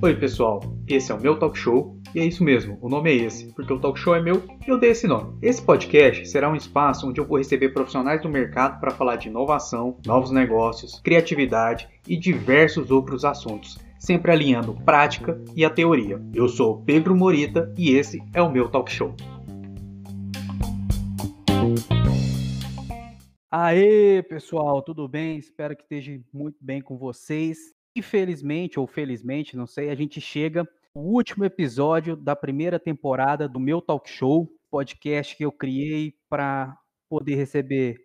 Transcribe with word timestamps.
Oi, 0.00 0.14
pessoal. 0.14 0.60
Esse 0.86 1.12
é 1.12 1.14
o 1.14 1.20
meu 1.20 1.38
talk 1.38 1.58
show 1.58 1.98
e 2.14 2.20
é 2.20 2.24
isso 2.24 2.42
mesmo, 2.42 2.78
o 2.80 2.88
nome 2.88 3.10
é 3.10 3.14
esse, 3.14 3.52
porque 3.52 3.72
o 3.72 3.78
talk 3.78 3.98
show 3.98 4.14
é 4.14 4.22
meu 4.22 4.42
e 4.66 4.70
eu 4.70 4.78
dei 4.78 4.90
esse 4.90 5.06
nome. 5.06 5.36
Esse 5.42 5.60
podcast 5.60 6.26
será 6.26 6.48
um 6.48 6.56
espaço 6.56 7.06
onde 7.06 7.20
eu 7.20 7.26
vou 7.26 7.36
receber 7.36 7.70
profissionais 7.70 8.22
do 8.22 8.28
mercado 8.28 8.80
para 8.80 8.92
falar 8.92 9.16
de 9.16 9.28
inovação, 9.28 9.98
novos 10.06 10.30
negócios, 10.30 11.00
criatividade 11.00 11.88
e 12.06 12.16
diversos 12.16 12.90
outros 12.90 13.24
assuntos, 13.24 13.78
sempre 13.98 14.32
alinhando 14.32 14.72
prática 14.84 15.38
e 15.54 15.64
a 15.64 15.70
teoria. 15.70 16.22
Eu 16.32 16.48
sou 16.48 16.82
Pedro 16.82 17.14
Morita 17.14 17.72
e 17.76 17.90
esse 17.90 18.22
é 18.32 18.40
o 18.40 18.50
meu 18.50 18.68
talk 18.68 18.90
show. 18.90 19.14
Aê, 23.50 24.22
pessoal, 24.22 24.82
tudo 24.82 25.08
bem? 25.08 25.38
Espero 25.38 25.74
que 25.74 25.82
esteja 25.82 26.20
muito 26.30 26.58
bem 26.60 26.82
com 26.82 26.98
vocês. 26.98 27.56
Infelizmente 27.96 28.78
ou 28.78 28.86
felizmente, 28.86 29.56
não 29.56 29.66
sei, 29.66 29.88
a 29.88 29.94
gente 29.94 30.20
chega 30.20 30.68
o 30.94 31.00
último 31.00 31.46
episódio 31.46 32.14
da 32.14 32.36
primeira 32.36 32.78
temporada 32.78 33.48
do 33.48 33.58
meu 33.58 33.80
talk 33.80 34.06
show, 34.10 34.46
podcast 34.70 35.34
que 35.34 35.46
eu 35.46 35.50
criei 35.50 36.14
para 36.28 36.76
poder 37.08 37.36
receber 37.36 37.96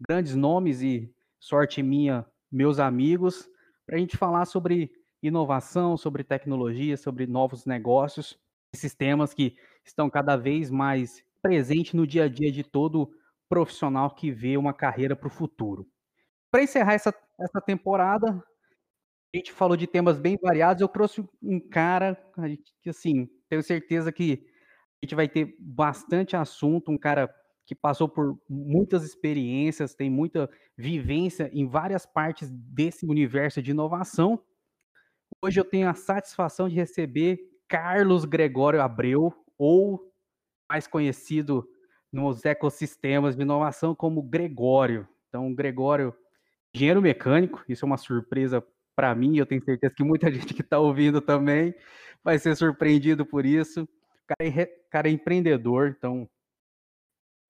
grandes 0.00 0.36
nomes 0.36 0.82
e 0.82 1.12
sorte 1.40 1.82
minha, 1.82 2.24
meus 2.50 2.78
amigos, 2.78 3.48
para 3.84 3.96
a 3.96 3.98
gente 3.98 4.16
falar 4.16 4.44
sobre 4.44 4.92
inovação, 5.20 5.96
sobre 5.96 6.22
tecnologia, 6.22 6.96
sobre 6.96 7.26
novos 7.26 7.66
negócios, 7.66 8.38
esses 8.72 8.94
temas 8.94 9.34
que 9.34 9.56
estão 9.84 10.08
cada 10.08 10.36
vez 10.36 10.70
mais 10.70 11.24
presentes 11.42 11.92
no 11.92 12.06
dia 12.06 12.26
a 12.26 12.28
dia 12.28 12.52
de 12.52 12.62
todo 12.62 13.10
profissional 13.52 14.14
que 14.14 14.30
vê 14.30 14.56
uma 14.56 14.72
carreira 14.72 15.14
para 15.14 15.26
o 15.26 15.30
futuro. 15.30 15.86
Para 16.50 16.62
encerrar 16.62 16.94
essa, 16.94 17.14
essa 17.38 17.60
temporada, 17.60 18.28
a 18.30 19.36
gente 19.36 19.52
falou 19.52 19.76
de 19.76 19.86
temas 19.86 20.18
bem 20.18 20.38
variados. 20.40 20.80
Eu 20.80 20.88
trouxe 20.88 21.22
um 21.42 21.60
cara 21.60 22.14
que, 22.80 22.88
assim, 22.88 23.28
tenho 23.50 23.62
certeza 23.62 24.10
que 24.10 24.42
a 25.02 25.04
gente 25.04 25.14
vai 25.14 25.28
ter 25.28 25.54
bastante 25.60 26.34
assunto. 26.34 26.90
Um 26.90 26.96
cara 26.96 27.30
que 27.66 27.74
passou 27.74 28.08
por 28.08 28.40
muitas 28.48 29.04
experiências, 29.04 29.94
tem 29.94 30.08
muita 30.08 30.48
vivência 30.74 31.50
em 31.52 31.68
várias 31.68 32.06
partes 32.06 32.48
desse 32.50 33.04
universo 33.04 33.60
de 33.60 33.72
inovação. 33.72 34.42
Hoje 35.42 35.60
eu 35.60 35.64
tenho 35.64 35.90
a 35.90 35.94
satisfação 35.94 36.70
de 36.70 36.74
receber 36.74 37.38
Carlos 37.68 38.24
Gregório 38.24 38.80
Abreu, 38.80 39.30
ou 39.58 40.10
mais 40.70 40.86
conhecido 40.86 41.68
nos 42.12 42.44
ecossistemas 42.44 43.34
de 43.34 43.42
inovação 43.42 43.94
como 43.94 44.22
Gregório. 44.22 45.08
Então, 45.28 45.52
Gregório, 45.54 46.14
engenheiro 46.74 47.00
mecânico, 47.00 47.64
isso 47.68 47.84
é 47.84 47.86
uma 47.86 47.96
surpresa 47.96 48.62
para 48.94 49.14
mim, 49.14 49.38
eu 49.38 49.46
tenho 49.46 49.64
certeza 49.64 49.94
que 49.94 50.04
muita 50.04 50.30
gente 50.32 50.52
que 50.52 50.60
está 50.60 50.78
ouvindo 50.78 51.20
também 51.20 51.74
vai 52.22 52.38
ser 52.38 52.54
surpreendido 52.54 53.24
por 53.24 53.46
isso. 53.46 53.82
O 53.82 54.36
cara 54.36 54.48
é, 54.48 54.66
cara 54.90 55.08
é 55.08 55.12
empreendedor, 55.12 55.94
então 55.96 56.28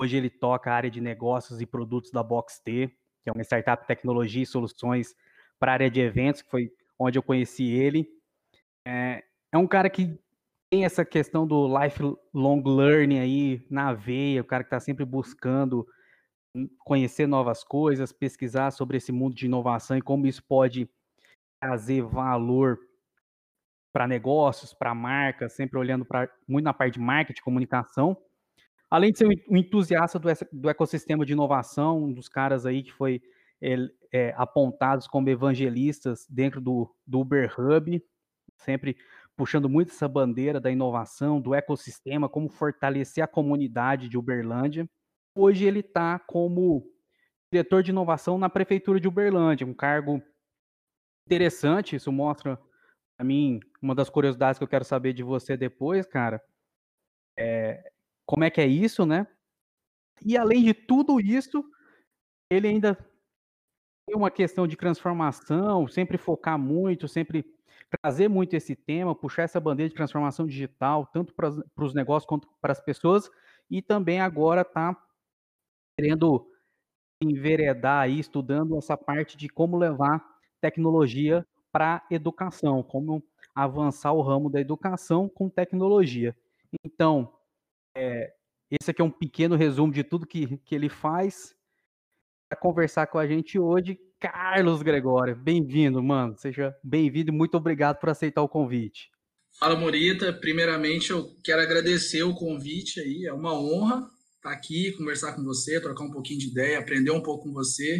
hoje 0.00 0.16
ele 0.16 0.30
toca 0.30 0.70
a 0.70 0.74
área 0.74 0.90
de 0.90 1.00
negócios 1.00 1.60
e 1.60 1.66
produtos 1.66 2.10
da 2.10 2.22
BoxT, 2.22 2.88
que 3.22 3.28
é 3.28 3.32
uma 3.32 3.42
startup 3.42 3.82
de 3.82 3.88
tecnologia 3.88 4.42
e 4.42 4.46
soluções 4.46 5.14
para 5.58 5.72
a 5.72 5.74
área 5.74 5.90
de 5.90 6.00
eventos, 6.00 6.42
que 6.42 6.50
foi 6.50 6.72
onde 6.98 7.18
eu 7.18 7.22
conheci 7.22 7.70
ele. 7.70 8.08
É, 8.86 9.22
é 9.52 9.58
um 9.58 9.66
cara 9.66 9.90
que 9.90 10.18
tem 10.72 10.86
essa 10.86 11.04
questão 11.04 11.46
do 11.46 11.68
lifelong 11.68 12.62
learning 12.64 13.18
aí 13.18 13.66
na 13.68 13.92
veia, 13.92 14.40
o 14.40 14.44
cara 14.44 14.64
que 14.64 14.68
está 14.68 14.80
sempre 14.80 15.04
buscando 15.04 15.86
conhecer 16.78 17.26
novas 17.26 17.62
coisas, 17.62 18.10
pesquisar 18.10 18.70
sobre 18.70 18.96
esse 18.96 19.12
mundo 19.12 19.34
de 19.34 19.44
inovação 19.44 19.98
e 19.98 20.00
como 20.00 20.26
isso 20.26 20.42
pode 20.42 20.88
trazer 21.60 22.00
valor 22.00 22.78
para 23.92 24.08
negócios, 24.08 24.72
para 24.72 24.94
marcas, 24.94 25.52
sempre 25.52 25.78
olhando 25.78 26.06
para 26.06 26.26
muito 26.48 26.64
na 26.64 26.72
parte 26.72 26.94
de 26.94 27.00
marketing, 27.00 27.42
comunicação. 27.42 28.16
Além 28.90 29.12
de 29.12 29.18
ser 29.18 29.26
um 29.26 29.56
entusiasta 29.58 30.18
do, 30.18 30.28
do 30.54 30.70
ecossistema 30.70 31.26
de 31.26 31.34
inovação, 31.34 32.04
um 32.04 32.12
dos 32.14 32.30
caras 32.30 32.64
aí 32.64 32.82
que 32.82 32.94
foi 32.94 33.20
é, 33.60 33.76
é, 34.10 34.34
apontados 34.38 35.06
como 35.06 35.28
evangelistas 35.28 36.26
dentro 36.30 36.62
do, 36.62 36.90
do 37.06 37.20
Uber 37.20 37.52
Hub, 37.60 38.02
sempre 38.56 38.96
puxando 39.36 39.68
muito 39.68 39.90
essa 39.90 40.08
bandeira 40.08 40.60
da 40.60 40.70
inovação, 40.70 41.40
do 41.40 41.54
ecossistema, 41.54 42.28
como 42.28 42.48
fortalecer 42.48 43.22
a 43.24 43.28
comunidade 43.28 44.08
de 44.08 44.18
Uberlândia. 44.18 44.88
Hoje 45.34 45.64
ele 45.64 45.80
está 45.80 46.18
como 46.18 46.86
diretor 47.52 47.82
de 47.82 47.90
inovação 47.90 48.38
na 48.38 48.48
prefeitura 48.48 49.00
de 49.00 49.08
Uberlândia, 49.08 49.66
um 49.66 49.74
cargo 49.74 50.22
interessante, 51.26 51.96
isso 51.96 52.10
mostra 52.10 52.58
a 53.18 53.24
mim 53.24 53.60
uma 53.80 53.94
das 53.94 54.10
curiosidades 54.10 54.58
que 54.58 54.64
eu 54.64 54.68
quero 54.68 54.84
saber 54.84 55.12
de 55.12 55.22
você 55.22 55.56
depois, 55.56 56.06
cara. 56.06 56.42
É, 57.38 57.92
como 58.26 58.44
é 58.44 58.50
que 58.50 58.60
é 58.60 58.66
isso, 58.66 59.04
né? 59.04 59.26
E 60.24 60.36
além 60.36 60.62
de 60.62 60.74
tudo 60.74 61.20
isso, 61.20 61.64
ele 62.50 62.68
ainda 62.68 62.94
tem 64.06 64.16
uma 64.16 64.30
questão 64.30 64.66
de 64.66 64.76
transformação, 64.76 65.86
sempre 65.88 66.18
focar 66.18 66.58
muito, 66.58 67.08
sempre 67.08 67.44
trazer 68.00 68.28
muito 68.28 68.54
esse 68.54 68.74
tema, 68.74 69.14
puxar 69.14 69.42
essa 69.42 69.60
bandeira 69.60 69.88
de 69.88 69.94
transformação 69.94 70.46
digital, 70.46 71.06
tanto 71.06 71.34
para 71.34 71.50
os 71.84 71.94
negócios 71.94 72.28
quanto 72.28 72.48
para 72.60 72.72
as 72.72 72.80
pessoas, 72.80 73.30
e 73.70 73.82
também 73.82 74.20
agora 74.20 74.62
está 74.62 74.96
querendo 75.98 76.48
enveredar 77.22 78.02
aí, 78.02 78.18
estudando 78.18 78.76
essa 78.76 78.96
parte 78.96 79.36
de 79.36 79.48
como 79.48 79.76
levar 79.76 80.24
tecnologia 80.60 81.46
para 81.70 82.04
educação, 82.10 82.82
como 82.82 83.22
avançar 83.54 84.12
o 84.12 84.22
ramo 84.22 84.50
da 84.50 84.60
educação 84.60 85.28
com 85.28 85.48
tecnologia. 85.48 86.36
Então, 86.84 87.32
é, 87.94 88.34
esse 88.70 88.90
aqui 88.90 89.02
é 89.02 89.04
um 89.04 89.10
pequeno 89.10 89.56
resumo 89.56 89.92
de 89.92 90.02
tudo 90.02 90.26
que, 90.26 90.56
que 90.58 90.74
ele 90.74 90.88
faz. 90.88 91.54
Para 92.48 92.58
conversar 92.58 93.06
com 93.06 93.18
a 93.18 93.26
gente 93.26 93.58
hoje, 93.58 93.98
Carlos 94.22 94.82
Gregório. 94.82 95.36
Bem-vindo, 95.36 96.02
mano. 96.02 96.36
Seja 96.38 96.74
bem-vindo 96.82 97.30
e 97.30 97.34
muito 97.34 97.56
obrigado 97.56 97.98
por 97.98 98.08
aceitar 98.08 98.42
o 98.42 98.48
convite. 98.48 99.10
Fala, 99.58 99.76
Morita. 99.76 100.32
Primeiramente, 100.32 101.10
eu 101.10 101.36
quero 101.44 101.60
agradecer 101.60 102.22
o 102.22 102.34
convite 102.34 103.00
aí. 103.00 103.26
É 103.26 103.32
uma 103.32 103.52
honra 103.52 104.08
estar 104.36 104.52
aqui, 104.52 104.92
conversar 104.92 105.34
com 105.34 105.42
você, 105.42 105.80
trocar 105.80 106.04
um 106.04 106.10
pouquinho 106.10 106.38
de 106.38 106.48
ideia, 106.48 106.78
aprender 106.78 107.10
um 107.10 107.22
pouco 107.22 107.44
com 107.44 107.52
você 107.52 107.98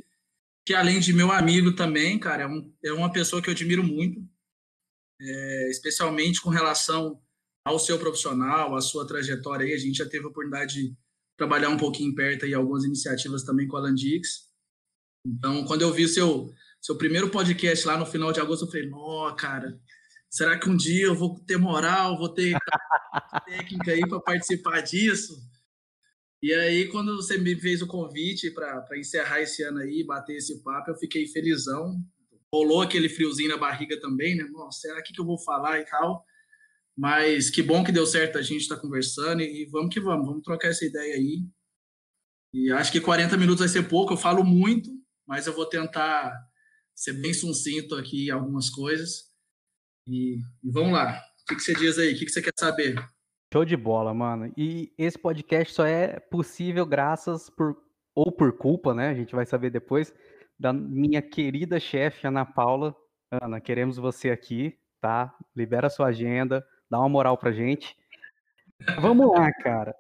que 0.64 0.74
além 0.74 1.00
de 1.00 1.12
meu 1.12 1.30
amigo 1.32 1.74
também, 1.74 2.18
cara, 2.18 2.44
é, 2.44 2.46
um, 2.46 2.72
é 2.84 2.92
uma 2.92 3.12
pessoa 3.12 3.42
que 3.42 3.48
eu 3.48 3.52
admiro 3.52 3.82
muito, 3.82 4.20
é, 5.20 5.70
especialmente 5.70 6.40
com 6.40 6.50
relação 6.50 7.20
ao 7.64 7.78
seu 7.78 7.98
profissional, 7.98 8.74
à 8.76 8.80
sua 8.80 9.06
trajetória 9.06 9.66
aí. 9.66 9.72
A 9.72 9.78
gente 9.78 9.98
já 9.98 10.08
teve 10.08 10.24
a 10.24 10.28
oportunidade 10.28 10.74
de 10.74 10.96
trabalhar 11.36 11.68
um 11.68 11.76
pouquinho 11.76 12.14
perto 12.14 12.44
aí, 12.44 12.54
algumas 12.54 12.84
iniciativas 12.84 13.42
também 13.42 13.66
com 13.66 13.76
a 13.76 13.80
Landix. 13.80 14.51
Então, 15.24 15.64
quando 15.64 15.82
eu 15.82 15.92
vi 15.92 16.08
seu, 16.08 16.52
seu 16.80 16.96
primeiro 16.96 17.30
podcast 17.30 17.86
lá 17.86 17.96
no 17.96 18.06
final 18.06 18.32
de 18.32 18.40
agosto, 18.40 18.64
eu 18.64 18.70
falei, 18.70 18.88
nó, 18.88 19.32
cara, 19.34 19.80
será 20.28 20.58
que 20.58 20.68
um 20.68 20.76
dia 20.76 21.06
eu 21.06 21.14
vou 21.14 21.38
ter 21.46 21.56
moral, 21.56 22.18
vou 22.18 22.28
ter 22.28 22.56
técnica 23.46 23.92
aí 23.92 24.00
para 24.00 24.20
participar 24.20 24.80
disso? 24.80 25.40
E 26.42 26.52
aí, 26.52 26.88
quando 26.88 27.14
você 27.14 27.38
me 27.38 27.54
fez 27.54 27.82
o 27.82 27.86
convite 27.86 28.50
para 28.50 28.98
encerrar 28.98 29.40
esse 29.40 29.62
ano 29.62 29.78
aí, 29.78 30.04
bater 30.04 30.36
esse 30.36 30.60
papo, 30.62 30.90
eu 30.90 30.96
fiquei 30.96 31.24
felizão. 31.28 31.96
Rolou 32.52 32.82
aquele 32.82 33.08
friozinho 33.08 33.50
na 33.50 33.56
barriga 33.56 33.98
também, 34.00 34.36
né? 34.36 34.42
Nossa, 34.50 34.80
será 34.80 35.00
que, 35.02 35.12
que 35.12 35.20
eu 35.20 35.24
vou 35.24 35.38
falar 35.38 35.78
e 35.78 35.84
tal? 35.84 36.24
Mas 36.96 37.48
que 37.48 37.62
bom 37.62 37.84
que 37.84 37.92
deu 37.92 38.04
certo 38.04 38.38
a 38.38 38.42
gente 38.42 38.62
estar 38.62 38.74
tá 38.74 38.80
conversando 38.80 39.40
e, 39.40 39.62
e 39.62 39.66
vamos 39.66 39.94
que 39.94 40.00
vamos, 40.00 40.26
vamos 40.26 40.42
trocar 40.42 40.68
essa 40.68 40.84
ideia 40.84 41.14
aí. 41.14 41.46
E 42.52 42.72
acho 42.72 42.90
que 42.90 43.00
40 43.00 43.36
minutos 43.36 43.60
vai 43.60 43.68
ser 43.68 43.88
pouco, 43.88 44.12
eu 44.12 44.18
falo 44.18 44.44
muito, 44.44 44.90
mas 45.32 45.46
eu 45.46 45.54
vou 45.54 45.64
tentar 45.64 46.30
ser 46.94 47.14
bem 47.14 47.32
sucinto 47.32 47.94
aqui 47.94 48.26
em 48.26 48.30
algumas 48.30 48.68
coisas. 48.68 49.30
E, 50.06 50.36
e 50.62 50.70
vamos 50.70 50.92
lá. 50.92 51.22
O 51.40 51.46
que, 51.46 51.56
que 51.56 51.62
você 51.62 51.72
diz 51.72 51.98
aí? 51.98 52.12
O 52.12 52.18
que, 52.18 52.26
que 52.26 52.30
você 52.30 52.42
quer 52.42 52.52
saber? 52.54 53.02
Show 53.50 53.64
de 53.64 53.74
bola, 53.74 54.12
mano. 54.12 54.52
E 54.58 54.92
esse 54.98 55.18
podcast 55.18 55.72
só 55.72 55.86
é 55.86 56.20
possível 56.20 56.84
graças 56.84 57.48
por 57.48 57.78
ou 58.14 58.30
por 58.30 58.58
culpa, 58.58 58.92
né? 58.92 59.08
A 59.08 59.14
gente 59.14 59.34
vai 59.34 59.46
saber 59.46 59.70
depois 59.70 60.12
da 60.60 60.70
minha 60.70 61.22
querida 61.22 61.80
chefe 61.80 62.26
Ana 62.26 62.44
Paula. 62.44 62.94
Ana, 63.30 63.58
queremos 63.58 63.96
você 63.96 64.28
aqui, 64.28 64.78
tá? 65.00 65.34
Libera 65.56 65.88
sua 65.88 66.08
agenda, 66.08 66.62
dá 66.90 66.98
uma 66.98 67.08
moral 67.08 67.38
pra 67.38 67.52
gente. 67.52 67.96
Vamos 69.00 69.30
lá, 69.30 69.50
cara. 69.50 69.94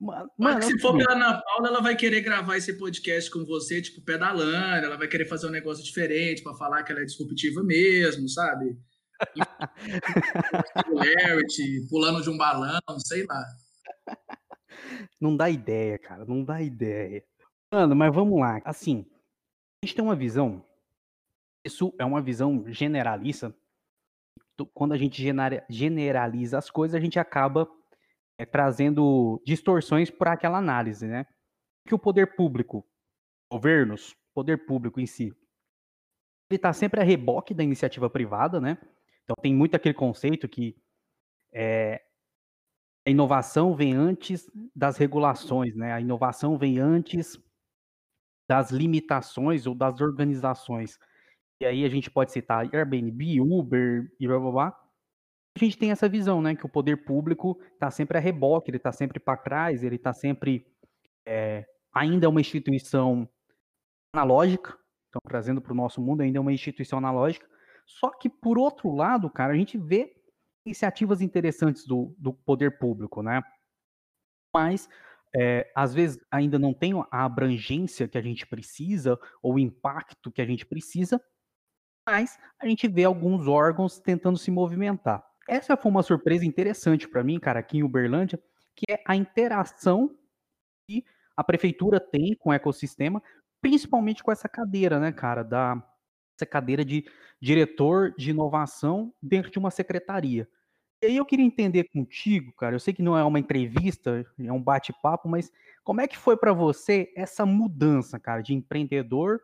Mano, 0.00 0.28
Mas 0.38 0.66
se 0.66 0.78
for 0.80 0.96
pela 0.96 1.12
Ana 1.12 1.40
Paula, 1.40 1.68
ela 1.68 1.80
vai 1.80 1.96
querer 1.96 2.20
gravar 2.20 2.56
esse 2.56 2.76
podcast 2.76 3.30
com 3.30 3.44
você, 3.44 3.80
tipo, 3.80 4.02
pedalando, 4.02 4.86
ela 4.86 4.96
vai 4.96 5.08
querer 5.08 5.26
fazer 5.26 5.46
um 5.46 5.50
negócio 5.50 5.84
diferente 5.84 6.42
para 6.42 6.54
falar 6.54 6.82
que 6.82 6.92
ela 6.92 7.00
é 7.00 7.04
disruptiva 7.04 7.62
mesmo, 7.62 8.28
sabe? 8.28 8.76
pulando 11.88 12.22
de 12.22 12.30
um 12.30 12.36
balão, 12.36 12.80
sei 12.98 13.24
lá. 13.24 13.44
Não 15.20 15.36
dá 15.36 15.48
ideia, 15.48 15.98
cara, 15.98 16.24
não 16.24 16.44
dá 16.44 16.60
ideia. 16.60 17.24
Mano, 17.72 17.94
mas 17.94 18.14
vamos 18.14 18.38
lá. 18.38 18.60
Assim, 18.64 19.06
a 19.82 19.86
gente 19.86 19.96
tem 19.96 20.04
uma 20.04 20.16
visão 20.16 20.64
Isso 21.64 21.94
é 21.98 22.04
uma 22.04 22.20
visão 22.20 22.64
generalista. 22.68 23.54
Quando 24.72 24.92
a 24.92 24.96
gente 24.96 25.22
generaliza 25.68 26.58
as 26.58 26.70
coisas, 26.70 26.94
a 26.94 27.00
gente 27.00 27.18
acaba 27.18 27.68
é, 28.38 28.44
trazendo 28.44 29.42
distorções 29.44 30.10
para 30.10 30.32
aquela 30.32 30.58
análise, 30.58 31.06
né? 31.06 31.26
Que 31.86 31.94
o 31.94 31.98
poder 31.98 32.34
público, 32.36 32.86
governos, 33.50 34.16
poder 34.34 34.66
público 34.66 35.00
em 35.00 35.06
si, 35.06 35.34
ele 36.50 36.58
está 36.58 36.72
sempre 36.72 37.00
a 37.00 37.04
reboque 37.04 37.54
da 37.54 37.62
iniciativa 37.62 38.08
privada, 38.10 38.60
né? 38.60 38.78
Então 39.22 39.34
tem 39.40 39.54
muito 39.54 39.74
aquele 39.74 39.94
conceito 39.94 40.48
que 40.48 40.76
é, 41.52 42.02
a 43.06 43.10
inovação 43.10 43.74
vem 43.74 43.94
antes 43.94 44.50
das 44.74 44.96
regulações, 44.96 45.74
né? 45.76 45.92
A 45.92 46.00
inovação 46.00 46.58
vem 46.58 46.78
antes 46.78 47.38
das 48.48 48.70
limitações 48.70 49.66
ou 49.66 49.74
das 49.74 50.00
organizações. 50.00 50.98
E 51.60 51.66
aí 51.66 51.84
a 51.84 51.88
gente 51.88 52.10
pode 52.10 52.32
citar 52.32 52.68
Airbnb, 52.74 53.40
Uber 53.40 54.12
e 54.20 54.26
blá 54.26 54.38
blá 54.38 54.50
blá. 54.50 54.83
A 55.56 55.58
gente 55.64 55.78
tem 55.78 55.90
essa 55.90 56.08
visão, 56.08 56.42
né? 56.42 56.54
Que 56.56 56.66
o 56.66 56.68
poder 56.68 57.04
público 57.04 57.58
está 57.72 57.90
sempre 57.90 58.18
a 58.18 58.20
reboque, 58.20 58.70
ele 58.70 58.76
está 58.76 58.92
sempre 58.92 59.20
para 59.20 59.36
trás, 59.36 59.84
ele 59.84 59.96
está 59.96 60.12
sempre 60.12 60.66
é, 61.26 61.64
ainda 61.94 62.26
é 62.26 62.28
uma 62.28 62.40
instituição 62.40 63.28
analógica, 64.12 64.76
então 65.08 65.20
trazendo 65.26 65.60
para 65.60 65.72
o 65.72 65.76
nosso 65.76 66.00
mundo 66.00 66.22
ainda 66.22 66.38
é 66.38 66.40
uma 66.40 66.52
instituição 66.52 66.98
analógica. 66.98 67.46
Só 67.86 68.10
que 68.10 68.28
por 68.28 68.58
outro 68.58 68.92
lado, 68.92 69.30
cara, 69.30 69.52
a 69.52 69.56
gente 69.56 69.78
vê 69.78 70.12
iniciativas 70.66 71.20
interessantes 71.20 71.86
do, 71.86 72.14
do 72.18 72.32
poder 72.32 72.78
público, 72.78 73.22
né? 73.22 73.42
Mas 74.52 74.88
é, 75.36 75.70
às 75.74 75.94
vezes 75.94 76.18
ainda 76.30 76.58
não 76.58 76.72
tem 76.72 76.92
a 77.10 77.24
abrangência 77.24 78.08
que 78.08 78.16
a 78.16 78.22
gente 78.22 78.46
precisa, 78.46 79.18
ou 79.42 79.54
o 79.54 79.58
impacto 79.58 80.32
que 80.32 80.40
a 80.40 80.46
gente 80.46 80.64
precisa, 80.64 81.20
mas 82.08 82.38
a 82.60 82.66
gente 82.66 82.86
vê 82.86 83.04
alguns 83.04 83.46
órgãos 83.46 83.98
tentando 83.98 84.38
se 84.38 84.50
movimentar. 84.50 85.24
Essa 85.48 85.76
foi 85.76 85.90
uma 85.90 86.02
surpresa 86.02 86.44
interessante 86.44 87.08
para 87.08 87.22
mim, 87.22 87.38
cara, 87.38 87.60
aqui 87.60 87.78
em 87.78 87.82
Uberlândia, 87.82 88.40
que 88.74 88.90
é 88.90 89.02
a 89.06 89.14
interação 89.14 90.16
que 90.88 91.04
a 91.36 91.44
prefeitura 91.44 92.00
tem 92.00 92.34
com 92.36 92.50
o 92.50 92.52
ecossistema, 92.52 93.22
principalmente 93.60 94.22
com 94.22 94.32
essa 94.32 94.48
cadeira, 94.48 94.98
né, 94.98 95.12
cara, 95.12 95.42
da 95.42 95.82
essa 96.36 96.46
cadeira 96.46 96.84
de 96.84 97.04
diretor 97.40 98.12
de 98.16 98.30
inovação 98.30 99.14
dentro 99.22 99.50
de 99.52 99.58
uma 99.58 99.70
secretaria. 99.70 100.48
E 101.02 101.06
aí 101.06 101.16
eu 101.16 101.24
queria 101.24 101.44
entender 101.44 101.84
contigo, 101.84 102.52
cara, 102.54 102.74
eu 102.74 102.80
sei 102.80 102.92
que 102.92 103.02
não 103.02 103.16
é 103.16 103.22
uma 103.22 103.38
entrevista, 103.38 104.24
é 104.38 104.52
um 104.52 104.62
bate-papo, 104.62 105.28
mas 105.28 105.52
como 105.84 106.00
é 106.00 106.08
que 106.08 106.16
foi 106.18 106.36
para 106.36 106.52
você 106.52 107.12
essa 107.14 107.46
mudança, 107.46 108.18
cara, 108.18 108.40
de 108.40 108.54
empreendedor, 108.54 109.40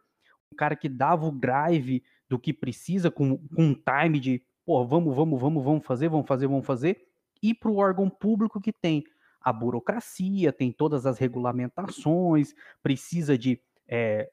um 0.53 0.57
cara 0.57 0.75
que 0.75 0.89
dava 0.89 1.27
o 1.27 1.31
drive 1.31 2.03
do 2.29 2.39
que 2.39 2.53
precisa, 2.53 3.11
com, 3.11 3.37
com 3.37 3.63
um 3.63 3.75
time 3.75 4.19
de, 4.19 4.43
pô, 4.71 4.87
vamos, 4.87 5.17
vamos, 5.17 5.41
vamos, 5.41 5.65
vamos 5.65 5.85
fazer, 5.85 6.09
vamos 6.09 6.29
fazer, 6.29 6.47
vamos 6.47 6.65
fazer, 6.65 7.05
e 7.43 7.53
para 7.53 7.73
o 7.73 7.79
órgão 7.79 8.09
público 8.09 8.61
que 8.61 8.73
tem 8.73 9.03
a 9.41 9.53
burocracia, 9.53 10.53
tem 10.53 10.71
todas 10.71 11.07
as 11.07 11.19
regulamentações, 11.19 12.55
precisa 12.81 13.37
de 13.37 13.61
é, 13.89 14.31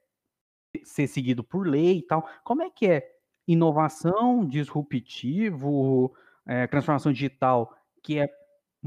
ser 0.84 1.07
seguido 1.07 1.44
por 1.44 1.66
lei 1.66 1.98
e 1.98 2.01
tal. 2.04 2.30
Como 2.44 2.62
é 2.62 2.69
que 2.69 2.86
é 2.86 3.10
inovação, 3.48 4.45
disruptivo, 4.45 6.13
é, 6.45 6.68
transformação 6.68 7.12
digital, 7.12 7.75
que 8.04 8.19
é 8.19 8.30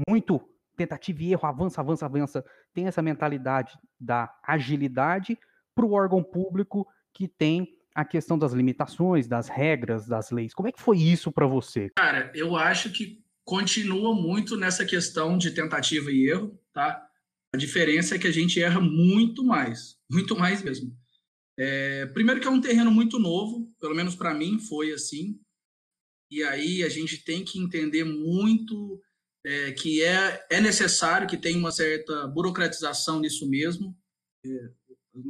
muito 0.07 0.39
tentativa 0.77 1.21
e 1.21 1.33
erro, 1.33 1.45
avança, 1.45 1.81
avança, 1.81 2.05
avança, 2.05 2.45
tem 2.73 2.87
essa 2.87 3.01
mentalidade 3.01 3.77
da 3.99 4.33
agilidade 4.41 5.37
para 5.75 5.85
o 5.85 5.91
órgão 5.91 6.23
público 6.23 6.87
que 7.11 7.27
tem 7.27 7.77
a 7.93 8.05
questão 8.05 8.37
das 8.37 8.53
limitações, 8.53 9.27
das 9.27 9.49
regras, 9.49 10.07
das 10.07 10.31
leis. 10.31 10.53
Como 10.53 10.67
é 10.67 10.71
que 10.71 10.81
foi 10.81 10.97
isso 10.97 11.31
para 11.31 11.45
você? 11.45 11.89
Cara, 11.95 12.31
eu 12.33 12.55
acho 12.55 12.91
que 12.91 13.21
continua 13.43 14.15
muito 14.15 14.55
nessa 14.55 14.85
questão 14.85 15.37
de 15.37 15.51
tentativa 15.51 16.11
e 16.11 16.29
erro, 16.29 16.59
tá? 16.73 17.05
A 17.53 17.57
diferença 17.57 18.15
é 18.15 18.19
que 18.19 18.27
a 18.27 18.31
gente 18.31 18.61
erra 18.61 18.79
muito 18.79 19.43
mais, 19.43 19.97
muito 20.09 20.37
mais 20.37 20.63
mesmo. 20.63 20.95
É, 21.59 22.05
primeiro 22.07 22.39
que 22.39 22.47
é 22.47 22.51
um 22.51 22.61
terreno 22.61 22.89
muito 22.89 23.19
novo, 23.19 23.69
pelo 23.79 23.93
menos 23.93 24.15
para 24.15 24.33
mim 24.33 24.57
foi 24.57 24.93
assim. 24.93 25.39
E 26.29 26.43
aí 26.43 26.81
a 26.81 26.87
gente 26.87 27.17
tem 27.17 27.43
que 27.43 27.59
entender 27.59 28.05
muito 28.05 29.01
é, 29.45 29.71
que 29.73 30.01
é, 30.01 30.45
é 30.49 30.61
necessário 30.61 31.27
que 31.27 31.35
tenha 31.35 31.57
uma 31.57 31.71
certa 31.71 32.25
burocratização 32.27 33.19
nisso 33.19 33.49
mesmo. 33.49 33.97
É, 34.45 34.69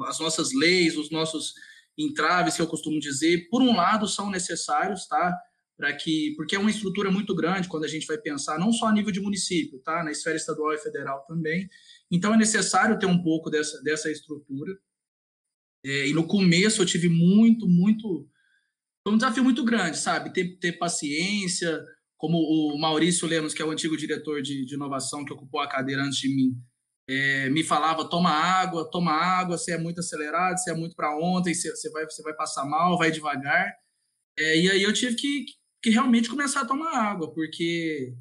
as 0.05 0.19
nossas 0.19 0.53
leis, 0.53 0.95
os 0.95 1.09
nossos 1.09 1.55
entraves, 1.97 2.55
que 2.55 2.61
eu 2.61 2.67
costumo 2.67 2.99
dizer, 2.99 3.47
por 3.49 3.61
um 3.61 3.75
lado 3.75 4.07
são 4.07 4.29
necessários, 4.29 5.07
tá? 5.07 5.35
Para 5.77 5.93
que, 5.93 6.33
porque 6.35 6.55
é 6.55 6.59
uma 6.59 6.69
estrutura 6.69 7.11
muito 7.11 7.35
grande 7.35 7.67
quando 7.67 7.85
a 7.85 7.87
gente 7.87 8.05
vai 8.05 8.17
pensar, 8.17 8.59
não 8.59 8.71
só 8.71 8.87
a 8.87 8.93
nível 8.93 9.11
de 9.11 9.19
município, 9.19 9.79
tá? 9.79 10.03
Na 10.03 10.11
esfera 10.11 10.37
estadual 10.37 10.73
e 10.73 10.77
federal 10.77 11.25
também. 11.27 11.67
Então 12.11 12.33
é 12.33 12.37
necessário 12.37 12.99
ter 12.99 13.07
um 13.07 13.21
pouco 13.21 13.49
dessa, 13.49 13.81
dessa 13.83 14.11
estrutura. 14.11 14.77
É, 15.83 16.07
e 16.07 16.13
no 16.13 16.27
começo 16.27 16.81
eu 16.81 16.85
tive 16.85 17.09
muito, 17.09 17.67
muito 17.67 18.27
foi 19.03 19.13
um 19.13 19.17
desafio 19.17 19.43
muito 19.43 19.63
grande, 19.63 19.97
sabe? 19.97 20.31
Ter, 20.31 20.57
ter 20.57 20.73
paciência, 20.73 21.83
como 22.17 22.37
o 22.37 22.77
Maurício 22.79 23.27
Lemos, 23.27 23.53
que 23.53 23.61
é 23.61 23.65
o 23.65 23.71
antigo 23.71 23.97
diretor 23.97 24.41
de, 24.43 24.63
de 24.63 24.75
inovação 24.75 25.25
que 25.25 25.33
ocupou 25.33 25.59
a 25.59 25.67
cadeira 25.67 26.03
antes 26.03 26.19
de 26.19 26.29
mim, 26.29 26.55
é, 27.11 27.49
me 27.49 27.63
falava: 27.63 28.07
toma 28.07 28.29
água, 28.29 28.89
toma 28.89 29.11
água, 29.11 29.57
você 29.57 29.73
é 29.73 29.77
muito 29.77 29.99
acelerado, 29.99 30.57
você 30.57 30.71
é 30.71 30.73
muito 30.73 30.95
para 30.95 31.17
ontem, 31.17 31.53
você, 31.53 31.69
você, 31.75 31.89
vai, 31.89 32.05
você 32.05 32.23
vai 32.23 32.33
passar 32.33 32.65
mal, 32.65 32.97
vai 32.97 33.11
devagar. 33.11 33.73
É, 34.37 34.57
e 34.57 34.71
aí 34.71 34.81
eu 34.81 34.93
tive 34.93 35.15
que, 35.15 35.45
que 35.83 35.89
realmente 35.89 36.29
começar 36.29 36.61
a 36.61 36.65
tomar 36.65 36.95
água, 36.95 37.33
porque 37.33 38.15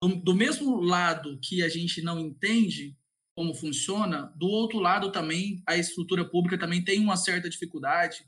do, 0.00 0.14
do 0.16 0.34
mesmo 0.34 0.80
lado 0.80 1.38
que 1.42 1.62
a 1.62 1.68
gente 1.68 2.00
não 2.00 2.20
entende 2.20 2.96
como 3.36 3.54
funciona, 3.54 4.32
do 4.36 4.46
outro 4.46 4.78
lado 4.78 5.12
também 5.12 5.62
a 5.66 5.76
estrutura 5.76 6.24
pública 6.24 6.58
também 6.58 6.82
tem 6.82 7.00
uma 7.00 7.16
certa 7.16 7.48
dificuldade 7.48 8.24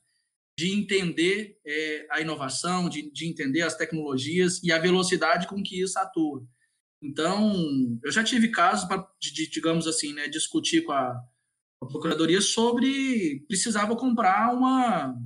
de 0.58 0.72
entender 0.72 1.58
é, 1.64 2.06
a 2.10 2.20
inovação, 2.20 2.88
de, 2.88 3.10
de 3.10 3.26
entender 3.26 3.62
as 3.62 3.76
tecnologias 3.76 4.62
e 4.62 4.72
a 4.72 4.78
velocidade 4.78 5.46
com 5.46 5.62
que 5.62 5.80
isso 5.80 5.98
atua. 5.98 6.44
Então, 7.02 7.98
eu 8.04 8.12
já 8.12 8.22
tive 8.22 8.48
casos 8.48 8.86
de, 9.18 9.48
digamos 9.48 9.86
assim, 9.86 10.12
né, 10.12 10.28
discutir 10.28 10.82
com 10.82 10.92
a, 10.92 11.12
a, 11.82 11.86
procuradoria 11.86 12.40
sobre 12.40 13.44
precisava 13.48 13.96
comprar 13.96 14.52
uma, 14.52 15.16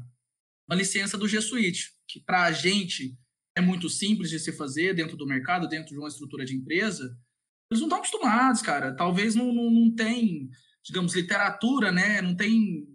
uma 0.69 0.77
licença 0.77 1.19
do 1.19 1.27
G 1.27 1.41
Suite, 1.41 1.93
que 2.09 2.21
para 2.21 2.45
a 2.45 2.53
gente 2.53 3.19
é 3.57 3.61
muito 3.61 3.89
simples 3.89 4.31
de 4.31 4.39
se 4.39 4.53
fazer 4.53 4.95
dentro 4.95 5.17
do 5.17 5.27
mercado, 5.27 5.69
dentro 5.69 5.93
de 5.93 5.99
uma 5.99 6.09
estrutura 6.09 6.45
de 6.45 6.55
empresa. 6.57 7.05
Eles 7.71 7.81
não 7.81 7.89
estão 7.89 7.99
acostumados, 7.99 8.63
cara. 8.63 8.95
Talvez 8.95 9.35
não, 9.35 9.53
não, 9.53 9.71
não 9.71 9.95
tem, 9.95 10.49
digamos, 10.85 11.15
literatura, 11.15 11.91
né? 11.91 12.21
Não 12.23 12.37
tem 12.37 12.87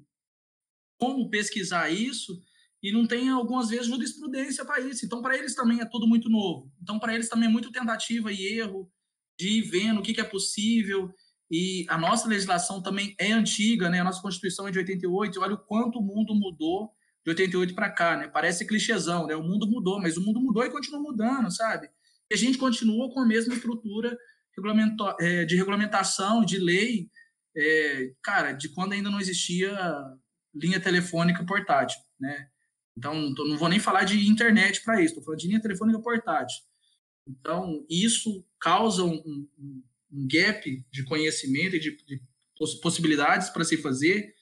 como 0.97 1.29
pesquisar 1.29 1.89
isso 1.89 2.41
e 2.81 2.91
não 2.91 3.05
tem 3.05 3.29
algumas 3.29 3.69
vezes 3.69 3.87
jurisprudência 3.87 4.63
para 4.63 4.79
isso. 4.79 5.05
Então, 5.05 5.21
para 5.21 5.37
eles 5.37 5.53
também 5.53 5.81
é 5.81 5.85
tudo 5.85 6.07
muito 6.07 6.29
novo. 6.29 6.71
Então, 6.81 6.97
para 6.97 7.13
eles 7.13 7.27
também 7.27 7.49
é 7.49 7.51
muito 7.51 7.71
tentativa 7.71 8.31
e 8.31 8.57
erro 8.57 8.89
de 9.37 9.59
ir 9.59 9.61
vendo 9.63 9.99
o 9.99 10.03
que, 10.03 10.13
que 10.13 10.21
é 10.21 10.23
possível. 10.23 11.13
E 11.51 11.85
a 11.89 11.97
nossa 11.97 12.27
legislação 12.27 12.81
também 12.81 13.15
é 13.19 13.31
antiga, 13.31 13.89
né? 13.89 13.99
A 13.99 14.03
nossa 14.03 14.21
Constituição 14.21 14.67
é 14.67 14.71
de 14.71 14.79
88. 14.79 15.41
Olha 15.41 15.55
o 15.55 15.57
quanto 15.57 15.99
o 15.99 16.01
mundo 16.01 16.33
mudou 16.33 16.91
de 17.25 17.31
88 17.31 17.75
para 17.75 17.89
cá, 17.89 18.15
né? 18.15 18.27
Parece 18.27 18.65
clichêzão, 18.65 19.27
né? 19.27 19.35
O 19.35 19.43
mundo 19.43 19.67
mudou, 19.67 19.99
mas 19.99 20.15
o 20.15 20.21
mundo 20.21 20.39
mudou 20.39 20.63
e 20.63 20.69
continua 20.69 21.01
mudando, 21.01 21.51
sabe? 21.51 21.89
E 22.31 22.35
a 22.35 22.37
gente 22.37 22.57
continua 22.57 23.11
com 23.11 23.19
a 23.19 23.25
mesma 23.25 23.53
estrutura 23.53 24.17
é, 25.19 25.45
de 25.45 25.55
regulamentação, 25.55 26.45
de 26.45 26.59
lei, 26.59 27.09
é, 27.57 28.11
cara, 28.21 28.51
de 28.51 28.69
quando 28.69 28.93
ainda 28.93 29.09
não 29.09 29.19
existia 29.19 29.75
linha 30.53 30.79
telefônica 30.79 31.45
portátil, 31.45 31.99
né? 32.19 32.47
Então, 32.99 33.33
não 33.47 33.57
vou 33.57 33.69
nem 33.69 33.79
falar 33.79 34.03
de 34.03 34.29
internet 34.29 34.83
para 34.83 35.01
isso, 35.01 35.13
estou 35.13 35.23
falando 35.23 35.39
de 35.39 35.47
linha 35.47 35.61
telefônica 35.61 35.99
portátil. 36.01 36.61
Então, 37.25 37.85
isso 37.89 38.45
causa 38.59 39.03
um, 39.05 39.15
um, 39.57 39.83
um 40.11 40.27
gap 40.27 40.85
de 40.91 41.03
conhecimento 41.05 41.77
e 41.77 41.79
de, 41.79 41.95
de 42.05 42.21
possibilidades 42.81 43.49
para 43.49 43.63
se 43.63 43.77
fazer, 43.77 44.35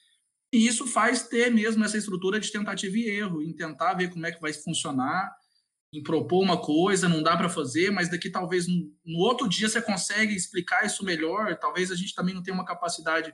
e 0.52 0.66
isso 0.66 0.86
faz 0.86 1.28
ter 1.28 1.52
mesmo 1.52 1.84
essa 1.84 1.96
estrutura 1.96 2.40
de 2.40 2.50
tentativa 2.50 2.96
e 2.96 3.08
erro, 3.08 3.42
em 3.42 3.52
tentar 3.52 3.94
ver 3.94 4.10
como 4.10 4.26
é 4.26 4.32
que 4.32 4.40
vai 4.40 4.52
funcionar, 4.52 5.30
em 5.92 6.02
propor 6.02 6.42
uma 6.42 6.60
coisa, 6.60 7.08
não 7.08 7.22
dá 7.22 7.36
para 7.36 7.48
fazer, 7.48 7.92
mas 7.92 8.10
daqui 8.10 8.28
talvez 8.28 8.66
no, 8.66 8.92
no 9.04 9.18
outro 9.18 9.48
dia 9.48 9.68
você 9.68 9.80
consegue 9.80 10.34
explicar 10.34 10.84
isso 10.84 11.04
melhor, 11.04 11.56
talvez 11.58 11.92
a 11.92 11.94
gente 11.94 12.14
também 12.14 12.34
não 12.34 12.42
tenha 12.42 12.54
uma 12.54 12.64
capacidade 12.64 13.32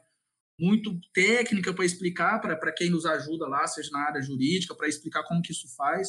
muito 0.58 0.98
técnica 1.12 1.72
para 1.72 1.84
explicar 1.84 2.40
para 2.40 2.72
quem 2.72 2.90
nos 2.90 3.04
ajuda 3.04 3.46
lá, 3.46 3.66
seja 3.66 3.90
na 3.90 4.06
área 4.06 4.22
jurídica, 4.22 4.74
para 4.74 4.88
explicar 4.88 5.24
como 5.24 5.42
que 5.42 5.52
isso 5.52 5.66
faz. 5.76 6.08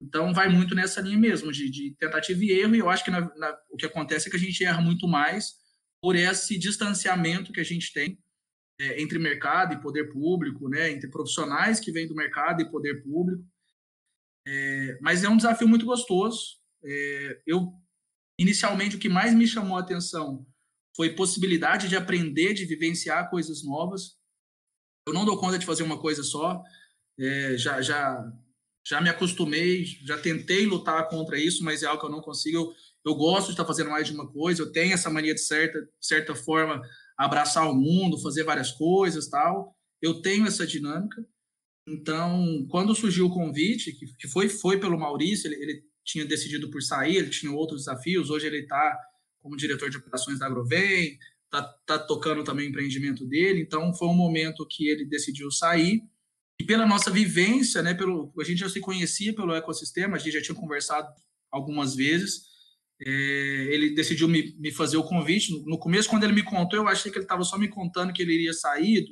Então, 0.00 0.32
vai 0.34 0.48
muito 0.48 0.74
nessa 0.74 1.00
linha 1.00 1.18
mesmo, 1.18 1.52
de, 1.52 1.70
de 1.70 1.94
tentativa 1.98 2.44
e 2.44 2.50
erro, 2.50 2.74
e 2.74 2.78
eu 2.78 2.90
acho 2.90 3.04
que 3.04 3.10
na, 3.10 3.20
na, 3.36 3.58
o 3.70 3.76
que 3.76 3.86
acontece 3.86 4.28
é 4.28 4.30
que 4.30 4.36
a 4.36 4.40
gente 4.40 4.64
erra 4.64 4.80
muito 4.80 5.06
mais 5.06 5.54
por 6.00 6.16
esse 6.16 6.58
distanciamento 6.58 7.52
que 7.52 7.60
a 7.60 7.64
gente 7.64 7.92
tem 7.92 8.18
é, 8.80 9.00
entre 9.00 9.18
mercado 9.18 9.74
e 9.74 9.80
poder 9.80 10.12
público, 10.12 10.68
né, 10.68 10.90
entre 10.90 11.08
profissionais 11.08 11.78
que 11.78 11.92
vêm 11.92 12.08
do 12.08 12.14
mercado 12.14 12.60
e 12.60 12.70
poder 12.70 13.02
público. 13.02 13.44
É, 14.46 14.98
mas 15.00 15.22
é 15.22 15.28
um 15.28 15.36
desafio 15.36 15.68
muito 15.68 15.86
gostoso. 15.86 16.56
É, 16.84 17.40
eu 17.46 17.72
inicialmente 18.38 18.96
o 18.96 18.98
que 18.98 19.08
mais 19.08 19.32
me 19.32 19.46
chamou 19.46 19.76
a 19.76 19.80
atenção 19.80 20.44
foi 20.96 21.14
possibilidade 21.14 21.88
de 21.88 21.96
aprender, 21.96 22.54
de 22.54 22.64
vivenciar 22.64 23.30
coisas 23.30 23.62
novas. 23.62 24.16
Eu 25.06 25.14
não 25.14 25.24
dou 25.24 25.38
conta 25.38 25.58
de 25.58 25.66
fazer 25.66 25.82
uma 25.82 25.98
coisa 25.98 26.22
só. 26.22 26.62
É, 27.18 27.56
já, 27.56 27.80
já, 27.80 28.32
já 28.86 29.00
me 29.00 29.08
acostumei, 29.08 29.84
já 29.84 30.18
tentei 30.18 30.66
lutar 30.66 31.08
contra 31.08 31.38
isso, 31.38 31.64
mas 31.64 31.82
é 31.82 31.86
algo 31.86 32.00
que 32.00 32.06
eu 32.06 32.10
não 32.10 32.20
consigo. 32.20 32.56
Eu, 32.56 32.74
eu 33.04 33.14
gosto 33.14 33.46
de 33.46 33.52
estar 33.52 33.64
fazendo 33.64 33.90
mais 33.90 34.06
de 34.06 34.14
uma 34.14 34.30
coisa. 34.30 34.62
Eu 34.62 34.72
tenho 34.72 34.92
essa 34.92 35.10
mania 35.10 35.34
de 35.34 35.40
certa, 35.40 35.78
certa 36.00 36.34
forma 36.34 36.80
abraçar 37.16 37.68
o 37.70 37.74
mundo, 37.74 38.20
fazer 38.20 38.44
várias 38.44 38.70
coisas, 38.72 39.28
tal. 39.28 39.76
Eu 40.00 40.20
tenho 40.20 40.46
essa 40.46 40.66
dinâmica. 40.66 41.24
Então, 41.88 42.66
quando 42.70 42.94
surgiu 42.94 43.26
o 43.26 43.34
convite, 43.34 43.92
que, 43.92 44.28
foi 44.28 44.48
foi 44.48 44.78
pelo 44.78 44.98
Maurício, 44.98 45.48
ele, 45.48 45.62
ele 45.62 45.84
tinha 46.04 46.24
decidido 46.24 46.70
por 46.70 46.82
sair, 46.82 47.16
ele 47.16 47.30
tinha 47.30 47.52
outros 47.52 47.80
desafios. 47.80 48.30
Hoje 48.30 48.46
ele 48.46 48.60
está 48.60 48.98
como 49.42 49.56
diretor 49.56 49.90
de 49.90 49.96
operações 49.96 50.38
da 50.38 50.46
Agrovem, 50.46 51.18
está 51.44 51.62
tá 51.84 51.98
tocando 51.98 52.44
também 52.44 52.66
o 52.66 52.70
empreendimento 52.70 53.26
dele. 53.26 53.60
Então, 53.60 53.92
foi 53.94 54.08
um 54.08 54.14
momento 54.14 54.66
que 54.66 54.88
ele 54.88 55.04
decidiu 55.04 55.50
sair. 55.50 56.02
E 56.60 56.64
pela 56.64 56.86
nossa 56.86 57.10
vivência, 57.10 57.82
né, 57.82 57.92
pelo, 57.92 58.32
a 58.38 58.44
gente 58.44 58.58
já 58.58 58.68
se 58.68 58.80
conhecia 58.80 59.34
pelo 59.34 59.54
ecossistema, 59.54 60.16
a 60.16 60.18
gente 60.18 60.34
já 60.34 60.42
tinha 60.42 60.54
conversado 60.54 61.08
algumas 61.50 61.94
vezes. 61.94 62.52
É, 63.04 63.10
ele 63.70 63.94
decidiu 63.94 64.28
me, 64.28 64.54
me, 64.58 64.70
fazer 64.70 64.96
o 64.96 65.02
convite. 65.02 65.50
No, 65.50 65.64
no, 65.64 65.78
começo, 65.78 66.08
quando 66.08 66.24
ele 66.24 66.32
me 66.32 66.44
contou, 66.44 66.78
eu 66.78 66.88
achei 66.88 67.10
que 67.10 67.18
ele 67.18 67.24
estava 67.24 67.42
só 67.42 67.58
me 67.58 67.68
contando 67.68 68.12
que 68.12 68.22
ele 68.22 68.34
iria 68.34 68.52
sair. 68.52 69.04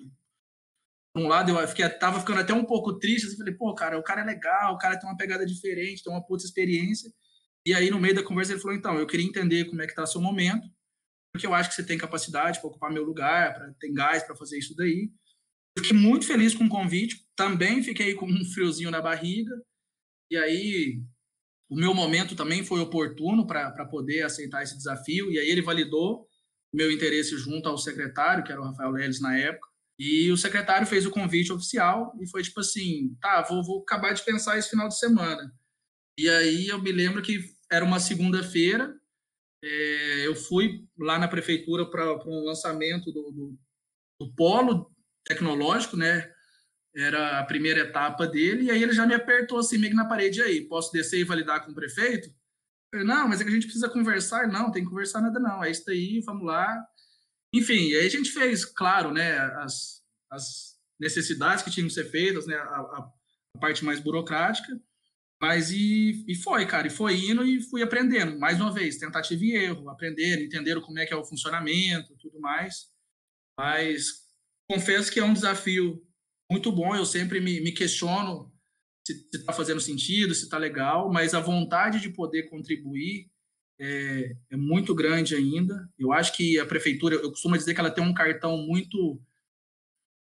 Por 1.13 1.23
um 1.23 1.29
lado, 1.29 1.51
eu 1.51 1.69
fiquei, 1.69 1.89
tava 1.89 2.21
ficando 2.21 2.41
até 2.41 2.55
um 2.55 2.65
pouco 2.65 2.99
triste. 2.99 3.27
Assim, 3.27 3.37
falei, 3.37 3.55
pô, 3.55 3.75
cara, 3.75 3.99
o 3.99 4.03
cara 4.03 4.21
é 4.23 4.25
legal, 4.25 4.75
o 4.75 4.79
cara 4.79 4.99
tem 4.99 5.09
uma 5.09 5.17
pegada 5.17 5.45
diferente, 5.45 6.05
tem 6.05 6.13
uma 6.13 6.25
puta 6.25 6.45
experiência. 6.45 7.13
E 7.67 7.75
aí, 7.75 7.91
no 7.91 8.01
meio 8.01 8.15
da 8.15 8.23
conversa, 8.23 8.53
ele 8.53 8.61
falou: 8.61 8.77
então, 8.77 8.99
eu 8.99 9.07
queria 9.07 9.27
entender 9.27 9.67
como 9.67 9.83
é 9.83 9.87
que 9.87 9.93
está 9.93 10.07
seu 10.07 10.21
momento, 10.21 10.67
porque 11.33 11.47
eu 11.47 11.55
acho 11.55 11.69
que 11.69 11.75
você 11.75 11.85
tem 11.85 11.99
capacidade 11.99 12.59
para 12.59 12.69
ocupar 12.69 12.93
meu 12.93 13.05
lugar, 13.05 13.55
para 13.55 13.73
ter 13.75 13.93
gás 13.93 14.23
para 14.23 14.37
fazer 14.37 14.59
isso 14.59 14.75
daí. 14.75 15.11
Fiquei 15.79 15.97
muito 15.97 16.27
feliz 16.27 16.55
com 16.55 16.65
o 16.65 16.69
convite, 16.69 17.25
também 17.37 17.83
fiquei 17.83 18.15
com 18.15 18.27
um 18.27 18.45
friozinho 18.45 18.91
na 18.91 19.01
barriga. 19.01 19.55
E 20.31 20.37
aí, 20.37 21.01
o 21.69 21.77
meu 21.77 21.95
momento 21.95 22.35
também 22.35 22.65
foi 22.65 22.81
oportuno 22.81 23.47
para 23.47 23.87
poder 23.87 24.23
aceitar 24.23 24.63
esse 24.63 24.77
desafio. 24.77 25.31
E 25.31 25.39
aí, 25.39 25.49
ele 25.49 25.63
validou 25.63 26.27
o 26.73 26.77
meu 26.77 26.91
interesse 26.91 27.37
junto 27.37 27.69
ao 27.69 27.79
secretário, 27.79 28.43
que 28.43 28.51
era 28.51 28.61
o 28.61 28.65
Rafael 28.65 28.91
Leles 28.91 29.21
na 29.21 29.37
época. 29.37 29.69
E 29.99 30.33
o 30.33 30.37
secretário 30.37 30.87
fez 30.87 31.05
o 31.05 31.11
convite 31.11 31.53
oficial 31.53 32.17
e 32.21 32.27
foi 32.27 32.43
tipo 32.43 32.61
assim: 32.61 33.15
tá, 33.21 33.43
vou, 33.43 33.63
vou 33.63 33.83
acabar 33.83 34.15
de 34.15 34.25
pensar 34.25 34.57
esse 34.57 34.71
final 34.71 34.89
de 34.89 34.99
semana. 34.99 35.53
E 36.21 36.29
aí 36.29 36.67
eu 36.69 36.79
me 36.79 36.93
lembro 36.93 37.23
que 37.23 37.43
era 37.73 37.83
uma 37.83 37.99
segunda-feira, 37.99 38.95
é, 39.65 40.27
eu 40.27 40.35
fui 40.35 40.87
lá 40.99 41.19
na 41.19 41.27
prefeitura 41.27 41.91
para 41.91 42.13
um 42.29 42.45
lançamento 42.45 43.11
do, 43.11 43.31
do, 43.31 43.59
do, 44.21 44.35
polo 44.35 44.95
tecnológico, 45.25 45.97
né? 45.97 46.31
Era 46.95 47.39
a 47.41 47.45
primeira 47.47 47.81
etapa 47.81 48.27
dele, 48.27 48.65
e 48.65 48.71
aí 48.71 48.83
ele 48.83 48.93
já 48.93 49.07
me 49.07 49.15
apertou 49.15 49.61
assim, 49.61 49.79
meio 49.79 49.93
que 49.93 49.97
na 49.97 50.09
parede 50.09 50.43
aí, 50.43 50.69
posso 50.69 50.93
descer 50.93 51.21
e 51.21 51.25
validar 51.25 51.65
com 51.65 51.73
o 51.73 51.75
prefeito? 51.75 52.29
Eu, 52.93 53.03
não, 53.03 53.27
mas 53.27 53.41
é 53.41 53.45
que 53.45 53.49
a 53.49 53.55
gente 53.55 53.65
precisa 53.65 53.89
conversar. 53.89 54.47
Não, 54.47 54.71
tem 54.71 54.85
que 54.85 54.91
conversar 54.91 55.23
nada 55.23 55.41
não, 55.41 55.65
é 55.65 55.71
isso 55.71 55.85
daí, 55.87 56.21
vamos 56.21 56.45
lá. 56.45 56.85
Enfim, 57.55 57.95
aí 57.95 58.05
a 58.05 58.11
gente 58.11 58.31
fez, 58.31 58.67
claro, 58.67 59.11
né, 59.11 59.39
as, 59.39 60.03
as 60.31 60.79
necessidades 61.01 61.65
que 61.65 61.71
tinham 61.71 61.89
que 61.89 61.95
ser 61.95 62.11
feitas, 62.11 62.47
né, 62.47 62.57
a, 62.57 63.09
a 63.55 63.59
parte 63.59 63.87
mais 63.87 64.01
burocrática, 64.01 64.79
mas 65.41 65.71
e, 65.71 66.25
e 66.29 66.35
foi, 66.35 66.67
cara, 66.67 66.87
e 66.87 66.91
foi 66.91 67.17
indo 67.31 67.47
e 67.47 67.63
fui 67.63 67.83
aprendendo. 67.83 68.39
Mais 68.39 68.61
uma 68.61 68.73
vez, 68.73 68.99
tentativa 68.99 69.43
e 69.43 69.53
erro, 69.53 69.89
aprendendo, 69.89 70.43
entendendo 70.43 70.83
como 70.83 70.99
é 70.99 71.07
que 71.07 71.15
é 71.15 71.17
o 71.17 71.25
funcionamento, 71.25 72.17
tudo 72.19 72.39
mais. 72.39 72.91
Mas 73.59 74.27
confesso 74.69 75.11
que 75.11 75.19
é 75.19 75.25
um 75.25 75.33
desafio 75.33 76.03
muito 76.51 76.71
bom. 76.71 76.95
Eu 76.95 77.07
sempre 77.07 77.41
me, 77.41 77.61
me 77.61 77.73
questiono 77.73 78.53
se 79.07 79.15
está 79.35 79.53
fazendo 79.53 79.81
sentido, 79.81 80.35
se 80.35 80.45
está 80.45 80.59
legal, 80.59 81.11
mas 81.11 81.33
a 81.33 81.41
vontade 81.41 82.01
de 82.01 82.11
poder 82.11 82.51
contribuir 82.51 83.31
é, 83.81 84.37
é, 84.51 84.57
muito 84.57 84.95
grande 84.95 85.35
ainda. 85.35 85.89
Eu 85.99 86.13
acho 86.13 86.37
que 86.37 86.59
a 86.59 86.67
prefeitura, 86.67 87.15
eu 87.15 87.31
costumo 87.31 87.57
dizer 87.57 87.73
que 87.73 87.81
ela 87.81 87.91
tem 87.91 88.05
um 88.05 88.13
cartão 88.13 88.59
muito 88.59 89.19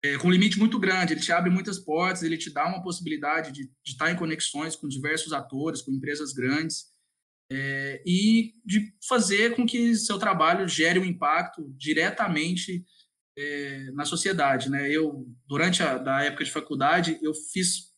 é, 0.05 0.17
com 0.17 0.29
um 0.29 0.31
limite 0.31 0.59
muito 0.59 0.79
grande, 0.79 1.13
ele 1.13 1.21
te 1.21 1.33
abre 1.33 1.51
muitas 1.51 1.79
portas, 1.79 2.23
ele 2.23 2.39
te 2.39 2.51
dá 2.51 2.67
uma 2.67 2.83
possibilidade 2.83 3.53
de, 3.53 3.65
de 3.65 3.93
estar 3.93 4.11
em 4.11 4.17
conexões 4.17 4.77
com 4.77 4.87
diversos 4.87 5.33
atores, 5.33 5.83
com 5.83 5.93
empresas 5.93 6.33
grandes, 6.33 6.87
é, 7.51 8.03
e 8.07 8.55
de 8.65 8.93
fazer 9.09 9.57
com 9.57 9.67
que 9.67 9.95
seu 9.97 10.19
trabalho 10.19 10.69
gere 10.69 10.99
um 10.99 11.05
impacto 11.05 11.73
diretamente 11.77 12.85
é, 13.37 13.91
na 13.93 14.05
sociedade. 14.05 14.71
Né? 14.71 14.91
Eu, 14.91 15.27
durante 15.47 15.83
a 15.83 15.99
da 15.99 16.23
época 16.23 16.45
de 16.45 16.51
faculdade, 16.51 17.19
eu 17.23 17.35
fiz 17.35 17.89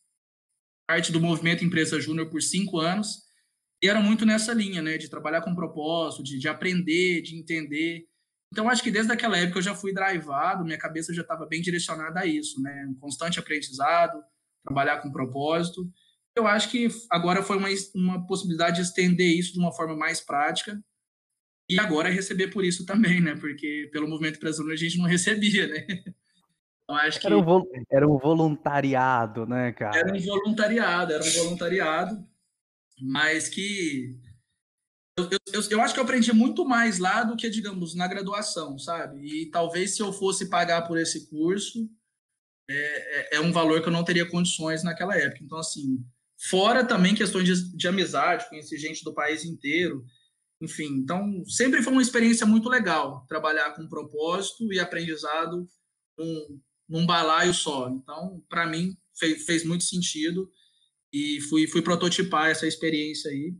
parte 0.87 1.11
do 1.11 1.21
movimento 1.21 1.63
Empresa 1.63 1.99
Júnior 1.99 2.29
por 2.29 2.41
cinco 2.41 2.79
anos, 2.79 3.29
e 3.83 3.87
era 3.87 3.99
muito 3.99 4.25
nessa 4.25 4.53
linha, 4.53 4.81
né, 4.81 4.97
de 4.97 5.09
trabalhar 5.09 5.41
com 5.41 5.55
propósito, 5.55 6.21
de, 6.21 6.37
de 6.37 6.47
aprender, 6.47 7.21
de 7.21 7.35
entender, 7.35 8.05
então, 8.51 8.67
acho 8.67 8.83
que 8.83 8.91
desde 8.91 9.13
aquela 9.13 9.37
época 9.37 9.59
eu 9.59 9.63
já 9.63 9.73
fui 9.73 9.93
drivado, 9.93 10.65
minha 10.65 10.77
cabeça 10.77 11.13
já 11.13 11.21
estava 11.21 11.45
bem 11.45 11.61
direcionada 11.61 12.19
a 12.19 12.25
isso, 12.25 12.61
né? 12.61 12.85
Um 12.89 12.95
constante 12.95 13.39
aprendizado, 13.39 14.21
trabalhar 14.65 14.97
com 14.97 15.11
propósito. 15.11 15.89
Eu 16.35 16.45
acho 16.45 16.69
que 16.69 16.89
agora 17.09 17.41
foi 17.43 17.57
uma, 17.57 17.69
uma 17.95 18.27
possibilidade 18.27 18.77
de 18.77 18.81
estender 18.81 19.37
isso 19.37 19.53
de 19.53 19.59
uma 19.59 19.71
forma 19.71 19.95
mais 19.95 20.19
prática 20.19 20.81
e 21.69 21.79
agora 21.79 22.09
é 22.09 22.11
receber 22.11 22.49
por 22.49 22.65
isso 22.65 22.85
também, 22.85 23.21
né? 23.21 23.35
Porque 23.35 23.89
pelo 23.93 24.09
movimento 24.09 24.39
brasileiro 24.39 24.73
a 24.73 24.77
gente 24.77 24.97
não 24.97 25.05
recebia, 25.07 25.67
né? 25.67 25.85
Então, 26.83 26.95
acho 26.97 27.21
que 27.21 27.27
era, 27.27 27.37
um 27.37 27.63
era 27.89 28.07
um 28.07 28.17
voluntariado, 28.17 29.45
né, 29.45 29.71
cara? 29.71 29.97
Era 29.97 30.13
um 30.13 30.19
voluntariado, 30.19 31.13
era 31.13 31.23
um 31.23 31.31
voluntariado, 31.31 32.27
mas 32.99 33.47
que 33.47 34.19
eu, 35.29 35.37
eu, 35.53 35.61
eu, 35.69 35.81
acho 35.81 35.93
que 35.93 35.99
eu 35.99 36.03
aprendi 36.03 36.31
muito 36.33 36.65
mais 36.65 36.99
lá 36.99 37.23
do 37.23 37.35
que, 37.35 37.49
digamos, 37.49 37.95
na 37.95 38.07
graduação, 38.07 38.77
sabe? 38.77 39.19
E 39.25 39.49
talvez 39.49 39.95
se 39.95 40.01
eu 40.01 40.13
fosse 40.13 40.49
pagar 40.49 40.87
por 40.87 40.97
esse 40.97 41.29
curso, 41.29 41.89
é, 42.69 43.35
é, 43.35 43.37
é 43.37 43.41
um 43.41 43.51
valor 43.51 43.81
que 43.81 43.87
eu 43.87 43.93
não 43.93 44.03
teria 44.03 44.29
condições 44.29 44.83
naquela 44.83 45.17
época. 45.17 45.43
Então, 45.43 45.57
assim, 45.57 46.03
fora 46.49 46.85
também 46.85 47.15
questões 47.15 47.45
de, 47.45 47.75
de 47.75 47.87
amizade, 47.87 48.47
conhecer 48.49 48.77
gente 48.77 49.03
do 49.03 49.13
país 49.13 49.43
inteiro, 49.43 50.03
enfim. 50.61 50.87
Então, 50.97 51.43
sempre 51.45 51.81
foi 51.81 51.91
uma 51.91 52.01
experiência 52.01 52.45
muito 52.45 52.69
legal 52.69 53.25
trabalhar 53.27 53.71
com 53.75 53.87
propósito 53.87 54.71
e 54.71 54.79
aprendizado 54.79 55.67
num, 56.17 56.59
num 56.87 57.05
balaio 57.05 57.53
só. 57.53 57.89
Então, 57.89 58.43
para 58.47 58.67
mim, 58.67 58.95
fez, 59.17 59.45
fez 59.45 59.65
muito 59.65 59.83
sentido 59.83 60.49
e 61.11 61.41
fui, 61.49 61.67
fui 61.67 61.81
prototipar 61.81 62.49
essa 62.49 62.67
experiência 62.67 63.29
aí 63.29 63.53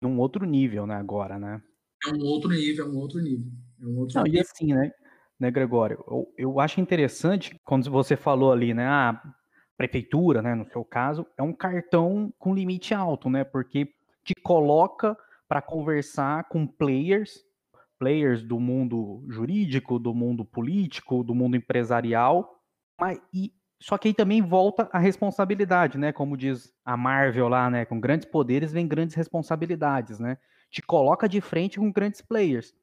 num 0.00 0.18
outro 0.18 0.44
nível, 0.44 0.86
né, 0.86 0.94
agora, 0.94 1.38
né? 1.38 1.62
É 2.06 2.10
um 2.12 2.20
outro 2.24 2.50
nível, 2.50 2.86
é 2.86 2.88
um 2.88 2.96
outro 2.96 3.20
nível. 3.20 3.46
É 3.80 3.86
um 3.86 3.98
outro 3.98 4.16
Não, 4.16 4.24
nível. 4.24 4.38
e 4.38 4.40
assim, 4.40 4.72
né, 4.74 4.90
né, 5.38 5.50
Gregório, 5.50 6.02
eu, 6.08 6.32
eu 6.36 6.60
acho 6.60 6.80
interessante 6.80 7.58
quando 7.64 7.90
você 7.90 8.16
falou 8.16 8.52
ali, 8.52 8.72
né, 8.74 8.86
a 8.86 9.20
prefeitura, 9.76 10.40
né, 10.40 10.54
no 10.54 10.66
seu 10.70 10.84
caso, 10.84 11.26
é 11.36 11.42
um 11.42 11.52
cartão 11.52 12.32
com 12.38 12.54
limite 12.54 12.94
alto, 12.94 13.28
né, 13.28 13.44
porque 13.44 13.88
te 14.24 14.34
coloca 14.42 15.16
para 15.48 15.62
conversar 15.62 16.48
com 16.48 16.66
players, 16.66 17.40
players 17.98 18.42
do 18.42 18.58
mundo 18.58 19.24
jurídico, 19.28 19.98
do 19.98 20.14
mundo 20.14 20.44
político, 20.44 21.22
do 21.22 21.34
mundo 21.34 21.56
empresarial, 21.56 22.60
mas 23.00 23.20
e 23.32 23.52
só 23.80 23.98
que 23.98 24.08
aí 24.08 24.14
também 24.14 24.40
volta 24.42 24.88
a 24.92 24.98
responsabilidade, 24.98 25.98
né? 25.98 26.12
Como 26.12 26.36
diz 26.36 26.72
a 26.84 26.96
Marvel 26.96 27.48
lá, 27.48 27.68
né? 27.68 27.84
Com 27.84 28.00
grandes 28.00 28.26
poderes 28.26 28.72
vem 28.72 28.88
grandes 28.88 29.14
responsabilidades, 29.14 30.18
né? 30.18 30.38
Te 30.70 30.82
coloca 30.82 31.28
de 31.28 31.40
frente 31.40 31.78
com 31.78 31.92
grandes 31.92 32.20
players. 32.20 32.74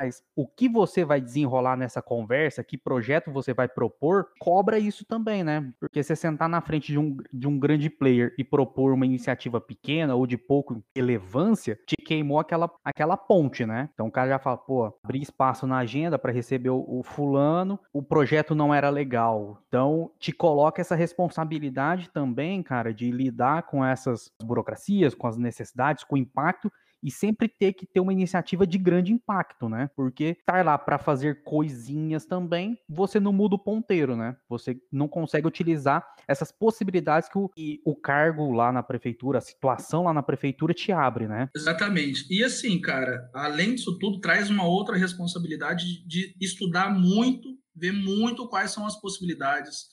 Mas 0.00 0.22
o 0.34 0.46
que 0.46 0.68
você 0.68 1.04
vai 1.04 1.20
desenrolar 1.20 1.76
nessa 1.76 2.02
conversa, 2.02 2.62
que 2.62 2.76
projeto 2.76 3.32
você 3.32 3.54
vai 3.54 3.68
propor, 3.68 4.28
cobra 4.38 4.78
isso 4.78 5.04
também, 5.04 5.42
né? 5.42 5.72
Porque 5.80 6.02
você 6.02 6.14
sentar 6.14 6.48
na 6.48 6.60
frente 6.60 6.92
de 6.92 6.98
um, 6.98 7.16
de 7.32 7.48
um 7.48 7.58
grande 7.58 7.88
player 7.88 8.34
e 8.38 8.44
propor 8.44 8.92
uma 8.92 9.06
iniciativa 9.06 9.60
pequena 9.60 10.14
ou 10.14 10.26
de 10.26 10.36
pouco 10.36 10.82
relevância, 10.94 11.78
te 11.86 11.96
queimou 11.96 12.38
aquela, 12.38 12.70
aquela 12.84 13.16
ponte, 13.16 13.64
né? 13.64 13.88
Então 13.94 14.06
o 14.06 14.10
cara 14.10 14.28
já 14.28 14.38
fala, 14.38 14.56
pô, 14.56 14.92
abri 15.02 15.22
espaço 15.22 15.66
na 15.66 15.78
agenda 15.78 16.18
para 16.18 16.32
receber 16.32 16.70
o, 16.70 16.84
o 16.86 17.02
fulano, 17.02 17.78
o 17.92 18.02
projeto 18.02 18.54
não 18.54 18.74
era 18.74 18.90
legal. 18.90 19.62
Então 19.68 20.10
te 20.18 20.32
coloca 20.32 20.80
essa 20.80 20.94
responsabilidade 20.94 22.10
também, 22.10 22.62
cara, 22.62 22.92
de 22.92 23.10
lidar 23.10 23.64
com 23.64 23.84
essas 23.84 24.30
burocracias, 24.42 25.14
com 25.14 25.26
as 25.26 25.36
necessidades, 25.36 26.04
com 26.04 26.16
o 26.16 26.18
impacto 26.18 26.70
e 27.06 27.10
sempre 27.12 27.48
ter 27.48 27.72
que 27.72 27.86
ter 27.86 28.00
uma 28.00 28.12
iniciativa 28.12 28.66
de 28.66 28.76
grande 28.76 29.12
impacto, 29.12 29.68
né? 29.68 29.88
Porque 29.94 30.36
estar 30.40 30.64
lá 30.64 30.76
para 30.76 30.98
fazer 30.98 31.44
coisinhas 31.44 32.26
também, 32.26 32.76
você 32.88 33.20
não 33.20 33.32
muda 33.32 33.54
o 33.54 33.58
ponteiro, 33.60 34.16
né? 34.16 34.36
Você 34.48 34.76
não 34.90 35.06
consegue 35.06 35.46
utilizar 35.46 36.04
essas 36.26 36.50
possibilidades 36.50 37.28
que 37.28 37.38
o, 37.38 37.48
o 37.84 37.94
cargo 37.94 38.52
lá 38.52 38.72
na 38.72 38.82
prefeitura, 38.82 39.38
a 39.38 39.40
situação 39.40 40.02
lá 40.02 40.12
na 40.12 40.20
prefeitura 40.20 40.74
te 40.74 40.90
abre, 40.90 41.28
né? 41.28 41.48
Exatamente. 41.54 42.26
E 42.28 42.42
assim, 42.42 42.80
cara, 42.80 43.30
além 43.32 43.76
disso 43.76 43.96
tudo, 44.00 44.18
traz 44.18 44.50
uma 44.50 44.66
outra 44.66 44.96
responsabilidade 44.96 46.04
de 46.08 46.34
estudar 46.40 46.90
muito, 46.92 47.56
ver 47.72 47.92
muito 47.92 48.48
quais 48.48 48.72
são 48.72 48.84
as 48.84 49.00
possibilidades 49.00 49.86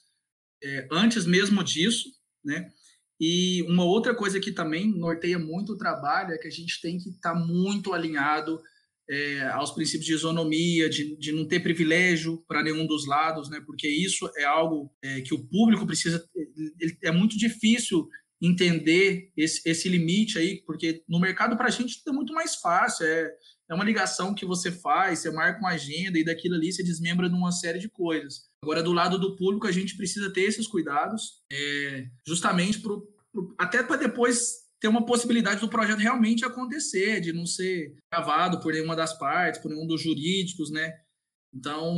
é, 0.64 0.88
antes 0.92 1.28
mesmo 1.28 1.64
disso, 1.64 2.10
né? 2.44 2.72
E 3.26 3.62
uma 3.70 3.86
outra 3.86 4.14
coisa 4.14 4.38
que 4.38 4.52
também 4.52 4.86
norteia 4.86 5.40
muito 5.40 5.72
o 5.72 5.78
trabalho 5.78 6.34
é 6.34 6.38
que 6.38 6.50
a 6.50 6.52
gente 6.52 6.82
tem 6.82 6.98
que 6.98 7.08
estar 7.08 7.32
tá 7.32 7.40
muito 7.40 7.94
alinhado 7.94 8.62
é, 9.10 9.44
aos 9.54 9.72
princípios 9.72 10.06
de 10.06 10.14
isonomia, 10.14 10.90
de, 10.90 11.16
de 11.16 11.32
não 11.32 11.48
ter 11.48 11.62
privilégio 11.62 12.44
para 12.46 12.62
nenhum 12.62 12.86
dos 12.86 13.08
lados, 13.08 13.50
né? 13.50 13.64
Porque 13.66 13.88
isso 13.88 14.30
é 14.36 14.44
algo 14.44 14.92
é, 15.02 15.22
que 15.22 15.34
o 15.34 15.42
público 15.42 15.88
precisa. 15.88 16.22
é 17.02 17.12
muito 17.14 17.38
difícil 17.38 18.10
entender 18.42 19.32
esse, 19.38 19.62
esse 19.66 19.88
limite 19.88 20.38
aí, 20.38 20.62
porque 20.66 21.02
no 21.08 21.18
mercado 21.18 21.56
para 21.56 21.68
a 21.68 21.72
gente 21.72 22.02
é 22.06 22.12
muito 22.12 22.34
mais 22.34 22.56
fácil. 22.56 23.06
É, 23.06 23.32
é 23.70 23.74
uma 23.74 23.86
ligação 23.86 24.36
que 24.36 24.46
você 24.46 24.70
faz, 24.70 25.20
você 25.20 25.32
marca 25.32 25.60
uma 25.60 25.70
agenda 25.70 26.20
e 26.20 26.26
daquilo 26.26 26.56
ali 26.56 26.74
você 26.74 26.84
desmembra 26.84 27.30
numa 27.30 27.54
série 27.54 27.80
de 27.80 27.88
coisas. 27.88 28.50
Agora, 28.62 28.84
do 28.84 28.92
lado 28.92 29.18
do 29.18 29.38
público, 29.38 29.66
a 29.66 29.72
gente 29.72 29.96
precisa 29.96 30.32
ter 30.32 30.42
esses 30.42 30.68
cuidados, 30.68 31.42
é, 31.52 32.06
justamente 32.28 32.80
até 33.58 33.84
para 33.84 33.98
depois 33.98 34.64
ter 34.80 34.88
uma 34.88 35.06
possibilidade 35.06 35.62
do 35.62 35.70
projeto 35.70 36.00
realmente 36.00 36.44
acontecer, 36.44 37.22
de 37.22 37.32
não 37.32 37.46
ser 37.46 37.96
gravado 38.12 38.60
por 38.60 38.74
nenhuma 38.74 38.96
das 38.96 39.18
partes, 39.18 39.62
por 39.62 39.72
nenhum 39.72 39.88
dos 39.88 40.02
jurídicos, 40.02 40.70
né? 40.70 40.92
Então, 41.54 41.96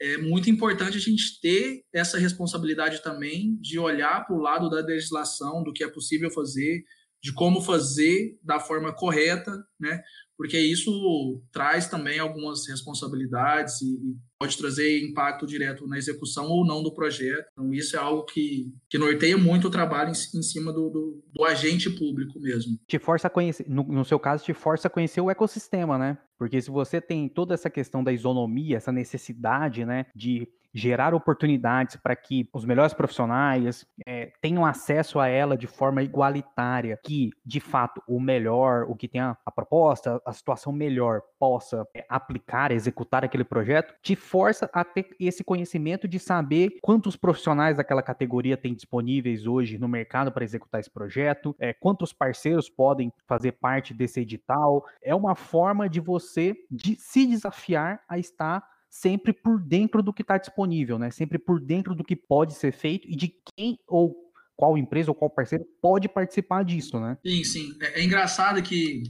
é, 0.00 0.12
é 0.12 0.18
muito 0.18 0.50
importante 0.50 0.96
a 0.96 1.00
gente 1.00 1.40
ter 1.40 1.82
essa 1.92 2.18
responsabilidade 2.18 3.02
também 3.02 3.56
de 3.60 3.78
olhar 3.78 4.24
para 4.26 4.36
o 4.36 4.40
lado 4.40 4.68
da 4.68 4.80
legislação, 4.80 5.64
do 5.64 5.72
que 5.72 5.82
é 5.82 5.88
possível 5.88 6.30
fazer, 6.30 6.84
de 7.22 7.32
como 7.32 7.62
fazer 7.62 8.38
da 8.42 8.60
forma 8.60 8.94
correta, 8.94 9.50
né? 9.80 10.02
Porque 10.36 10.58
isso 10.58 11.42
traz 11.52 11.88
também 11.88 12.18
algumas 12.18 12.66
responsabilidades 12.68 13.80
e, 13.82 13.86
e, 13.86 14.16
pode 14.38 14.58
trazer 14.58 15.00
impacto 15.02 15.46
direto 15.46 15.86
na 15.86 15.96
execução 15.96 16.50
ou 16.50 16.66
não 16.66 16.82
do 16.82 16.92
projeto. 16.92 17.46
Então, 17.52 17.72
isso 17.72 17.96
é 17.96 17.98
algo 17.98 18.24
que, 18.24 18.72
que 18.90 18.98
norteia 18.98 19.38
muito 19.38 19.68
o 19.68 19.70
trabalho 19.70 20.10
em, 20.10 20.38
em 20.38 20.42
cima 20.42 20.72
do, 20.72 20.90
do, 20.90 21.24
do, 21.32 21.44
agente 21.44 21.88
público 21.88 22.38
mesmo. 22.40 22.78
Te 22.86 22.98
força 22.98 23.28
a 23.28 23.30
conhecer, 23.30 23.64
no, 23.68 23.84
no 23.84 24.04
seu 24.04 24.18
caso, 24.18 24.44
te 24.44 24.52
força 24.52 24.88
a 24.88 24.90
conhecer 24.90 25.20
o 25.20 25.30
ecossistema, 25.30 25.96
né? 25.96 26.18
Porque 26.36 26.60
se 26.60 26.70
você 26.70 27.00
tem 27.00 27.28
toda 27.28 27.54
essa 27.54 27.70
questão 27.70 28.02
da 28.02 28.12
isonomia, 28.12 28.76
essa 28.76 28.92
necessidade, 28.92 29.84
né, 29.84 30.06
de 30.14 30.48
gerar 30.74 31.14
oportunidades 31.14 31.94
para 31.94 32.16
que 32.16 32.48
os 32.52 32.64
melhores 32.64 32.92
profissionais 32.92 33.86
é, 34.04 34.32
tenham 34.42 34.66
acesso 34.66 35.20
a 35.20 35.28
ela 35.28 35.56
de 35.56 35.68
forma 35.68 36.02
igualitária, 36.02 36.98
que 37.04 37.30
de 37.46 37.60
fato 37.60 38.02
o 38.08 38.18
melhor, 38.18 38.84
o 38.88 38.96
que 38.96 39.06
tem 39.06 39.20
a, 39.20 39.36
a 39.46 39.50
proposta, 39.52 40.20
a 40.26 40.32
situação 40.32 40.72
melhor 40.72 41.22
possa 41.38 41.86
é, 41.94 42.04
aplicar, 42.08 42.72
executar 42.72 43.24
aquele 43.24 43.44
projeto, 43.44 43.94
te 44.02 44.16
força 44.16 44.68
a 44.72 44.84
ter 44.84 45.14
esse 45.20 45.44
conhecimento 45.44 46.08
de 46.08 46.18
saber 46.18 46.78
quantos 46.82 47.16
profissionais 47.16 47.76
daquela 47.76 48.02
categoria 48.02 48.56
tem 48.56 48.74
disponíveis 48.74 49.46
hoje 49.46 49.78
no 49.78 49.86
mercado 49.86 50.32
para 50.32 50.42
executar 50.42 50.80
esse 50.80 50.90
projeto, 50.90 51.54
é, 51.60 51.72
quantos 51.72 52.12
parceiros 52.12 52.68
podem 52.68 53.12
fazer 53.28 53.52
parte 53.52 53.94
desse 53.94 54.20
edital. 54.20 54.84
É 55.00 55.14
uma 55.14 55.36
forma 55.36 55.88
de 55.88 56.00
você 56.00 56.56
de 56.68 56.96
se 56.96 57.26
desafiar 57.26 58.02
a 58.08 58.18
estar 58.18 58.73
sempre 58.94 59.32
por 59.32 59.60
dentro 59.60 60.00
do 60.00 60.12
que 60.12 60.22
está 60.22 60.38
disponível, 60.38 61.00
né? 61.00 61.10
Sempre 61.10 61.36
por 61.36 61.60
dentro 61.60 61.96
do 61.96 62.04
que 62.04 62.14
pode 62.14 62.54
ser 62.54 62.72
feito 62.72 63.08
e 63.08 63.16
de 63.16 63.34
quem 63.56 63.76
ou 63.88 64.14
qual 64.56 64.78
empresa 64.78 65.10
ou 65.10 65.16
qual 65.16 65.28
parceiro 65.28 65.66
pode 65.82 66.08
participar 66.08 66.64
disso, 66.64 67.00
né? 67.00 67.18
Sim, 67.26 67.42
sim. 67.42 67.76
É, 67.80 68.00
é 68.00 68.04
engraçado 68.04 68.62
que 68.62 69.02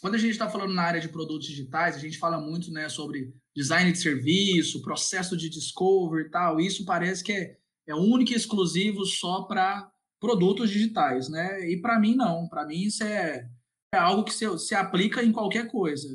quando 0.00 0.16
a 0.16 0.18
gente 0.18 0.32
está 0.32 0.50
falando 0.50 0.74
na 0.74 0.82
área 0.82 1.00
de 1.00 1.08
produtos 1.08 1.46
digitais, 1.46 1.94
a 1.94 2.00
gente 2.00 2.18
fala 2.18 2.40
muito, 2.40 2.72
né, 2.72 2.88
sobre 2.88 3.32
design 3.54 3.92
de 3.92 3.98
serviço, 3.98 4.82
processo 4.82 5.36
de 5.36 5.48
discovery 5.48 6.26
e 6.26 6.30
tal. 6.30 6.58
Isso 6.58 6.84
parece 6.84 7.22
que 7.22 7.32
é, 7.32 7.56
é 7.86 7.94
único 7.94 8.32
e 8.32 8.34
exclusivo 8.34 9.06
só 9.06 9.42
para 9.42 9.88
produtos 10.18 10.70
digitais, 10.70 11.28
né? 11.28 11.70
E 11.70 11.80
para 11.80 12.00
mim 12.00 12.16
não. 12.16 12.48
Para 12.48 12.66
mim 12.66 12.82
isso 12.82 13.04
é, 13.04 13.48
é 13.94 13.98
algo 13.98 14.24
que 14.24 14.34
se, 14.34 14.58
se 14.58 14.74
aplica 14.74 15.22
em 15.22 15.30
qualquer 15.30 15.68
coisa. 15.68 16.08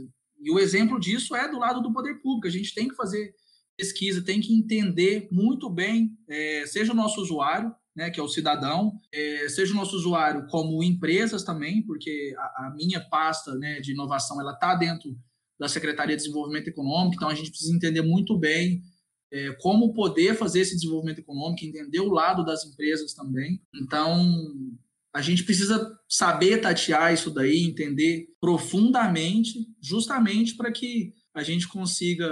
E 0.46 0.52
o 0.52 0.60
exemplo 0.60 1.00
disso 1.00 1.36
é 1.36 1.50
do 1.50 1.58
lado 1.58 1.82
do 1.82 1.92
poder 1.92 2.22
público. 2.22 2.48
A 2.48 2.52
gente 2.52 2.74
tem 2.76 2.88
que 2.88 2.96
fazer 2.96 3.34
pesquisa, 3.76 4.24
tem 4.24 4.40
que 4.40 4.54
entender 4.54 5.28
muito 5.32 5.70
bem, 5.70 6.16
é, 6.30 6.66
seja 6.68 6.94
o 6.94 6.96
nosso 6.96 7.20
usuário, 7.20 7.74
né, 7.96 8.12
que 8.12 8.20
é 8.20 8.24
o 8.24 8.28
cidadão, 8.28 8.94
é, 9.12 9.50
seja 9.50 9.74
o 9.74 9.76
nosso 9.76 9.96
usuário 9.96 10.46
como 10.48 10.84
empresas 10.84 11.44
também, 11.44 11.82
porque 11.82 12.34
a, 12.38 12.68
a 12.68 12.74
minha 12.76 13.02
pasta 13.10 13.56
né, 13.56 13.80
de 13.80 13.94
inovação 13.94 14.40
ela 14.40 14.54
está 14.54 14.76
dentro 14.76 15.18
da 15.60 15.68
Secretaria 15.68 16.16
de 16.16 16.22
Desenvolvimento 16.22 16.68
Econômico, 16.68 17.16
então 17.16 17.30
a 17.30 17.34
gente 17.34 17.50
precisa 17.50 17.76
entender 17.76 18.02
muito 18.02 18.38
bem 18.38 18.84
é, 19.32 19.52
como 19.62 19.94
poder 19.94 20.36
fazer 20.36 20.62
esse 20.62 20.76
desenvolvimento 20.76 21.20
econômico, 21.20 21.66
entender 21.66 22.00
o 22.00 22.12
lado 22.12 22.46
das 22.46 22.66
empresas 22.66 23.14
também. 23.14 23.60
Então, 23.74 24.32
a 25.16 25.22
gente 25.22 25.46
precisa 25.46 25.98
saber 26.10 26.60
tatear 26.60 27.14
isso 27.14 27.32
daí, 27.32 27.64
entender 27.64 28.28
profundamente, 28.38 29.66
justamente 29.82 30.58
para 30.58 30.70
que 30.74 31.14
a 31.34 31.42
gente 31.42 31.70
consiga 31.70 32.30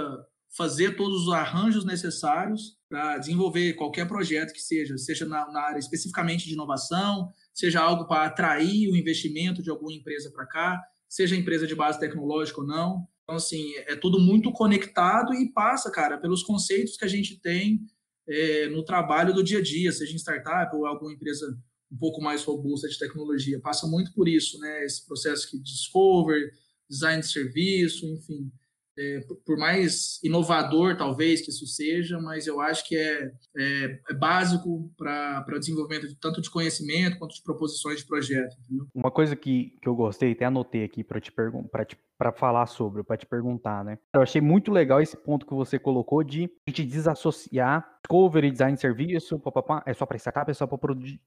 fazer 0.54 0.94
todos 0.94 1.26
os 1.26 1.32
arranjos 1.32 1.86
necessários 1.86 2.76
para 2.86 3.16
desenvolver 3.16 3.72
qualquer 3.72 4.06
projeto 4.06 4.52
que 4.52 4.60
seja, 4.60 4.98
seja 4.98 5.24
na, 5.24 5.50
na, 5.50 5.62
área 5.62 5.78
especificamente 5.78 6.46
de 6.46 6.52
inovação, 6.52 7.32
seja 7.54 7.80
algo 7.80 8.06
para 8.06 8.26
atrair 8.26 8.90
o 8.90 8.96
investimento 8.96 9.62
de 9.62 9.70
alguma 9.70 9.94
empresa 9.94 10.30
para 10.30 10.46
cá, 10.46 10.78
seja 11.08 11.34
empresa 11.34 11.66
de 11.66 11.74
base 11.74 11.98
tecnológica 11.98 12.60
ou 12.60 12.66
não. 12.66 13.08
Então, 13.22 13.36
assim, 13.36 13.64
é 13.86 13.96
tudo 13.96 14.20
muito 14.20 14.52
conectado 14.52 15.32
e 15.32 15.50
passa, 15.54 15.90
cara, 15.90 16.18
pelos 16.18 16.42
conceitos 16.42 16.98
que 16.98 17.04
a 17.06 17.08
gente 17.08 17.40
tem 17.40 17.80
é, 18.28 18.68
no 18.68 18.84
trabalho 18.84 19.32
do 19.32 19.42
dia 19.42 19.60
a 19.60 19.62
dia, 19.62 19.90
seja 19.90 20.12
em 20.12 20.18
startup 20.18 20.76
ou 20.76 20.84
alguma 20.84 21.14
empresa 21.14 21.58
um 21.94 21.96
pouco 21.96 22.20
mais 22.20 22.42
robusta 22.42 22.88
de 22.88 22.98
tecnologia. 22.98 23.60
Passa 23.60 23.86
muito 23.86 24.12
por 24.12 24.28
isso, 24.28 24.58
né? 24.58 24.84
Esse 24.84 25.06
processo 25.06 25.56
de 25.56 25.62
discover, 25.62 26.52
design 26.90 27.20
de 27.22 27.28
serviço, 27.28 28.06
enfim. 28.06 28.50
É, 28.96 29.20
por 29.44 29.56
mais 29.56 30.20
inovador, 30.22 30.96
talvez, 30.96 31.42
que 31.42 31.50
isso 31.50 31.66
seja, 31.66 32.18
mas 32.20 32.46
eu 32.46 32.60
acho 32.60 32.86
que 32.86 32.96
é, 32.96 33.30
é, 33.56 34.00
é 34.10 34.14
básico 34.14 34.90
para 34.96 35.44
o 35.48 35.58
desenvolvimento 35.58 36.08
de, 36.08 36.14
tanto 36.16 36.40
de 36.40 36.50
conhecimento 36.50 37.18
quanto 37.18 37.34
de 37.34 37.42
proposições 37.42 38.00
de 38.00 38.06
projeto. 38.06 38.56
Entendeu? 38.64 38.86
Uma 38.94 39.10
coisa 39.10 39.34
que, 39.34 39.76
que 39.82 39.88
eu 39.88 39.96
gostei, 39.96 40.32
até 40.32 40.44
anotei 40.44 40.84
aqui 40.84 41.02
para 41.02 41.20
te 41.20 41.32
perguntar, 41.32 41.86
para 42.16 42.32
falar 42.32 42.66
sobre, 42.66 43.02
para 43.02 43.16
te 43.16 43.26
perguntar, 43.26 43.84
né? 43.84 43.98
Eu 44.14 44.22
achei 44.22 44.40
muito 44.40 44.70
legal 44.70 45.00
esse 45.00 45.16
ponto 45.16 45.44
que 45.44 45.54
você 45.54 45.78
colocou 45.78 46.22
de 46.22 46.44
a 46.66 46.70
gente 46.70 46.84
desassociar 46.84 47.98
discovery, 48.02 48.50
design 48.50 48.76
serviço, 48.76 49.38
papapá, 49.40 49.82
é 49.86 49.92
só 49.92 50.06
para 50.06 50.18
startup, 50.18 50.50
é 50.50 50.54
só 50.54 50.66
para 50.66 50.78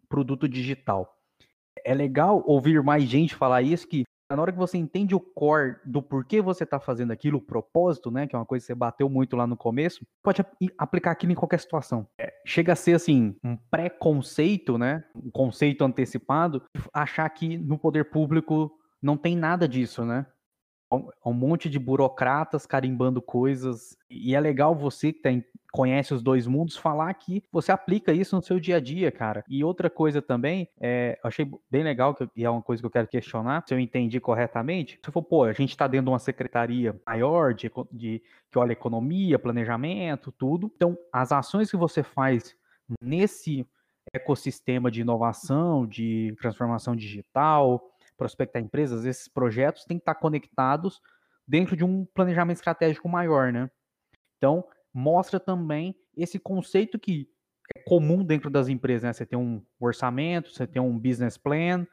produto 0.08 0.48
digital. 0.48 1.18
É 1.84 1.94
legal 1.94 2.44
ouvir 2.46 2.82
mais 2.82 3.04
gente 3.04 3.36
falar 3.36 3.62
isso 3.62 3.88
que 3.88 4.04
na 4.36 4.42
hora 4.42 4.52
que 4.52 4.58
você 4.58 4.78
entende 4.78 5.16
o 5.16 5.20
core 5.20 5.78
do 5.86 6.02
porquê 6.02 6.42
você 6.42 6.64
está 6.64 6.80
fazendo 6.80 7.12
aquilo, 7.12 7.38
o 7.38 7.42
propósito, 7.42 8.12
né, 8.12 8.28
que 8.28 8.36
é 8.36 8.40
uma 8.40 8.46
coisa 8.46 8.64
que 8.64 8.68
você 8.68 8.76
bateu 8.76 9.10
muito 9.10 9.36
lá 9.38 9.48
no 9.48 9.56
começo, 9.56 10.06
pode 10.22 10.44
aplicar 10.78 11.12
aquilo 11.12 11.32
em 11.32 11.36
qualquer 11.36 11.60
situação. 11.60 12.08
É, 12.20 12.34
chega 12.46 12.74
a 12.74 12.76
ser 12.76 12.94
assim 12.94 13.36
um 13.44 13.56
pré-conceito, 13.56 14.78
né, 14.78 15.04
um 15.16 15.32
conceito 15.32 15.84
antecipado, 15.84 16.62
achar 16.94 17.30
que 17.30 17.58
no 17.58 17.78
poder 17.78 18.06
público 18.06 18.72
não 19.02 19.16
tem 19.16 19.36
nada 19.36 19.68
disso, 19.68 20.04
né? 20.04 20.26
Um 20.92 21.34
monte 21.34 21.70
de 21.70 21.78
burocratas 21.78 22.66
carimbando 22.66 23.22
coisas. 23.22 23.98
E 24.10 24.34
é 24.36 24.40
legal 24.40 24.76
você 24.76 25.12
que 25.12 25.22
tem, 25.22 25.44
conhece 25.72 26.14
os 26.14 26.22
dois 26.22 26.48
mundos 26.48 26.78
falar 26.78 27.14
que 27.14 27.44
você 27.52 27.72
aplica 27.72 28.14
isso 28.14 28.36
no 28.36 28.42
seu 28.42 28.60
dia 28.60 28.78
a 28.78 28.80
dia, 28.80 29.12
cara. 29.12 29.44
E 29.48 29.64
outra 29.64 29.90
coisa 29.90 30.22
também, 30.22 30.70
é, 30.80 31.20
achei 31.24 31.50
bem 31.70 31.84
legal, 31.84 32.16
que, 32.16 32.28
e 32.36 32.46
é 32.46 32.50
uma 32.50 32.62
coisa 32.62 32.82
que 32.82 32.86
eu 32.86 32.92
quero 32.92 33.08
questionar, 33.08 33.64
se 33.68 33.74
eu 33.74 33.80
entendi 33.80 34.20
corretamente. 34.20 35.00
Você 35.04 35.12
falou, 35.12 35.28
pô, 35.28 35.44
a 35.44 35.54
gente 35.54 35.72
está 35.72 35.88
dentro 35.88 36.06
de 36.06 36.12
uma 36.12 36.20
secretaria 36.20 37.00
maior 37.06 37.54
de, 37.54 37.72
de 37.92 38.22
que 38.50 38.58
olha 38.58 38.72
economia, 38.72 39.38
planejamento, 39.38 40.32
tudo. 40.32 40.72
Então, 40.76 40.98
as 41.12 41.32
ações 41.32 41.70
que 41.70 41.78
você 41.78 42.02
faz 42.02 42.56
nesse 43.02 43.68
ecossistema 44.14 44.90
de 44.90 45.02
inovação, 45.02 45.86
de 45.86 46.34
transformação 46.40 46.96
digital, 46.96 47.92
prospectar 48.18 48.62
empresas, 48.62 49.06
esses 49.06 49.28
projetos 49.28 49.86
têm 49.86 49.98
que 49.98 50.02
estar 50.02 50.16
conectados 50.16 51.02
dentro 51.48 51.76
de 51.76 51.84
um 51.84 52.06
planejamento 52.06 52.58
estratégico 52.58 53.08
maior, 53.08 53.54
né? 53.54 53.70
Então, 54.38 54.66
mostra 54.94 55.40
também 55.40 55.96
esse 56.16 56.40
conceito 56.40 57.00
que 57.00 57.30
é 57.76 57.84
comum 57.84 58.24
dentro 58.24 58.50
das 58.50 58.68
empresas, 58.68 59.04
né? 59.04 59.14
Você 59.14 59.26
tem 59.26 59.38
um 59.38 59.64
orçamento, 59.80 60.52
você 60.52 60.66
tem 60.66 60.82
um 60.82 60.98
business 60.98 61.38
plan, 61.38 61.86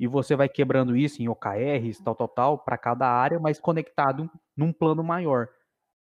e 0.00 0.06
você 0.06 0.34
vai 0.34 0.48
quebrando 0.48 0.96
isso 0.96 1.20
em 1.20 1.28
OKRs, 1.28 2.02
tal, 2.02 2.14
tal, 2.14 2.28
tal, 2.28 2.58
para 2.58 2.78
cada 2.78 3.06
área, 3.06 3.38
mas 3.38 3.60
conectado 3.60 4.30
num 4.56 4.72
plano 4.72 5.04
maior. 5.04 5.48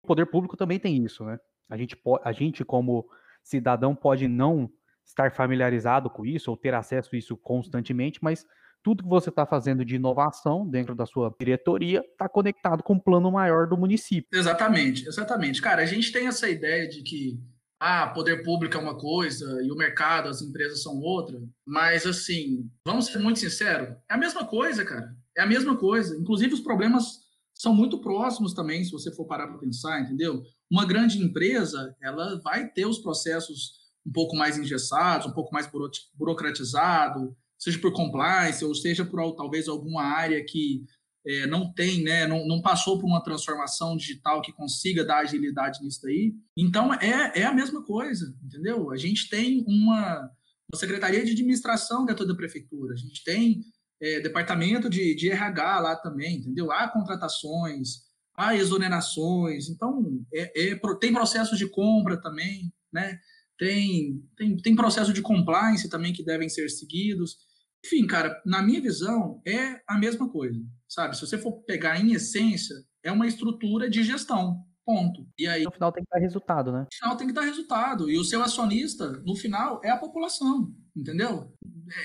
O 0.04 0.08
poder 0.08 0.26
público 0.26 0.58
também 0.58 0.78
tem 0.78 1.06
isso, 1.06 1.24
né? 1.24 1.40
A 1.70 1.78
gente, 1.78 1.98
a 2.22 2.32
gente 2.34 2.66
como 2.66 3.10
cidadão, 3.42 3.96
pode 3.96 4.28
não 4.28 4.70
estar 5.06 5.32
familiarizado 5.32 6.10
com 6.10 6.26
isso 6.26 6.52
ou 6.52 6.58
ter 6.58 6.74
acesso 6.74 7.12
a 7.14 7.18
isso 7.18 7.38
constantemente, 7.38 8.22
mas 8.22 8.46
tudo 8.84 9.04
que 9.04 9.10
você 9.10 9.30
está 9.30 9.46
fazendo 9.46 9.84
de 9.84 9.96
inovação 9.96 10.68
dentro 10.68 10.96
da 10.96 11.06
sua 11.06 11.34
diretoria 11.40 12.00
está 12.00 12.30
conectado 12.30 12.84
com 12.84 12.94
o 12.94 13.02
plano 13.02 13.32
maior 13.32 13.68
do 13.68 13.78
município. 13.78 14.28
Exatamente, 14.34 15.08
exatamente. 15.08 15.62
Cara, 15.62 15.82
a 15.82 15.86
gente 15.86 16.12
tem 16.12 16.28
essa 16.28 16.50
ideia 16.50 16.88
de 16.88 17.04
que 17.04 17.40
ah, 17.80 18.08
poder 18.08 18.44
público 18.44 18.76
é 18.76 18.80
uma 18.80 18.98
coisa 18.98 19.46
e 19.64 19.72
o 19.72 19.76
mercado, 19.76 20.30
as 20.30 20.42
empresas 20.42 20.82
são 20.82 21.00
outra, 21.00 21.40
mas 21.66 22.06
assim, 22.06 22.70
vamos 22.86 23.06
ser 23.06 23.20
muito 23.20 23.40
sinceros, 23.40 23.90
é 24.10 24.14
a 24.14 24.18
mesma 24.18 24.46
coisa, 24.46 24.84
cara. 24.84 25.16
É 25.38 25.42
a 25.42 25.46
mesma 25.46 25.78
coisa. 25.78 26.16
Inclusive 26.18 26.56
os 26.56 26.62
problemas 26.62 27.20
são 27.54 27.74
muito 27.74 28.00
próximos 28.00 28.54
também, 28.54 28.84
se 28.84 28.92
você 28.92 29.14
for 29.14 29.26
parar 29.26 29.48
para 29.48 29.60
pensar, 29.60 30.02
entendeu? 30.02 30.44
Uma 30.72 30.86
grande 30.86 31.20
empresa, 31.20 31.96
ela 32.02 32.40
vai 32.42 32.68
ter 32.68 32.86
os 32.86 33.00
processos 33.00 33.78
um 34.06 34.12
pouco 34.12 34.36
mais 34.36 34.58
engessados, 34.58 35.28
um 35.28 35.34
pouco 35.34 35.54
mais 35.54 35.70
burocratizado, 36.16 37.36
seja 37.58 37.80
por 37.80 37.94
compliance 37.94 38.64
ou 38.64 38.74
seja 38.76 39.06
por 39.06 39.36
talvez 39.36 39.68
alguma 39.68 40.04
área 40.04 40.44
que 40.44 40.84
é, 41.26 41.46
não 41.46 41.74
tem, 41.74 42.04
né, 42.04 42.26
não, 42.26 42.48
não, 42.48 42.62
passou 42.62 42.98
por 42.98 43.06
uma 43.06 43.22
transformação 43.22 43.98
digital 43.98 44.42
que 44.42 44.54
consiga 44.54 45.04
dar 45.04 45.20
agilidade 45.20 45.84
nisso 45.84 46.00
daí. 46.02 46.34
Então, 46.56 46.94
é, 46.94 47.42
é 47.42 47.44
a 47.44 47.54
mesma 47.54 47.84
coisa, 47.84 48.34
entendeu? 48.46 48.92
A 48.92 48.96
gente 48.96 49.30
tem 49.30 49.62
uma, 49.68 50.32
uma 50.72 50.80
secretaria 50.80 51.26
de 51.26 51.32
administração 51.32 52.06
dentro 52.06 52.26
da 52.26 52.34
prefeitura, 52.34 52.94
a 52.94 52.98
gente 52.98 53.26
tem 53.26 53.62
é, 54.02 54.22
departamento 54.22 54.90
de, 54.90 55.16
de 55.16 55.30
RH 55.30 55.80
lá 55.80 55.96
também, 55.98 56.38
entendeu? 56.38 56.72
Há 56.72 56.88
contratações, 56.88 58.08
há 58.38 58.56
exonerações, 58.56 59.68
então 59.68 60.24
é, 60.34 60.70
é, 60.70 60.80
tem 61.00 61.12
processos 61.12 61.58
de 61.58 61.68
compra 61.68 62.22
também, 62.22 62.72
né? 62.94 63.20
Tem, 63.58 64.24
tem, 64.36 64.58
tem 64.58 64.76
processo 64.76 65.12
de 65.12 65.22
compliance 65.22 65.90
também 65.90 66.14
que 66.14 66.24
devem 66.24 66.48
ser 66.48 66.70
seguidos. 66.70 67.38
Enfim, 67.86 68.06
cara, 68.06 68.42
na 68.46 68.62
minha 68.62 68.82
visão, 68.82 69.42
é 69.46 69.82
a 69.88 69.98
mesma 69.98 70.30
coisa, 70.30 70.60
sabe? 70.88 71.16
Se 71.16 71.22
você 71.22 71.38
for 71.38 71.64
pegar 71.64 72.00
em 72.00 72.12
essência, 72.14 72.76
é 73.04 73.12
uma 73.12 73.28
estrutura 73.28 73.90
de 73.90 74.04
gestão, 74.04 74.64
ponto. 74.86 75.28
E 75.38 75.48
aí... 75.48 75.64
No 75.64 75.72
final 75.72 75.92
tem 75.92 76.04
que 76.04 76.10
dar 76.10 76.20
resultado, 76.20 76.72
né? 76.72 76.80
No 76.82 76.98
final 76.98 77.18
tem 77.18 77.28
que 77.28 77.34
dar 77.34 77.42
resultado. 77.42 78.10
E 78.10 78.18
o 78.18 78.24
seu 78.24 78.42
acionista, 78.42 79.22
no 79.26 79.36
final, 79.36 79.82
é 79.84 79.90
a 79.90 79.98
população, 79.98 80.74
entendeu? 80.96 81.52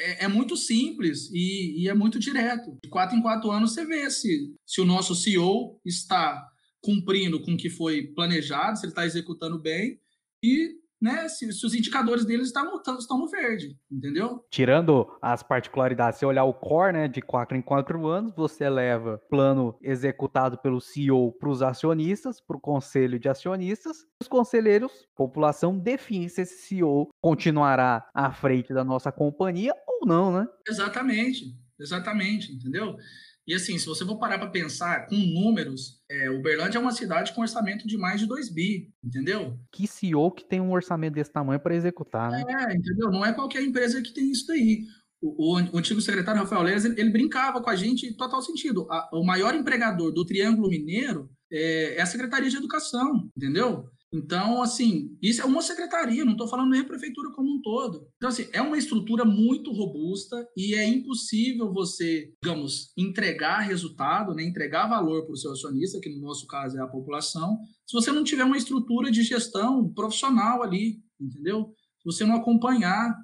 É, 0.01 0.25
é 0.25 0.29
muito 0.29 0.57
simples 0.57 1.31
e, 1.33 1.83
e, 1.83 1.88
é 1.88 1.95
muito 1.95 2.19
direto. 2.19 2.79
De 2.83 2.88
quatro 2.88 3.17
em 3.17 3.23
quatro 3.23 3.51
anos 3.51 3.73
você 3.73 3.85
vê 3.85 4.11
se, 4.11 4.55
se 4.67 4.81
o 4.81 4.85
nosso 4.85 5.15
CEO 5.15 5.81
está 5.85 6.49
cumprindo 6.83 7.41
com 7.43 7.55
o 7.55 7.57
que 7.57 7.71
foi 7.71 8.09
planejado, 8.09 8.79
se 8.79 8.85
ele 8.85 8.93
está 8.93 9.07
executando 9.07 9.61
bem, 9.61 10.01
e 10.45 10.82
né, 11.03 11.29
se, 11.29 11.53
se, 11.53 11.67
os 11.67 11.75
indicadores 11.75 12.25
deles 12.25 12.47
estão 12.47 12.81
estão 12.81 13.19
no 13.19 13.29
verde, 13.29 13.77
entendeu? 13.91 14.45
Tirando 14.49 15.09
as 15.21 15.43
particularidades, 15.43 16.21
se 16.21 16.25
olhar 16.25 16.45
o 16.45 16.55
core, 16.55 16.93
né, 16.93 17.09
de 17.09 17.21
quatro 17.21 17.57
em 17.57 17.61
quatro 17.61 18.07
anos, 18.07 18.33
você 18.37 18.71
leva 18.71 19.21
plano 19.29 19.77
executado 19.83 20.57
pelo 20.59 20.81
CEO 20.81 21.33
para 21.33 21.49
os 21.49 21.61
acionistas, 21.61 22.41
para 22.41 22.57
o 22.57 22.61
conselho 22.61 23.19
de 23.19 23.29
acionistas, 23.29 24.07
os 24.23 24.29
conselheiros, 24.29 24.93
população 25.17 25.77
define 25.77 26.29
se 26.31 26.43
esse 26.43 26.69
CEO 26.69 27.09
continuará 27.21 28.09
à 28.15 28.31
frente 28.31 28.73
da 28.73 28.85
nossa 28.85 29.11
companhia 29.11 29.75
ou 29.88 30.07
não, 30.07 30.33
né? 30.33 30.47
Exatamente, 30.69 31.57
exatamente, 31.81 32.53
entendeu? 32.53 32.97
E 33.46 33.55
assim, 33.55 33.76
se 33.76 33.87
você 33.87 34.05
for 34.05 34.18
parar 34.18 34.38
para 34.38 34.50
pensar 34.50 35.07
com 35.07 35.16
números, 35.16 36.00
é, 36.09 36.31
Uberlândia 36.31 36.78
é 36.78 36.81
uma 36.81 36.92
cidade 36.92 37.33
com 37.33 37.40
orçamento 37.40 37.87
de 37.87 37.98
mais 37.98 38.20
de 38.20 38.26
2 38.26 38.48
bi, 38.50 38.92
entendeu? 39.02 39.59
Que 39.72 39.87
CEO 39.87 40.31
que 40.31 40.44
tem 40.44 40.61
um 40.61 40.70
orçamento 40.70 41.14
desse 41.14 41.33
tamanho 41.33 41.59
para 41.59 41.74
executar, 41.74 42.31
né? 42.31 42.44
É, 42.46 42.74
entendeu? 42.74 43.11
Não 43.11 43.24
é 43.24 43.33
qualquer 43.33 43.62
empresa 43.62 44.00
que 44.00 44.12
tem 44.12 44.31
isso 44.31 44.46
daí. 44.46 44.85
O, 45.20 45.57
o, 45.57 45.62
o 45.72 45.78
antigo 45.78 46.00
secretário 46.00 46.40
Rafael 46.40 46.62
Leiras, 46.62 46.85
ele, 46.85 47.00
ele, 47.00 47.11
brincava 47.11 47.61
com 47.61 47.70
a 47.70 47.76
gente 47.76 48.07
em 48.07 48.14
total 48.14 48.42
sentido. 48.42 48.87
A, 48.90 49.09
o 49.12 49.24
maior 49.24 49.55
empregador 49.55 50.12
do 50.12 50.24
Triângulo 50.24 50.68
Mineiro 50.68 51.28
é, 51.52 51.96
é 51.96 52.00
a 52.00 52.07
Secretaria 52.07 52.48
de 52.48 52.57
Educação, 52.57 53.28
entendeu? 53.37 53.88
Então, 54.12 54.61
assim, 54.61 55.16
isso 55.22 55.40
é 55.40 55.44
uma 55.44 55.62
secretaria, 55.62 56.25
não 56.25 56.33
estou 56.33 56.46
falando 56.46 56.70
nem 56.70 56.81
a 56.81 56.87
prefeitura 56.87 57.31
como 57.33 57.51
um 57.51 57.62
todo. 57.62 58.07
Então, 58.16 58.29
assim, 58.29 58.46
é 58.53 58.61
uma 58.61 58.77
estrutura 58.77 59.25
muito 59.25 59.72
robusta 59.72 60.46
e 60.55 60.75
é 60.75 60.87
impossível 60.87 61.72
você, 61.72 62.31
digamos, 62.42 62.92
entregar 62.94 63.61
resultado, 63.61 64.35
né, 64.35 64.44
entregar 64.44 64.87
valor 64.87 65.25
para 65.25 65.33
o 65.33 65.37
seu 65.37 65.53
acionista, 65.53 65.98
que 65.98 66.11
no 66.11 66.20
nosso 66.20 66.46
caso 66.46 66.77
é 66.77 66.83
a 66.83 66.87
população, 66.87 67.59
se 67.87 67.94
você 67.94 68.12
não 68.12 68.22
tiver 68.22 68.44
uma 68.44 68.57
estrutura 68.57 69.11
de 69.11 69.22
gestão 69.22 69.90
profissional 69.92 70.62
ali, 70.62 71.03
entendeu? 71.18 71.75
Se 71.98 72.05
você 72.05 72.25
não 72.25 72.37
acompanhar 72.37 73.16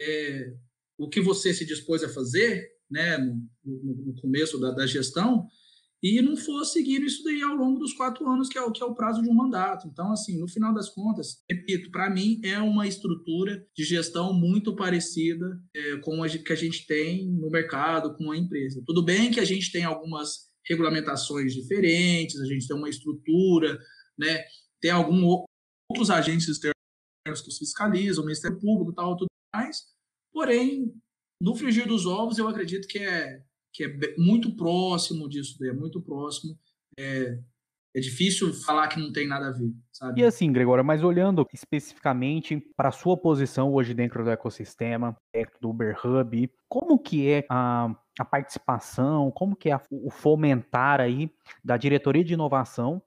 é, 0.00 0.52
o 0.98 1.08
que 1.08 1.20
você 1.20 1.52
se 1.52 1.64
dispôs 1.64 2.04
a 2.04 2.08
fazer, 2.08 2.68
né, 2.90 3.18
no, 3.18 3.36
no, 3.64 4.14
começo 4.20 4.60
da, 4.60 4.70
da 4.70 4.86
gestão, 4.86 5.46
e 6.02 6.20
não 6.20 6.36
for 6.36 6.64
seguir 6.64 7.02
isso 7.02 7.24
daí 7.24 7.42
ao 7.42 7.54
longo 7.54 7.78
dos 7.78 7.92
quatro 7.94 8.28
anos, 8.28 8.48
que 8.48 8.58
é 8.58 8.62
o, 8.62 8.70
que 8.70 8.82
é 8.82 8.86
o 8.86 8.94
prazo 8.94 9.22
de 9.22 9.28
um 9.28 9.34
mandato. 9.34 9.88
Então, 9.88 10.12
assim, 10.12 10.38
no 10.38 10.48
final 10.48 10.74
das 10.74 10.88
contas, 10.88 11.42
repito, 11.50 11.90
para 11.90 12.10
mim 12.10 12.40
é 12.44 12.58
uma 12.58 12.86
estrutura 12.86 13.66
de 13.74 13.84
gestão 13.84 14.32
muito 14.32 14.76
parecida 14.76 15.60
é, 15.74 15.96
com 15.98 16.22
a 16.22 16.28
que 16.28 16.52
a 16.52 16.56
gente 16.56 16.86
tem 16.86 17.30
no 17.30 17.50
mercado, 17.50 18.14
com 18.16 18.30
a 18.30 18.36
empresa. 18.36 18.82
Tudo 18.86 19.02
bem 19.02 19.30
que 19.30 19.40
a 19.40 19.44
gente 19.44 19.72
tem 19.72 19.84
algumas 19.84 20.50
regulamentações 20.68 21.54
diferentes, 21.54 22.40
a 22.40 22.46
gente 22.46 22.66
tem 22.66 22.76
uma 22.76 22.90
estrutura, 22.90 23.78
né? 24.18 24.44
Tem 24.80 24.90
alguns 24.90 25.44
outros 25.90 26.10
agentes 26.10 26.48
externos 26.48 26.74
que 27.42 27.48
os 27.48 27.58
fiscalizam, 27.58 28.22
o 28.22 28.26
Ministério 28.26 28.58
Público 28.58 28.92
tal, 28.92 29.16
tudo 29.16 29.28
mais. 29.54 29.84
Porém, 30.32 30.92
no 31.40 31.54
frigir 31.54 31.86
dos 31.86 32.06
ovos, 32.06 32.38
eu 32.38 32.48
acredito 32.48 32.88
que 32.88 32.98
é 32.98 33.42
que 33.76 33.84
é 33.84 34.16
muito 34.16 34.56
próximo 34.56 35.28
disso, 35.28 35.62
é 35.62 35.72
muito 35.72 36.00
próximo. 36.00 36.58
É, 36.98 37.38
é 37.94 38.00
difícil 38.00 38.52
falar 38.54 38.88
que 38.88 38.98
não 38.98 39.12
tem 39.12 39.28
nada 39.28 39.48
a 39.48 39.52
ver, 39.52 39.70
sabe? 39.92 40.22
E 40.22 40.24
assim, 40.24 40.50
Gregório, 40.50 40.82
mas 40.82 41.04
olhando 41.04 41.46
especificamente 41.52 42.58
para 42.74 42.88
a 42.88 42.92
sua 42.92 43.18
posição 43.18 43.72
hoje 43.72 43.92
dentro 43.92 44.24
do 44.24 44.30
ecossistema, 44.30 45.14
dentro 45.32 45.58
do 45.60 45.68
Uber 45.68 45.94
Hub, 46.02 46.50
como 46.70 46.98
que 46.98 47.28
é 47.28 47.44
a, 47.50 47.94
a 48.18 48.24
participação, 48.24 49.30
como 49.30 49.54
que 49.54 49.68
é 49.68 49.74
a, 49.74 49.82
o 49.90 50.10
fomentar 50.10 50.98
aí 50.98 51.30
da 51.62 51.76
diretoria 51.76 52.24
de 52.24 52.32
inovação 52.32 53.02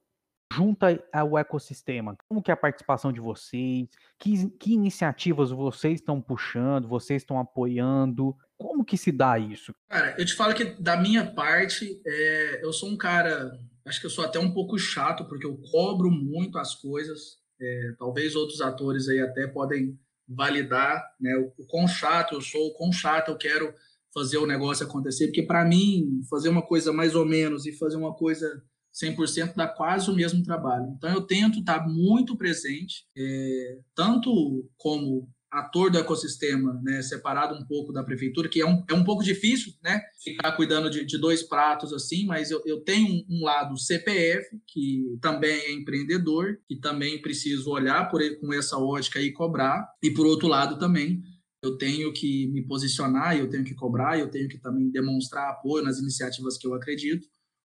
junto 0.52 0.86
ao 1.12 1.36
ecossistema? 1.36 2.16
Como 2.28 2.42
que 2.42 2.50
é 2.52 2.54
a 2.54 2.56
participação 2.56 3.12
de 3.12 3.20
vocês? 3.20 3.88
Que, 4.18 4.48
que 4.50 4.74
iniciativas 4.74 5.50
vocês 5.50 5.94
estão 5.94 6.20
puxando, 6.20 6.86
vocês 6.86 7.22
estão 7.22 7.40
apoiando? 7.40 8.36
Como 8.60 8.84
que 8.84 8.98
se 8.98 9.10
dá 9.10 9.38
isso? 9.38 9.74
Cara, 9.88 10.14
eu 10.18 10.26
te 10.26 10.34
falo 10.34 10.54
que 10.54 10.64
da 10.64 10.94
minha 10.94 11.24
parte, 11.24 11.98
é, 12.06 12.60
eu 12.62 12.70
sou 12.74 12.90
um 12.90 12.96
cara, 12.96 13.58
acho 13.86 13.98
que 13.98 14.04
eu 14.04 14.10
sou 14.10 14.22
até 14.22 14.38
um 14.38 14.52
pouco 14.52 14.78
chato, 14.78 15.24
porque 15.24 15.46
eu 15.46 15.56
cobro 15.70 16.10
muito 16.10 16.58
as 16.58 16.74
coisas. 16.74 17.38
É, 17.58 17.94
talvez 17.98 18.36
outros 18.36 18.60
atores 18.60 19.08
aí 19.08 19.18
até 19.18 19.46
podem 19.46 19.98
validar 20.28 21.02
né, 21.18 21.34
o, 21.36 21.62
o 21.62 21.66
quão 21.66 21.88
chato 21.88 22.34
eu 22.34 22.42
sou, 22.42 22.68
o 22.68 22.74
quão 22.74 22.92
chato 22.92 23.30
eu 23.30 23.38
quero 23.38 23.74
fazer 24.12 24.36
o 24.36 24.46
negócio 24.46 24.84
acontecer, 24.84 25.28
porque 25.28 25.42
para 25.42 25.64
mim, 25.64 26.20
fazer 26.28 26.50
uma 26.50 26.62
coisa 26.62 26.92
mais 26.92 27.14
ou 27.14 27.24
menos 27.24 27.64
e 27.64 27.72
fazer 27.72 27.96
uma 27.96 28.12
coisa 28.12 28.62
100% 28.92 29.54
dá 29.54 29.68
quase 29.68 30.10
o 30.10 30.14
mesmo 30.14 30.42
trabalho. 30.42 30.92
Então, 30.98 31.10
eu 31.10 31.22
tento 31.22 31.60
estar 31.60 31.88
muito 31.88 32.36
presente, 32.36 33.06
é, 33.16 33.78
tanto 33.94 34.68
como 34.76 35.30
ator 35.50 35.90
do 35.90 35.98
ecossistema, 35.98 36.80
né, 36.82 37.02
separado 37.02 37.54
um 37.54 37.64
pouco 37.64 37.92
da 37.92 38.04
prefeitura, 38.04 38.48
que 38.48 38.60
é 38.60 38.66
um, 38.66 38.84
é 38.88 38.94
um 38.94 39.02
pouco 39.02 39.24
difícil, 39.24 39.72
né, 39.82 40.00
ficar 40.22 40.52
cuidando 40.52 40.88
de, 40.88 41.04
de 41.04 41.18
dois 41.18 41.42
pratos 41.42 41.92
assim, 41.92 42.24
mas 42.24 42.50
eu, 42.50 42.62
eu 42.64 42.80
tenho 42.80 43.06
um, 43.06 43.26
um, 43.28 43.44
lado 43.44 43.76
CPF, 43.76 44.60
que 44.66 45.18
também 45.20 45.50
é 45.50 45.72
empreendedor, 45.72 46.58
que 46.68 46.76
também 46.76 47.20
preciso 47.20 47.70
olhar 47.70 48.08
por 48.10 48.20
com 48.38 48.52
essa 48.52 48.78
ótica 48.78 49.20
e 49.20 49.32
cobrar, 49.32 49.88
e 50.02 50.10
por 50.10 50.24
outro 50.24 50.46
lado 50.46 50.78
também 50.78 51.22
eu 51.62 51.76
tenho 51.76 52.12
que 52.12 52.46
me 52.48 52.62
posicionar, 52.62 53.36
eu 53.36 53.48
tenho 53.50 53.64
que 53.64 53.74
cobrar, 53.74 54.18
eu 54.18 54.30
tenho 54.30 54.48
que 54.48 54.58
também 54.58 54.90
demonstrar 54.90 55.50
apoio 55.50 55.84
nas 55.84 55.98
iniciativas 55.98 56.56
que 56.56 56.66
eu 56.66 56.74
acredito, 56.74 57.26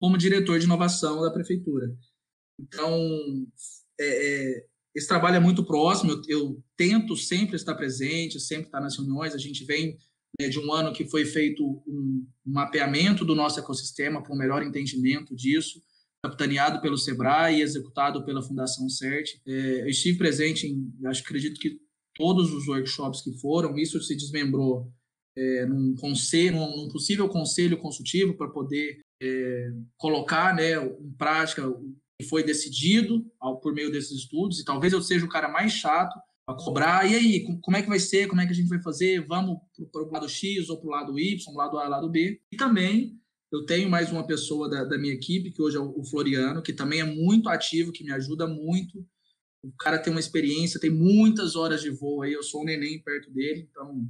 como 0.00 0.16
diretor 0.16 0.58
de 0.58 0.64
inovação 0.64 1.20
da 1.22 1.30
prefeitura. 1.30 1.94
Então, 2.58 3.46
é, 3.98 4.54
é 4.56 4.66
esse 4.94 5.08
trabalho 5.08 5.36
é 5.36 5.40
muito 5.40 5.64
próximo, 5.64 6.12
eu, 6.12 6.22
eu, 6.28 6.64
tento 6.76 7.16
sempre 7.16 7.56
estar 7.56 7.74
presente, 7.74 8.38
sempre 8.38 8.66
estar 8.66 8.80
nas 8.80 8.96
reuniões. 8.96 9.34
A 9.34 9.38
gente 9.38 9.64
vem 9.64 9.98
né, 10.40 10.48
de 10.48 10.58
um 10.58 10.72
ano 10.72 10.92
que 10.92 11.04
foi 11.04 11.24
feito 11.24 11.64
um, 11.64 12.26
um 12.46 12.52
mapeamento 12.52 13.24
do 13.24 13.34
nosso 13.34 13.58
ecossistema 13.58 14.22
para 14.22 14.32
um 14.32 14.38
melhor 14.38 14.62
entendimento 14.62 15.34
disso, 15.34 15.82
capitaneado 16.24 16.80
pelo 16.80 16.96
SEBRAE 16.96 17.58
e 17.58 17.62
executado 17.62 18.24
pela 18.24 18.42
Fundação 18.42 18.88
CERT. 18.88 19.40
É, 19.46 19.82
eu 19.82 19.88
estive 19.88 20.16
presente 20.16 20.66
em, 20.66 20.92
acho 21.06 21.22
acredito 21.22 21.58
que 21.58 21.78
todos 22.14 22.52
os 22.52 22.68
workshops 22.68 23.20
que 23.20 23.32
foram, 23.40 23.76
isso 23.76 24.00
se 24.00 24.14
desmembrou 24.14 24.88
é, 25.36 25.66
num, 25.66 25.96
conselho, 25.96 26.58
num, 26.58 26.88
possível 26.88 27.28
conselho 27.28 27.76
consultivo 27.78 28.34
para 28.34 28.48
poder 28.48 29.00
é, 29.20 29.72
colocar 29.96 30.54
né, 30.54 30.76
em 30.76 31.12
prática 31.18 31.64
que 32.24 32.30
foi 32.30 32.42
decidido 32.42 33.24
ao, 33.38 33.60
por 33.60 33.74
meio 33.74 33.92
desses 33.92 34.12
estudos, 34.12 34.58
e 34.58 34.64
talvez 34.64 34.92
eu 34.92 35.02
seja 35.02 35.26
o 35.26 35.28
cara 35.28 35.48
mais 35.48 35.72
chato 35.72 36.18
a 36.46 36.54
cobrar. 36.54 37.08
E 37.08 37.14
aí, 37.14 37.44
como 37.60 37.76
é 37.76 37.82
que 37.82 37.88
vai 37.88 37.98
ser? 37.98 38.26
Como 38.26 38.40
é 38.40 38.46
que 38.46 38.52
a 38.52 38.54
gente 38.54 38.68
vai 38.68 38.82
fazer? 38.82 39.26
Vamos 39.26 39.58
para 39.92 40.02
o 40.02 40.10
lado 40.10 40.28
X 40.28 40.68
ou 40.70 40.78
para 40.78 40.86
o 40.86 40.90
lado 40.90 41.18
Y, 41.18 41.54
lado 41.54 41.78
A, 41.78 41.88
lado 41.88 42.08
B. 42.10 42.40
E 42.50 42.56
também 42.56 43.18
eu 43.52 43.64
tenho 43.66 43.88
mais 43.88 44.10
uma 44.10 44.26
pessoa 44.26 44.68
da, 44.68 44.84
da 44.84 44.98
minha 44.98 45.14
equipe, 45.14 45.50
que 45.50 45.62
hoje 45.62 45.76
é 45.76 45.80
o 45.80 46.04
Floriano, 46.04 46.62
que 46.62 46.72
também 46.72 47.00
é 47.00 47.04
muito 47.04 47.48
ativo, 47.48 47.92
que 47.92 48.02
me 48.02 48.12
ajuda 48.12 48.46
muito. 48.46 49.06
O 49.62 49.72
cara 49.78 49.98
tem 49.98 50.12
uma 50.12 50.20
experiência, 50.20 50.80
tem 50.80 50.90
muitas 50.90 51.56
horas 51.56 51.80
de 51.80 51.90
voo 51.90 52.22
aí, 52.22 52.32
eu 52.32 52.42
sou 52.42 52.62
um 52.62 52.64
neném 52.64 53.02
perto 53.02 53.30
dele, 53.30 53.66
então 53.70 54.06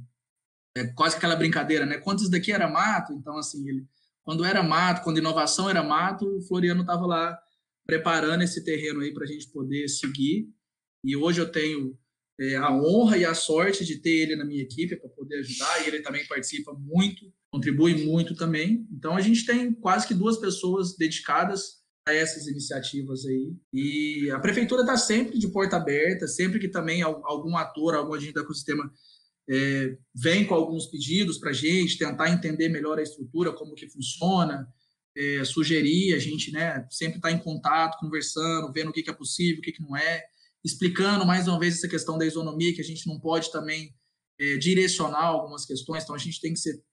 é 0.75 0.85
quase 0.87 1.15
aquela 1.15 1.35
brincadeira, 1.35 1.85
né? 1.85 1.97
Quantos 1.97 2.29
daqui 2.29 2.51
era 2.51 2.67
mato? 2.67 3.13
Então, 3.13 3.37
assim, 3.37 3.67
ele, 3.69 3.85
quando 4.23 4.43
era 4.43 4.61
mato, 4.61 5.03
quando 5.03 5.19
inovação 5.19 5.69
era 5.69 5.81
mato, 5.81 6.25
o 6.25 6.41
Floriano 6.41 6.81
estava 6.81 7.05
lá 7.05 7.39
preparando 7.85 8.43
esse 8.43 8.63
terreno 8.63 9.01
aí 9.01 9.13
para 9.13 9.23
a 9.23 9.27
gente 9.27 9.49
poder 9.49 9.87
seguir. 9.87 10.49
E 11.03 11.15
hoje 11.15 11.39
eu 11.39 11.51
tenho 11.51 11.97
é, 12.39 12.55
a 12.55 12.71
honra 12.71 13.17
e 13.17 13.25
a 13.25 13.33
sorte 13.33 13.85
de 13.85 13.97
ter 13.97 14.23
ele 14.23 14.35
na 14.35 14.45
minha 14.45 14.61
equipe 14.61 14.95
para 14.95 15.09
poder 15.09 15.39
ajudar, 15.39 15.83
e 15.83 15.87
ele 15.87 16.01
também 16.01 16.25
participa 16.27 16.73
muito, 16.73 17.31
contribui 17.51 18.05
muito 18.05 18.35
também. 18.35 18.87
Então 18.91 19.15
a 19.15 19.21
gente 19.21 19.45
tem 19.45 19.73
quase 19.73 20.07
que 20.07 20.13
duas 20.13 20.37
pessoas 20.37 20.97
dedicadas 20.97 21.83
a 22.07 22.13
essas 22.13 22.47
iniciativas 22.47 23.25
aí. 23.25 23.53
E 23.73 24.29
a 24.31 24.39
prefeitura 24.39 24.81
está 24.81 24.97
sempre 24.97 25.39
de 25.39 25.47
porta 25.47 25.77
aberta, 25.77 26.27
sempre 26.27 26.59
que 26.59 26.67
também 26.67 27.01
algum 27.01 27.57
ator, 27.57 27.95
algum 27.95 28.13
agente 28.13 28.33
do 28.33 28.41
ecossistema 28.41 28.91
é, 29.49 29.97
vem 30.13 30.45
com 30.45 30.53
alguns 30.53 30.87
pedidos 30.87 31.37
para 31.37 31.51
a 31.51 31.53
gente, 31.53 31.97
tentar 31.97 32.31
entender 32.31 32.69
melhor 32.69 32.99
a 32.99 33.03
estrutura, 33.03 33.53
como 33.53 33.75
que 33.75 33.87
funciona, 33.87 34.67
é, 35.15 35.43
sugerir, 35.45 36.13
a 36.13 36.19
gente 36.19 36.51
né, 36.51 36.85
sempre 36.89 37.17
está 37.17 37.31
em 37.31 37.39
contato, 37.39 37.99
conversando, 37.99 38.71
vendo 38.71 38.89
o 38.89 38.93
que, 38.93 39.01
que 39.01 39.09
é 39.09 39.13
possível, 39.13 39.59
o 39.59 39.61
que, 39.61 39.71
que 39.71 39.81
não 39.81 39.95
é 39.95 40.23
explicando 40.63 41.25
mais 41.25 41.47
uma 41.47 41.59
vez 41.59 41.75
essa 41.75 41.87
questão 41.87 42.17
da 42.17 42.25
isonomia, 42.25 42.73
que 42.73 42.81
a 42.81 42.85
gente 42.85 43.07
não 43.07 43.19
pode 43.19 43.51
também 43.51 43.93
é, 44.39 44.57
direcionar 44.57 45.25
algumas 45.25 45.63
questões, 45.65 46.03
então 46.03 46.15
a 46.15 46.19
gente 46.19 46.41
tem 46.41 46.53
que 46.53 46.59
ser 46.59 46.83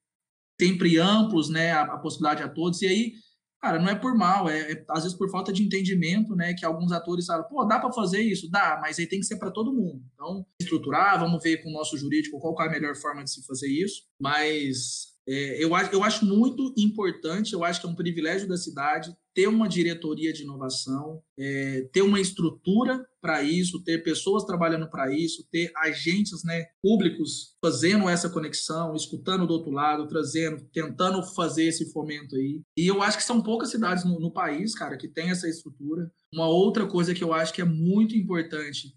sempre 0.61 0.99
amplos, 0.99 1.49
né, 1.49 1.73
a, 1.73 1.83
a 1.83 1.99
possibilidade 1.99 2.43
a 2.43 2.49
todos, 2.49 2.83
e 2.83 2.87
aí, 2.87 3.13
cara, 3.61 3.81
não 3.81 3.89
é 3.89 3.95
por 3.95 4.15
mal, 4.15 4.49
é, 4.49 4.73
é, 4.73 4.85
às 4.91 5.03
vezes 5.03 5.17
por 5.17 5.31
falta 5.31 5.53
de 5.53 5.63
entendimento, 5.63 6.37
né, 6.37 6.53
que 6.53 6.67
alguns 6.67 6.93
atores 6.93 7.27
falam, 7.27 7.49
pô, 7.49 7.65
dá 7.65 7.81
para 7.81 7.93
fazer 7.93 8.21
isso? 8.21 8.49
Dá, 8.51 8.79
mas 8.81 8.99
aí 8.99 9.07
tem 9.07 9.21
que 9.21 9.27
ser 9.27 9.39
para 9.39 9.51
todo 9.51 9.73
mundo. 9.73 10.05
Então, 10.15 10.47
estruturar, 10.61 11.19
vamos 11.19 11.43
ver 11.43 11.63
com 11.63 11.71
o 11.71 11.73
nosso 11.73 11.97
jurídico 11.97 12.39
qual 12.39 12.55
é 12.61 12.69
a 12.69 12.71
melhor 12.71 12.95
forma 12.95 13.25
de 13.25 13.31
se 13.33 13.45
fazer 13.47 13.69
isso, 13.69 14.03
mas 14.21 15.12
é, 15.29 15.63
eu, 15.63 15.75
acho, 15.75 15.93
eu 15.93 16.03
acho 16.03 16.25
muito 16.25 16.75
importante, 16.77 17.53
eu 17.53 17.65
acho 17.65 17.81
que 17.81 17.87
é 17.87 17.91
um 17.91 17.95
privilégio 17.95 18.49
da 18.49 18.57
cidade 18.57 19.15
ter 19.35 19.47
uma 19.47 19.69
diretoria 19.69 20.33
de 20.33 20.43
inovação, 20.43 21.23
é, 21.39 21.89
ter 21.93 22.03
uma 22.03 22.21
estrutura 22.21 23.03
para 23.21 23.43
isso, 23.43 23.83
ter 23.83 24.03
pessoas 24.03 24.45
trabalhando 24.45 24.91
para 24.91 25.15
isso, 25.15 25.47
ter 25.51 25.73
agentes 25.77 26.45
né, 26.45 26.67
públicos 26.83 27.57
fazendo 27.65 28.09
essa 28.09 28.29
conexão, 28.29 28.95
escutando 28.95 29.47
do 29.47 29.55
outro 29.55 29.71
lado, 29.71 30.07
trazendo, 30.07 30.63
tentando 30.73 31.23
fazer 31.35 31.65
esse 31.65 31.91
fomento 31.93 32.37
aí. 32.37 32.61
E 32.77 32.87
eu 32.87 33.03
acho 33.03 33.17
que 33.17 33.25
são 33.25 33.43
poucas 33.43 33.71
cidades 33.71 34.05
no, 34.05 34.21
no 34.21 34.33
país, 34.33 34.75
cara, 34.75 34.99
que 34.99 35.09
tem 35.09 35.31
essa 35.31 35.49
estrutura. 35.49 36.11
Uma 36.33 36.49
outra 36.49 36.87
coisa 36.87 37.15
que 37.15 37.25
eu 37.25 37.33
acho 37.33 37.55
que 37.55 37.63
é 37.63 37.67
muito 37.67 38.17
importante 38.17 38.95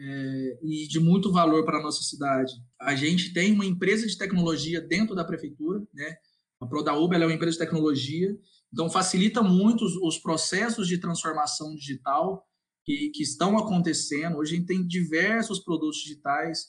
é, 0.00 0.58
e 0.62 0.88
de 0.88 0.98
muito 0.98 1.30
valor 1.30 1.64
para 1.64 1.78
a 1.78 1.82
nossa 1.82 2.02
cidade. 2.02 2.52
A 2.80 2.94
gente 2.94 3.32
tem 3.32 3.52
uma 3.52 3.66
empresa 3.66 4.06
de 4.06 4.16
tecnologia 4.16 4.80
dentro 4.80 5.14
da 5.14 5.24
prefeitura, 5.24 5.80
né? 5.94 6.16
A 6.60 6.66
Prodaúba 6.66 7.16
é 7.16 7.26
uma 7.26 7.34
empresa 7.34 7.58
de 7.58 7.64
tecnologia, 7.64 8.36
então 8.72 8.88
facilita 8.88 9.42
muito 9.42 9.84
os, 9.84 9.96
os 9.96 10.18
processos 10.18 10.86
de 10.86 10.98
transformação 10.98 11.74
digital 11.74 12.46
que, 12.84 13.10
que, 13.10 13.22
estão 13.22 13.58
acontecendo. 13.58 14.38
Hoje 14.38 14.54
a 14.54 14.56
gente 14.56 14.66
tem 14.66 14.86
diversos 14.86 15.60
produtos 15.60 15.98
digitais 15.98 16.68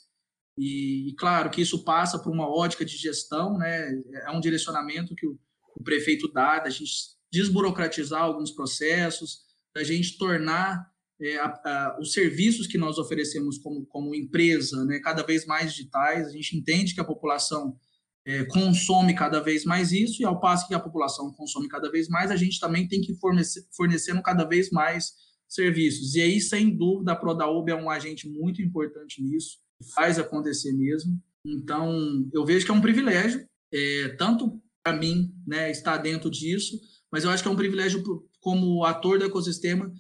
e, 0.58 1.10
e, 1.10 1.16
claro, 1.16 1.50
que 1.50 1.62
isso 1.62 1.84
passa 1.84 2.20
por 2.20 2.32
uma 2.32 2.48
ótica 2.48 2.84
de 2.84 2.98
gestão, 2.98 3.58
né? 3.58 3.92
É 4.26 4.32
um 4.32 4.40
direcionamento 4.40 5.16
que 5.16 5.28
o, 5.28 5.40
o 5.76 5.84
prefeito 5.84 6.32
dá, 6.32 6.60
da 6.60 6.70
gente 6.70 6.92
desburocratizar 7.32 8.22
alguns 8.22 8.52
processos, 8.52 9.40
da 9.76 9.84
gente 9.84 10.18
tornar 10.18 10.93
é, 11.22 11.38
a, 11.38 11.46
a, 11.46 11.98
os 12.00 12.14
serviços 12.14 12.68
que 12.68 12.78
nós 12.78 12.98
oferecemos 12.98 13.58
como, 13.58 13.86
como 13.86 14.16
empresa, 14.16 14.84
né, 14.86 15.00
cada 15.00 15.24
vez 15.24 15.46
mais 15.46 15.72
digitais, 15.72 16.28
a 16.28 16.32
gente 16.32 16.58
entende 16.58 16.94
que 16.94 17.02
a 17.02 17.06
população 17.06 17.78
é, 18.26 18.46
consome 18.46 19.14
cada 19.14 19.40
vez 19.40 19.66
mais 19.66 19.92
isso, 19.92 20.22
e 20.22 20.26
ao 20.26 20.40
passo 20.40 20.68
que 20.68 20.74
a 20.74 20.80
população 20.80 21.32
consome 21.34 21.68
cada 21.68 21.92
vez 21.92 22.08
mais, 22.08 22.32
a 22.32 22.36
gente 22.36 22.60
também 22.60 22.88
tem 22.88 23.02
que 23.02 23.14
fornecer, 23.16 23.66
fornecendo 23.76 24.22
cada 24.22 24.44
vez 24.46 24.70
mais 24.70 25.14
serviços. 25.48 26.16
E 26.16 26.22
aí, 26.22 26.42
sem 26.42 26.76
dúvida, 26.76 27.12
a 27.12 27.16
Prodaub 27.16 27.70
é 27.70 27.76
um 27.76 27.90
agente 27.90 28.28
muito 28.28 28.62
importante 28.62 29.22
nisso, 29.22 29.58
faz 29.94 30.18
acontecer 30.18 30.74
mesmo. 30.74 31.22
Então, 31.46 32.26
eu 32.34 32.46
vejo 32.46 32.66
que 32.66 32.72
é 32.72 32.74
um 32.74 32.82
privilégio, 32.82 33.46
é, 33.72 34.10
tanto 34.18 34.60
para 34.84 34.98
mim, 34.98 35.34
né, 35.46 35.70
estar 35.72 35.98
dentro 35.98 36.30
disso, 36.30 36.80
mas 37.12 37.24
eu 37.24 37.30
acho 37.30 37.44
que 37.44 37.48
é 37.48 37.52
um 37.52 37.58
privilégio 37.58 38.04
como 38.40 38.84
ator 38.84 39.20
do 39.20 39.26
ecossistema 39.26 39.92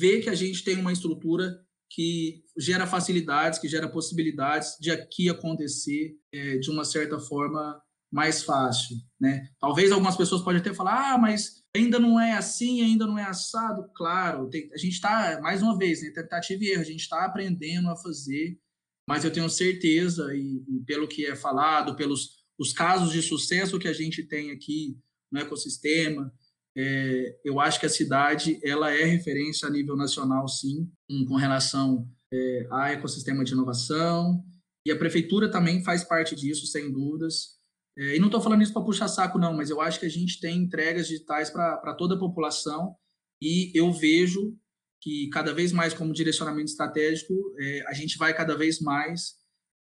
ver 0.00 0.22
que 0.22 0.30
a 0.30 0.34
gente 0.34 0.64
tem 0.64 0.76
uma 0.78 0.92
estrutura 0.92 1.54
que 1.90 2.42
gera 2.56 2.86
facilidades, 2.86 3.58
que 3.58 3.68
gera 3.68 3.88
possibilidades 3.88 4.76
de 4.80 4.90
aqui 4.90 5.28
acontecer 5.28 6.16
é, 6.32 6.56
de 6.56 6.70
uma 6.70 6.84
certa 6.84 7.18
forma 7.18 7.80
mais 8.10 8.42
fácil, 8.42 8.96
né? 9.20 9.48
Talvez 9.60 9.92
algumas 9.92 10.16
pessoas 10.16 10.42
podem 10.42 10.60
até 10.60 10.72
falar, 10.72 11.14
ah, 11.14 11.18
mas 11.18 11.62
ainda 11.76 11.98
não 11.98 12.18
é 12.18 12.32
assim, 12.32 12.82
ainda 12.82 13.06
não 13.06 13.18
é 13.18 13.24
assado. 13.24 13.88
Claro, 13.94 14.48
tem, 14.48 14.68
a 14.72 14.78
gente 14.78 14.94
está, 14.94 15.38
mais 15.40 15.62
uma 15.62 15.76
vez, 15.76 16.02
né, 16.02 16.10
tentativa 16.10 16.64
e 16.64 16.68
erro, 16.68 16.80
a 16.80 16.84
gente 16.84 17.00
está 17.00 17.24
aprendendo 17.24 17.88
a 17.88 17.96
fazer, 17.96 18.58
mas 19.08 19.24
eu 19.24 19.32
tenho 19.32 19.48
certeza, 19.48 20.34
e, 20.34 20.64
e, 20.68 20.84
pelo 20.86 21.06
que 21.06 21.26
é 21.26 21.36
falado, 21.36 21.94
pelos 21.94 22.40
os 22.58 22.72
casos 22.72 23.12
de 23.12 23.22
sucesso 23.22 23.78
que 23.78 23.88
a 23.88 23.92
gente 23.92 24.22
tem 24.22 24.50
aqui 24.50 24.98
no 25.32 25.40
ecossistema, 25.40 26.32
é, 26.76 27.40
eu 27.44 27.58
acho 27.58 27.80
que 27.80 27.86
a 27.86 27.90
cidade 27.90 28.60
ela 28.62 28.90
é 28.90 29.04
referência 29.04 29.66
a 29.66 29.70
nível 29.70 29.96
nacional, 29.96 30.46
sim, 30.48 30.90
com, 31.26 31.34
relação 31.34 32.08
é, 32.32 32.66
ao 32.70 32.84
ecossistema 32.84 33.44
de 33.44 33.52
inovação, 33.52 34.44
e 34.86 34.90
a 34.90 34.96
prefeitura 34.96 35.50
também 35.50 35.82
faz 35.82 36.04
parte 36.04 36.34
disso, 36.34 36.66
sem 36.66 36.90
dúvidas. 36.90 37.58
É, 37.98 38.16
e 38.16 38.18
não 38.18 38.28
estou 38.28 38.40
falando 38.40 38.62
isso 38.62 38.72
para 38.72 38.84
puxar 38.84 39.08
saco, 39.08 39.38
não, 39.38 39.54
mas 39.54 39.68
eu 39.68 39.80
acho 39.80 39.98
que 39.98 40.06
a 40.06 40.10
gente 40.10 40.40
tem 40.40 40.58
entregas 40.58 41.08
digitais 41.08 41.50
para 41.50 41.94
toda 41.94 42.14
a 42.14 42.18
população, 42.18 42.94
e 43.42 43.72
eu 43.74 43.92
vejo 43.92 44.56
que 45.02 45.28
cada 45.30 45.52
vez 45.52 45.72
mais, 45.72 45.94
como 45.94 46.12
direcionamento 46.12 46.70
estratégico, 46.70 47.34
é, 47.58 47.84
a 47.88 47.94
gente 47.94 48.18
vai 48.18 48.34
cada 48.34 48.54
vez 48.54 48.80
mais 48.80 49.39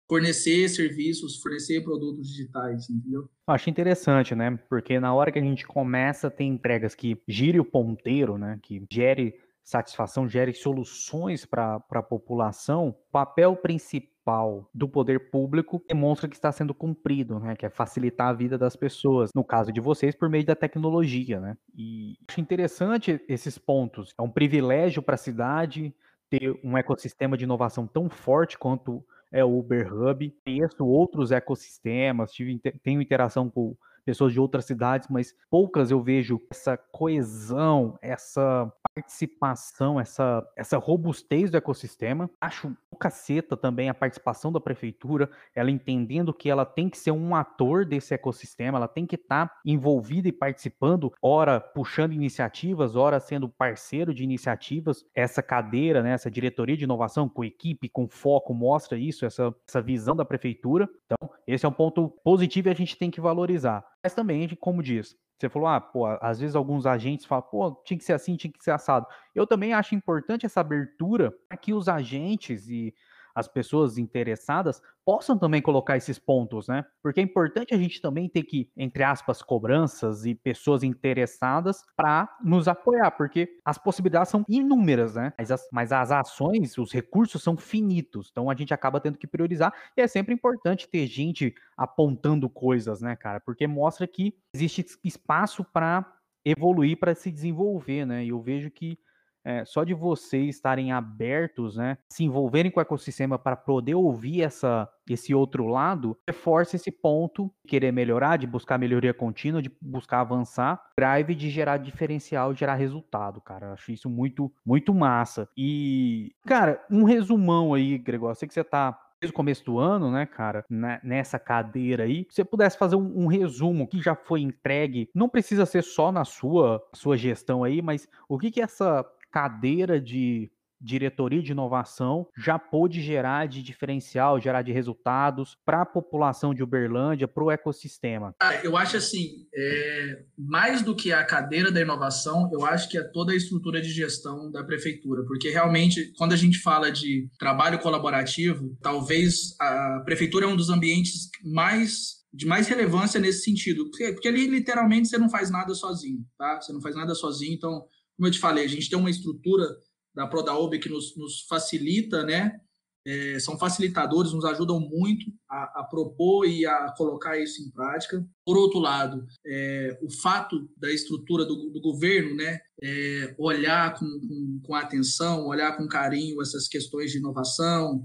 fornecer 0.08 0.68
serviços, 0.68 1.40
fornecer 1.40 1.82
produtos 1.82 2.28
digitais, 2.28 2.88
entendeu? 2.88 3.28
Acho 3.46 3.68
interessante, 3.68 4.34
né? 4.34 4.58
Porque 4.68 4.98
na 4.98 5.12
hora 5.12 5.30
que 5.30 5.38
a 5.38 5.42
gente 5.42 5.66
começa 5.66 6.28
a 6.28 6.30
ter 6.30 6.44
entregas 6.44 6.94
que 6.94 7.20
gire 7.28 7.60
o 7.60 7.64
ponteiro, 7.64 8.38
né? 8.38 8.58
Que 8.62 8.84
gere 8.90 9.34
satisfação, 9.62 10.26
gere 10.26 10.54
soluções 10.54 11.44
para 11.44 11.84
a 11.90 12.02
população, 12.02 12.88
o 12.88 12.92
papel 13.12 13.54
principal 13.54 14.70
do 14.74 14.88
poder 14.88 15.30
público 15.30 15.82
demonstra 15.86 16.26
que 16.26 16.36
está 16.36 16.50
sendo 16.50 16.72
cumprido, 16.72 17.38
né? 17.38 17.54
Que 17.54 17.66
é 17.66 17.70
facilitar 17.70 18.28
a 18.28 18.32
vida 18.32 18.56
das 18.56 18.74
pessoas, 18.74 19.30
no 19.34 19.44
caso 19.44 19.70
de 19.70 19.80
vocês, 19.80 20.14
por 20.14 20.30
meio 20.30 20.44
da 20.44 20.56
tecnologia, 20.56 21.38
né? 21.38 21.54
E 21.76 22.16
acho 22.26 22.40
interessante 22.40 23.20
esses 23.28 23.58
pontos. 23.58 24.14
É 24.18 24.22
um 24.22 24.30
privilégio 24.30 25.02
para 25.02 25.16
a 25.16 25.18
cidade 25.18 25.94
ter 26.30 26.58
um 26.64 26.76
ecossistema 26.76 27.36
de 27.36 27.44
inovação 27.44 27.86
tão 27.86 28.08
forte 28.08 28.58
quanto 28.58 29.04
é 29.30 29.44
o 29.44 29.58
Uber 29.58 29.92
Hub. 29.92 30.34
Conheço 30.44 30.84
outros 30.86 31.30
ecossistemas, 31.30 32.32
tive, 32.32 32.58
tenho 32.82 33.02
interação 33.02 33.48
com 33.50 33.76
pessoas 34.08 34.32
de 34.32 34.40
outras 34.40 34.64
cidades, 34.64 35.06
mas 35.10 35.34
poucas 35.50 35.90
eu 35.90 36.02
vejo 36.02 36.40
essa 36.50 36.78
coesão, 36.78 37.98
essa 38.00 38.72
participação, 38.94 40.00
essa, 40.00 40.42
essa 40.56 40.78
robustez 40.78 41.50
do 41.50 41.58
ecossistema. 41.58 42.30
Acho 42.40 42.74
caceta 42.98 43.56
também 43.56 43.88
a 43.88 43.94
participação 43.94 44.50
da 44.50 44.60
prefeitura, 44.60 45.30
ela 45.54 45.70
entendendo 45.70 46.34
que 46.34 46.50
ela 46.50 46.66
tem 46.66 46.88
que 46.90 46.98
ser 46.98 47.12
um 47.12 47.34
ator 47.34 47.84
desse 47.84 48.12
ecossistema, 48.12 48.76
ela 48.76 48.88
tem 48.88 49.06
que 49.06 49.14
estar 49.14 49.48
tá 49.48 49.56
envolvida 49.64 50.28
e 50.28 50.32
participando, 50.32 51.12
ora 51.22 51.60
puxando 51.60 52.12
iniciativas, 52.12 52.96
ora 52.96 53.20
sendo 53.20 53.48
parceiro 53.48 54.12
de 54.12 54.24
iniciativas. 54.24 55.06
Essa 55.14 55.42
cadeira, 55.42 56.02
né, 56.02 56.12
essa 56.12 56.30
diretoria 56.30 56.76
de 56.76 56.84
inovação 56.84 57.28
com 57.28 57.44
equipe, 57.44 57.88
com 57.88 58.08
foco, 58.08 58.52
mostra 58.52 58.98
isso, 58.98 59.24
essa, 59.24 59.54
essa 59.66 59.80
visão 59.80 60.16
da 60.16 60.24
prefeitura. 60.24 60.88
Então, 61.06 61.30
esse 61.52 61.64
é 61.64 61.68
um 61.68 61.72
ponto 61.72 62.10
positivo 62.22 62.68
e 62.68 62.70
a 62.70 62.74
gente 62.74 62.96
tem 62.96 63.10
que 63.10 63.20
valorizar. 63.20 63.84
Mas 64.02 64.14
também, 64.14 64.48
como 64.60 64.82
diz, 64.82 65.16
você 65.38 65.48
falou, 65.48 65.68
ah, 65.68 65.80
pô, 65.80 66.04
às 66.20 66.38
vezes 66.38 66.54
alguns 66.54 66.84
agentes 66.84 67.24
falam, 67.24 67.44
pô, 67.50 67.72
tinha 67.84 67.96
que 67.96 68.04
ser 68.04 68.12
assim, 68.12 68.36
tinha 68.36 68.52
que 68.52 68.62
ser 68.62 68.72
assado. 68.72 69.06
Eu 69.34 69.46
também 69.46 69.72
acho 69.72 69.94
importante 69.94 70.44
essa 70.44 70.60
abertura 70.60 71.32
para 71.48 71.56
que 71.56 71.72
os 71.72 71.88
agentes 71.88 72.68
e 72.68 72.94
as 73.38 73.46
pessoas 73.46 73.98
interessadas 73.98 74.82
possam 75.04 75.38
também 75.38 75.62
colocar 75.62 75.96
esses 75.96 76.18
pontos, 76.18 76.66
né? 76.66 76.84
Porque 77.00 77.20
é 77.20 77.22
importante 77.22 77.72
a 77.72 77.78
gente 77.78 78.00
também 78.00 78.28
ter 78.28 78.42
que, 78.42 78.68
entre 78.76 79.04
aspas, 79.04 79.40
cobranças 79.40 80.26
e 80.26 80.34
pessoas 80.34 80.82
interessadas 80.82 81.84
para 81.96 82.28
nos 82.42 82.66
apoiar, 82.66 83.12
porque 83.12 83.48
as 83.64 83.78
possibilidades 83.78 84.30
são 84.30 84.44
inúmeras, 84.48 85.14
né? 85.14 85.32
Mas 85.38 85.52
as, 85.52 85.68
mas 85.72 85.92
as 85.92 86.10
ações, 86.10 86.76
os 86.76 86.92
recursos 86.92 87.40
são 87.42 87.56
finitos, 87.56 88.28
então 88.30 88.50
a 88.50 88.54
gente 88.56 88.74
acaba 88.74 89.00
tendo 89.00 89.16
que 89.16 89.26
priorizar 89.26 89.72
e 89.96 90.00
é 90.00 90.08
sempre 90.08 90.34
importante 90.34 90.88
ter 90.88 91.06
gente 91.06 91.54
apontando 91.76 92.50
coisas, 92.50 93.00
né, 93.00 93.14
cara? 93.14 93.38
Porque 93.38 93.68
mostra 93.68 94.06
que 94.06 94.34
existe 94.52 94.84
espaço 95.04 95.64
para 95.64 96.04
evoluir, 96.44 96.98
para 96.98 97.14
se 97.14 97.30
desenvolver, 97.30 98.04
né? 98.04 98.24
E 98.24 98.30
eu 98.30 98.40
vejo 98.42 98.68
que 98.68 98.98
é, 99.44 99.64
só 99.64 99.84
de 99.84 99.94
vocês 99.94 100.56
estarem 100.56 100.92
abertos, 100.92 101.76
né, 101.76 101.98
se 102.12 102.24
envolverem 102.24 102.70
com 102.70 102.80
o 102.80 102.82
ecossistema 102.82 103.38
para 103.38 103.56
poder 103.56 103.94
ouvir 103.94 104.42
essa, 104.42 104.88
esse 105.08 105.34
outro 105.34 105.66
lado, 105.66 106.16
reforça 106.26 106.76
esse 106.76 106.90
ponto, 106.90 107.50
de 107.64 107.70
querer 107.70 107.92
melhorar, 107.92 108.36
de 108.36 108.46
buscar 108.46 108.78
melhoria 108.78 109.14
contínua, 109.14 109.62
de 109.62 109.70
buscar 109.80 110.20
avançar, 110.20 110.82
drive 110.98 111.34
de 111.34 111.50
gerar 111.50 111.78
diferencial, 111.78 112.54
gerar 112.54 112.74
resultado, 112.74 113.40
cara. 113.40 113.72
Acho 113.72 113.92
isso 113.92 114.10
muito, 114.10 114.52
muito 114.64 114.94
massa. 114.94 115.48
E, 115.56 116.32
cara, 116.46 116.84
um 116.90 117.04
resumão 117.04 117.74
aí, 117.74 117.98
Gregor, 117.98 118.30
eu 118.30 118.34
sei 118.34 118.48
que 118.48 118.54
você 118.54 118.64
tá 118.64 118.98
desde 119.20 119.32
o 119.32 119.36
começo 119.36 119.64
do 119.64 119.78
ano, 119.78 120.10
né, 120.10 120.26
cara, 120.26 120.64
né, 120.70 121.00
nessa 121.02 121.38
cadeira 121.38 122.04
aí, 122.04 122.26
se 122.30 122.36
você 122.36 122.44
pudesse 122.44 122.78
fazer 122.78 122.96
um, 122.96 123.24
um, 123.24 123.26
resumo 123.26 123.86
que 123.86 124.00
já 124.00 124.14
foi 124.14 124.40
entregue, 124.40 125.10
não 125.14 125.28
precisa 125.28 125.66
ser 125.66 125.82
só 125.82 126.12
na 126.12 126.24
sua, 126.24 126.80
sua 126.94 127.16
gestão 127.16 127.64
aí, 127.64 127.82
mas 127.82 128.08
o 128.28 128.38
que 128.38 128.50
que 128.50 128.60
essa 128.60 129.04
cadeira 129.30 130.00
de 130.00 130.50
diretoria 130.80 131.42
de 131.42 131.52
inovação 131.52 132.26
já 132.36 132.58
pôde 132.58 133.02
gerar 133.02 133.48
de 133.48 133.62
diferencial, 133.62 134.40
gerar 134.40 134.62
de 134.62 134.72
resultados 134.72 135.56
para 135.64 135.82
a 135.82 135.86
população 135.86 136.54
de 136.54 136.62
Uberlândia, 136.62 137.26
para 137.26 137.44
o 137.44 137.50
ecossistema? 137.50 138.34
eu 138.62 138.76
acho 138.76 138.96
assim, 138.96 139.46
é, 139.54 140.22
mais 140.38 140.82
do 140.82 140.94
que 140.94 141.12
a 141.12 141.24
cadeira 141.24 141.70
da 141.70 141.80
inovação, 141.80 142.48
eu 142.52 142.64
acho 142.64 142.88
que 142.88 142.98
é 142.98 143.02
toda 143.02 143.32
a 143.32 143.36
estrutura 143.36 143.80
de 143.80 143.90
gestão 143.90 144.50
da 144.50 144.62
prefeitura, 144.62 145.24
porque 145.24 145.50
realmente, 145.50 146.12
quando 146.16 146.32
a 146.32 146.36
gente 146.36 146.58
fala 146.58 146.90
de 146.90 147.28
trabalho 147.38 147.78
colaborativo, 147.80 148.76
talvez 148.80 149.56
a 149.60 150.02
prefeitura 150.04 150.46
é 150.46 150.48
um 150.48 150.56
dos 150.56 150.70
ambientes 150.70 151.28
mais 151.44 152.18
de 152.30 152.46
mais 152.46 152.68
relevância 152.68 153.18
nesse 153.18 153.42
sentido, 153.42 153.88
porque, 153.88 154.12
porque 154.12 154.28
ali 154.28 154.46
literalmente 154.46 155.08
você 155.08 155.16
não 155.16 155.30
faz 155.30 155.50
nada 155.50 155.74
sozinho, 155.74 156.20
tá? 156.36 156.60
Você 156.60 156.72
não 156.74 156.80
faz 156.80 156.94
nada 156.94 157.14
sozinho, 157.14 157.54
então 157.54 157.82
como 158.18 158.26
eu 158.26 158.32
te 158.32 158.40
falei, 158.40 158.64
a 158.64 158.68
gente 158.68 158.90
tem 158.90 158.98
uma 158.98 159.08
estrutura 159.08 159.64
da 160.12 160.26
Prodaub 160.26 160.76
que 160.80 160.88
nos, 160.88 161.16
nos 161.16 161.46
facilita, 161.48 162.24
né? 162.24 162.60
É, 163.06 163.38
são 163.38 163.56
facilitadores, 163.56 164.32
nos 164.32 164.44
ajudam 164.44 164.80
muito 164.80 165.32
a, 165.48 165.80
a, 165.80 165.84
propor 165.84 166.44
e 166.46 166.66
a 166.66 166.92
colocar 166.96 167.38
isso 167.38 167.62
em 167.62 167.70
prática. 167.70 168.22
Por 168.44 168.58
outro 168.58 168.80
lado, 168.80 169.24
é, 169.46 169.98
o 170.02 170.10
fato 170.10 170.68
da 170.76 170.92
estrutura 170.92 171.46
do, 171.46 171.70
do 171.70 171.80
governo, 171.80 172.34
né, 172.34 172.58
é, 172.82 173.34
olhar 173.38 173.94
com, 173.94 174.04
com, 174.04 174.60
com, 174.62 174.74
atenção, 174.74 175.46
olhar 175.46 175.74
com 175.76 175.88
carinho 175.88 176.42
essas 176.42 176.68
questões 176.68 177.10
de 177.10 177.18
inovação, 177.18 178.04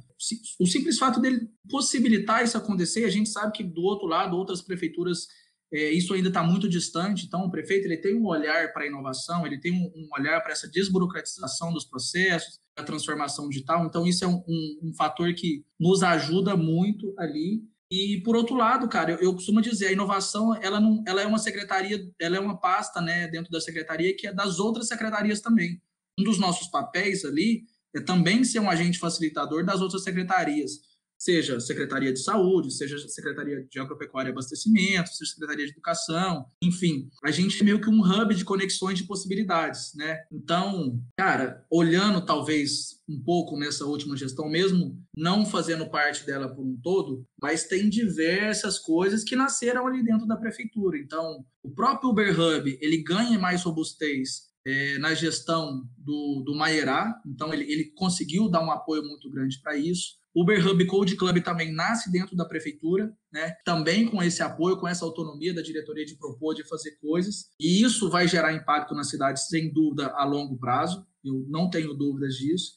o 0.60 0.66
simples 0.66 0.98
fato 0.98 1.20
dele 1.20 1.50
possibilitar 1.70 2.44
isso 2.44 2.58
acontecer, 2.58 3.04
a 3.04 3.10
gente 3.10 3.28
sabe 3.28 3.52
que 3.52 3.64
do 3.64 3.82
outro 3.82 4.08
lado 4.08 4.38
outras 4.38 4.62
prefeituras 4.62 5.28
é, 5.74 5.90
isso 5.90 6.14
ainda 6.14 6.28
está 6.28 6.44
muito 6.44 6.70
distante. 6.70 7.26
Então, 7.26 7.42
o 7.42 7.50
prefeito 7.50 7.86
ele 7.86 7.98
tem 7.98 8.16
um 8.16 8.28
olhar 8.28 8.72
para 8.72 8.84
a 8.84 8.88
inovação, 8.88 9.46
ele 9.46 9.60
tem 9.60 9.74
um, 9.74 9.92
um 9.96 10.08
olhar 10.16 10.40
para 10.42 10.52
essa 10.52 10.70
desburocratização 10.70 11.74
dos 11.74 11.84
processos, 11.84 12.60
a 12.78 12.84
transformação 12.84 13.50
digital. 13.50 13.84
Então, 13.84 14.06
isso 14.06 14.24
é 14.24 14.28
um, 14.28 14.44
um, 14.48 14.80
um, 14.84 14.94
fator 14.94 15.34
que 15.34 15.66
nos 15.80 16.04
ajuda 16.04 16.56
muito 16.56 17.16
ali. 17.18 17.64
E, 17.90 18.22
por 18.24 18.36
outro 18.36 18.56
lado, 18.56 18.88
cara, 18.88 19.14
eu, 19.14 19.18
eu, 19.20 19.34
costumo 19.34 19.62
dizer, 19.62 19.88
a 19.88 19.92
inovação 19.92 20.56
ela, 20.62 20.80
não, 20.80 21.04
ela 21.08 21.22
é 21.22 21.26
uma 21.26 21.40
secretaria, 21.40 22.08
ela 22.22 22.38
é 22.38 22.40
uma 22.40 22.60
pasta 22.60 23.02
né, 23.02 23.28
dentro 23.28 23.52
da 23.52 23.60
secretaria 23.60 24.16
que 24.16 24.28
é 24.28 24.34
das 24.34 24.60
outras 24.60 24.88
secretarias 24.88 25.42
também. 25.42 25.82
Um 26.20 26.24
dos 26.24 26.38
nossos 26.38 26.68
papéis 26.68 27.26
ali 27.26 27.64
é 27.96 28.00
também 28.00 28.44
ser 28.44 28.60
um 28.60 28.70
agente 28.70 29.00
facilitador 29.00 29.66
das 29.66 29.82
outras 29.82 30.04
secretarias 30.04 30.93
seja 31.24 31.60
Secretaria 31.60 32.12
de 32.12 32.20
Saúde, 32.20 32.72
seja 32.72 32.98
Secretaria 33.08 33.66
de 33.70 33.80
Agropecuária 33.80 34.30
e 34.30 34.32
Abastecimento, 34.32 35.10
seja 35.10 35.32
Secretaria 35.32 35.66
de 35.66 35.72
Educação, 35.72 36.46
enfim, 36.62 37.10
a 37.24 37.32
gente 37.32 37.62
é 37.62 37.64
meio 37.64 37.80
que 37.80 37.90
um 37.90 38.02
hub 38.02 38.36
de 38.36 38.44
conexões 38.44 38.98
de 38.98 39.06
possibilidades, 39.06 39.94
né? 39.96 40.20
Então, 40.32 41.00
cara, 41.18 41.66
olhando 41.72 42.26
talvez 42.26 43.02
um 43.08 43.22
pouco 43.22 43.58
nessa 43.58 43.86
última 43.86 44.18
gestão, 44.18 44.50
mesmo 44.50 45.02
não 45.16 45.46
fazendo 45.46 45.90
parte 45.90 46.26
dela 46.26 46.54
por 46.54 46.66
um 46.66 46.78
todo, 46.82 47.26
mas 47.42 47.66
tem 47.66 47.90
diversas 47.90 48.78
coisas 48.78 49.24
que 49.24 49.36
nasceram 49.36 49.88
ali 49.88 50.04
dentro 50.04 50.28
da 50.28 50.36
prefeitura. 50.36 50.98
Então, 50.98 51.46
o 51.64 51.70
próprio 51.72 52.10
Uber 52.10 52.38
Hub, 52.38 52.78
ele 52.82 53.04
ganha 53.04 53.40
mais 53.40 53.64
robustez 53.64 54.52
é, 54.66 54.98
na 54.98 55.14
gestão 55.14 55.84
do, 55.98 56.44
do 56.46 56.56
Maierá, 56.56 57.14
então 57.26 57.54
ele, 57.54 57.70
ele 57.72 57.92
conseguiu 57.96 58.50
dar 58.50 58.64
um 58.64 58.72
apoio 58.72 59.04
muito 59.04 59.30
grande 59.30 59.60
para 59.62 59.78
isso. 59.78 60.22
Uber 60.36 60.68
Hub 60.68 60.86
Code 60.88 61.16
Club 61.16 61.42
também 61.44 61.72
nasce 61.72 62.12
dentro 62.12 62.36
da 62.36 62.46
prefeitura, 62.46 63.16
né? 63.32 63.56
Também 63.64 64.08
com 64.08 64.22
esse 64.24 64.42
apoio, 64.42 64.78
com 64.78 64.88
essa 64.88 65.06
autonomia 65.06 65.54
da 65.54 65.62
diretoria 65.62 66.06
de 66.06 66.16
propor, 66.16 66.56
de 66.56 66.68
fazer 66.68 66.98
coisas. 67.00 67.52
E 67.60 67.84
isso 67.84 68.10
vai 68.10 68.28
gerar 68.28 68.54
impacto 68.54 68.96
na 68.96 69.04
cidade, 69.04 69.46
sem 69.46 69.72
dúvida, 69.72 70.08
a 70.16 70.26
longo 70.26 70.58
prazo. 70.58 71.06
Eu 71.24 71.46
não 71.48 71.70
tenho 71.70 71.94
dúvidas 71.94 72.36
disso. 72.36 72.74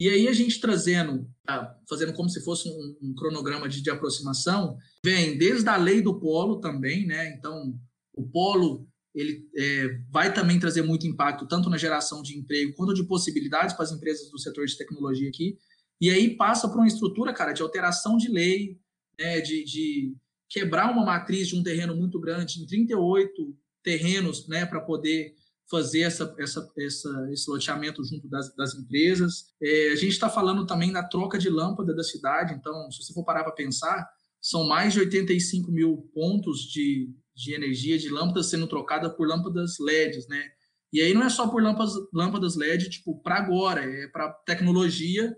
E 0.00 0.08
aí 0.08 0.28
a 0.28 0.32
gente 0.32 0.60
trazendo, 0.60 1.28
tá, 1.44 1.76
fazendo 1.88 2.12
como 2.12 2.28
se 2.28 2.44
fosse 2.44 2.68
um, 2.68 2.96
um 3.02 3.14
cronograma 3.14 3.68
de, 3.68 3.82
de, 3.82 3.90
aproximação, 3.90 4.76
vem 5.04 5.36
desde 5.36 5.68
a 5.68 5.76
lei 5.76 6.00
do 6.00 6.20
polo 6.20 6.60
também, 6.60 7.04
né? 7.04 7.34
Então, 7.34 7.74
o 8.14 8.24
polo 8.28 8.86
ele 9.12 9.48
é, 9.56 9.98
vai 10.10 10.32
também 10.32 10.60
trazer 10.60 10.82
muito 10.82 11.06
impacto 11.06 11.48
tanto 11.48 11.68
na 11.68 11.76
geração 11.76 12.22
de 12.22 12.38
emprego 12.38 12.74
quanto 12.76 12.94
de 12.94 13.02
possibilidades 13.02 13.74
para 13.74 13.84
as 13.84 13.90
empresas 13.90 14.30
do 14.30 14.38
setor 14.38 14.66
de 14.66 14.76
tecnologia 14.76 15.28
aqui. 15.28 15.58
E 16.00 16.10
aí 16.10 16.36
passa 16.36 16.68
por 16.68 16.78
uma 16.78 16.86
estrutura, 16.86 17.32
cara, 17.32 17.52
de 17.52 17.62
alteração 17.62 18.16
de 18.16 18.28
lei, 18.28 18.78
né, 19.18 19.40
de, 19.40 19.64
de 19.64 20.14
quebrar 20.48 20.92
uma 20.92 21.04
matriz 21.04 21.48
de 21.48 21.56
um 21.56 21.62
terreno 21.62 21.94
muito 21.96 22.20
grande 22.20 22.62
em 22.62 22.66
38 22.66 23.56
terrenos, 23.82 24.46
né, 24.46 24.64
para 24.64 24.80
poder 24.80 25.34
fazer 25.70 26.00
essa, 26.00 26.34
essa, 26.38 26.72
essa, 26.78 27.28
esse 27.30 27.50
loteamento 27.50 28.02
junto 28.04 28.28
das, 28.28 28.54
das 28.54 28.74
empresas. 28.74 29.52
É, 29.60 29.90
a 29.92 29.96
gente 29.96 30.12
está 30.12 30.30
falando 30.30 30.66
também 30.66 30.92
da 30.92 31.02
troca 31.02 31.38
de 31.38 31.50
lâmpada 31.50 31.94
da 31.94 32.02
cidade, 32.02 32.54
então, 32.54 32.90
se 32.90 33.02
você 33.02 33.12
for 33.12 33.24
parar 33.24 33.44
para 33.44 33.52
pensar, 33.52 34.08
são 34.40 34.66
mais 34.66 34.92
de 34.94 35.00
85 35.00 35.70
mil 35.70 36.10
pontos 36.14 36.60
de, 36.60 37.12
de 37.34 37.54
energia 37.54 37.98
de 37.98 38.08
lâmpadas 38.08 38.46
sendo 38.46 38.66
trocadas 38.66 39.12
por 39.14 39.26
lâmpadas 39.26 39.78
LEDs, 39.78 40.26
né? 40.28 40.42
E 40.90 41.02
aí 41.02 41.12
não 41.12 41.22
é 41.22 41.28
só 41.28 41.46
por 41.48 41.62
lâmpadas, 41.62 41.92
lâmpadas 42.14 42.56
LED, 42.56 42.88
tipo, 42.88 43.20
para 43.20 43.36
agora, 43.36 43.84
é 43.84 44.06
para 44.06 44.32
tecnologia 44.46 45.36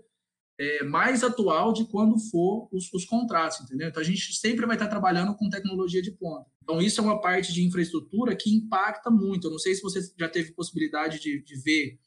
é, 0.61 0.83
mais 0.83 1.23
atual 1.23 1.73
de 1.73 1.85
quando 1.85 2.19
for 2.19 2.69
os, 2.71 2.93
os, 2.93 3.03
contratos, 3.03 3.61
entendeu? 3.61 3.89
Então 3.89 3.99
a 3.99 4.05
gente 4.05 4.31
sempre 4.35 4.63
vai 4.67 4.75
estar 4.75 4.87
trabalhando 4.87 5.35
com 5.35 5.49
tecnologia 5.49 6.03
de 6.03 6.11
ponta. 6.11 6.45
Então 6.61 6.79
isso 6.79 7.01
é 7.01 7.03
uma 7.03 7.19
parte 7.19 7.51
de 7.51 7.63
infraestrutura 7.63 8.35
que 8.35 8.53
impacta 8.55 9.09
muito. 9.09 9.47
Eu 9.47 9.51
não 9.51 9.57
sei 9.57 9.73
se 9.73 9.81
você 9.81 9.99
já 10.19 10.29
teve 10.29 10.51
possibilidade 10.51 11.19
de, 11.19 11.43
de 11.43 11.55
ver 11.63 11.97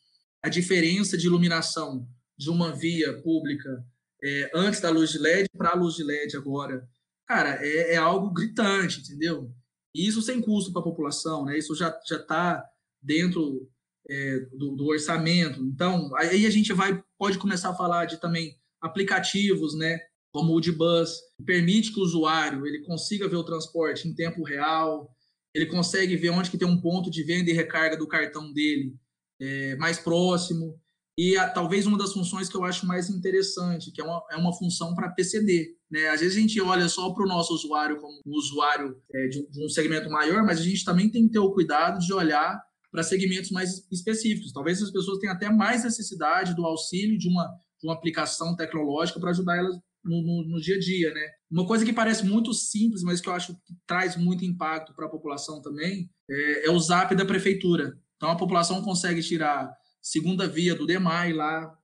a 0.40 0.48
diferença 0.48 1.18
de 1.18 1.26
iluminação 1.26 2.08
de 2.38 2.48
uma 2.48 2.72
via 2.72 3.20
pública 3.22 3.84
é, 4.22 4.50
antes 4.54 4.78
da 4.78 4.88
luz 4.88 5.10
de 5.10 5.18
LED 5.18 5.48
para 5.58 5.70
a 5.70 5.76
luz 5.76 5.96
de 5.96 6.04
LED 6.04 6.36
agora. 6.36 6.88
Cara, 7.26 7.58
é, 7.60 7.94
é 7.94 7.96
algo 7.96 8.30
gritante, 8.30 9.00
entendeu? 9.00 9.52
E 9.92 10.06
isso 10.06 10.22
sem 10.22 10.40
custo 10.40 10.70
para 10.70 10.80
a 10.80 10.84
população, 10.84 11.44
né? 11.44 11.58
Isso 11.58 11.74
já 11.74 11.98
já 12.06 12.18
está 12.18 12.64
dentro 13.02 13.68
é, 14.08 14.40
do, 14.52 14.76
do, 14.76 14.86
orçamento. 14.86 15.60
Então, 15.62 16.10
aí 16.16 16.46
a 16.46 16.50
gente 16.50 16.72
vai 16.72 17.02
pode 17.18 17.38
começar 17.38 17.70
a 17.70 17.74
falar 17.74 18.04
de 18.04 18.20
também 18.20 18.54
aplicativos, 18.80 19.74
né, 19.74 19.98
como 20.32 20.52
o 20.52 20.56
Udbus, 20.56 21.10
que 21.36 21.44
permite 21.44 21.92
que 21.92 22.00
o 22.00 22.02
usuário 22.02 22.66
ele 22.66 22.84
consiga 22.84 23.28
ver 23.28 23.36
o 23.36 23.44
transporte 23.44 24.06
em 24.06 24.14
tempo 24.14 24.42
real, 24.42 25.08
ele 25.54 25.66
consegue 25.66 26.16
ver 26.16 26.30
onde 26.30 26.50
que 26.50 26.58
tem 26.58 26.68
um 26.68 26.80
ponto 26.80 27.10
de 27.10 27.22
venda 27.22 27.50
e 27.50 27.54
recarga 27.54 27.96
do 27.96 28.08
cartão 28.08 28.52
dele 28.52 28.94
é, 29.40 29.76
mais 29.76 29.98
próximo. 29.98 30.78
E 31.16 31.36
a, 31.36 31.48
talvez 31.48 31.86
uma 31.86 31.96
das 31.96 32.12
funções 32.12 32.48
que 32.48 32.57
eu 32.57 32.64
acho 32.64 32.86
mais 32.86 33.09
interessante, 33.09 33.92
que 33.92 34.00
é 34.00 34.05
uma, 34.05 34.22
é 34.32 34.36
uma 34.36 34.52
função 34.52 34.94
para 34.94 35.11
PCD. 35.11 35.76
Né? 35.88 36.09
Às 36.09 36.20
vezes 36.20 36.36
a 36.36 36.40
gente 36.40 36.61
olha 36.61 36.88
só 36.88 37.11
para 37.11 37.24
o 37.24 37.28
nosso 37.28 37.55
usuário 37.55 38.00
como 38.00 38.20
um 38.26 38.32
usuário 38.32 39.00
é, 39.14 39.28
de, 39.28 39.48
de 39.48 39.64
um 39.64 39.68
segmento 39.68 40.11
maior, 40.11 40.42
mas 40.44 40.59
a 40.59 40.64
gente 40.64 40.84
também 40.84 41.09
tem 41.09 41.26
que 41.26 41.32
ter 41.32 41.38
o 41.38 41.52
cuidado 41.52 42.00
de 42.00 42.12
olhar 42.12 42.61
para 42.95 43.03
segmentos 43.03 43.51
mais 43.51 43.84
específicos. 43.90 44.53
Talvez 44.53 44.80
as 44.80 44.92
pessoas 44.92 45.18
tenham 45.18 45.34
até 45.34 45.51
mais 45.51 45.82
necessidade 45.82 46.55
do 46.55 46.64
auxílio 46.64 47.18
de 47.18 47.28
uma, 47.28 47.45
de 47.80 47.88
uma 47.88 47.92
aplicação 47.92 48.55
tecnológica 48.55 49.18
para 49.18 49.30
ajudar 49.30 49.57
elas 49.57 49.76
no, 50.05 50.22
no, 50.22 50.49
no, 50.49 50.61
dia 50.61 50.76
a 50.76 50.78
dia, 50.78 51.12
né? 51.12 51.28
Uma 51.51 51.66
coisa 51.66 51.84
que 51.84 51.92
parece 51.92 52.24
muito 52.24 52.55
simples, 52.55 53.03
mas 53.03 53.20
que 53.20 53.28
eu 53.28 53.32
acho 53.32 53.53
que 53.53 53.74
traz 53.84 54.16
muito 54.16 54.45
impacto 54.45 54.95
para 54.95 55.07
a 55.07 55.11
população 55.11 55.61
também, 55.61 56.09
é, 56.30 56.68
é, 56.68 56.70
o 56.70 56.78
Zap 56.78 57.12
da 57.16 57.24
prefeitura. 57.24 57.99
Então 58.16 58.30
a 58.30 58.36
população 58.36 58.80
consegue 58.80 59.20
tirar 59.20 59.76
segunda 60.01 60.47
via 60.47 60.76
do 60.76 60.86
DEMAI 60.86 61.32
lá, 61.32 61.76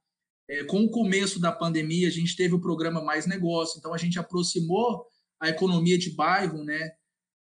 É, 0.49 0.65
com 0.65 0.85
o 0.85 0.91
começo 0.91 1.41
da 1.41 1.51
pandemia, 1.51 2.07
a 2.07 2.11
gente 2.11 2.37
teve 2.37 2.55
o 2.55 2.61
programa 2.61 3.03
Mais 3.03 3.27
Negócio, 3.27 3.79
então 3.79 3.93
a 3.93 3.99
gente 3.99 4.19
aproximou 4.19 5.07
a 5.41 5.49
economia 5.49 5.97
de 5.99 6.11
bairro, 6.11 6.65
né, 6.65 6.91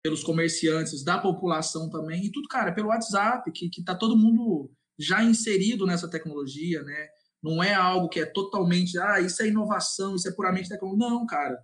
pelos 0.04 0.24
comerciantes, 0.24 1.04
da 1.04 1.18
população 1.18 1.90
também, 1.90 2.26
e 2.26 2.32
tudo, 2.32 2.48
cara, 2.48 2.72
pelo 2.72 2.90
WhatsApp, 2.90 3.52
que, 3.52 3.70
que 3.70 3.84
tá 3.84 3.96
todo 3.96 4.18
mundo 4.18 4.72
já 4.98 5.24
inserido 5.24 5.86
nessa 5.86 6.10
tecnologia, 6.10 6.82
né? 6.84 7.08
Não 7.42 7.62
é 7.64 7.74
algo 7.74 8.10
que 8.10 8.20
é 8.20 8.26
totalmente, 8.26 8.98
ah, 9.00 9.20
isso 9.20 9.42
é 9.42 9.48
inovação, 9.48 10.16
isso 10.16 10.28
é 10.28 10.32
puramente 10.32 10.70
tecnologia. 10.70 11.10
Não, 11.10 11.26
cara. 11.26 11.58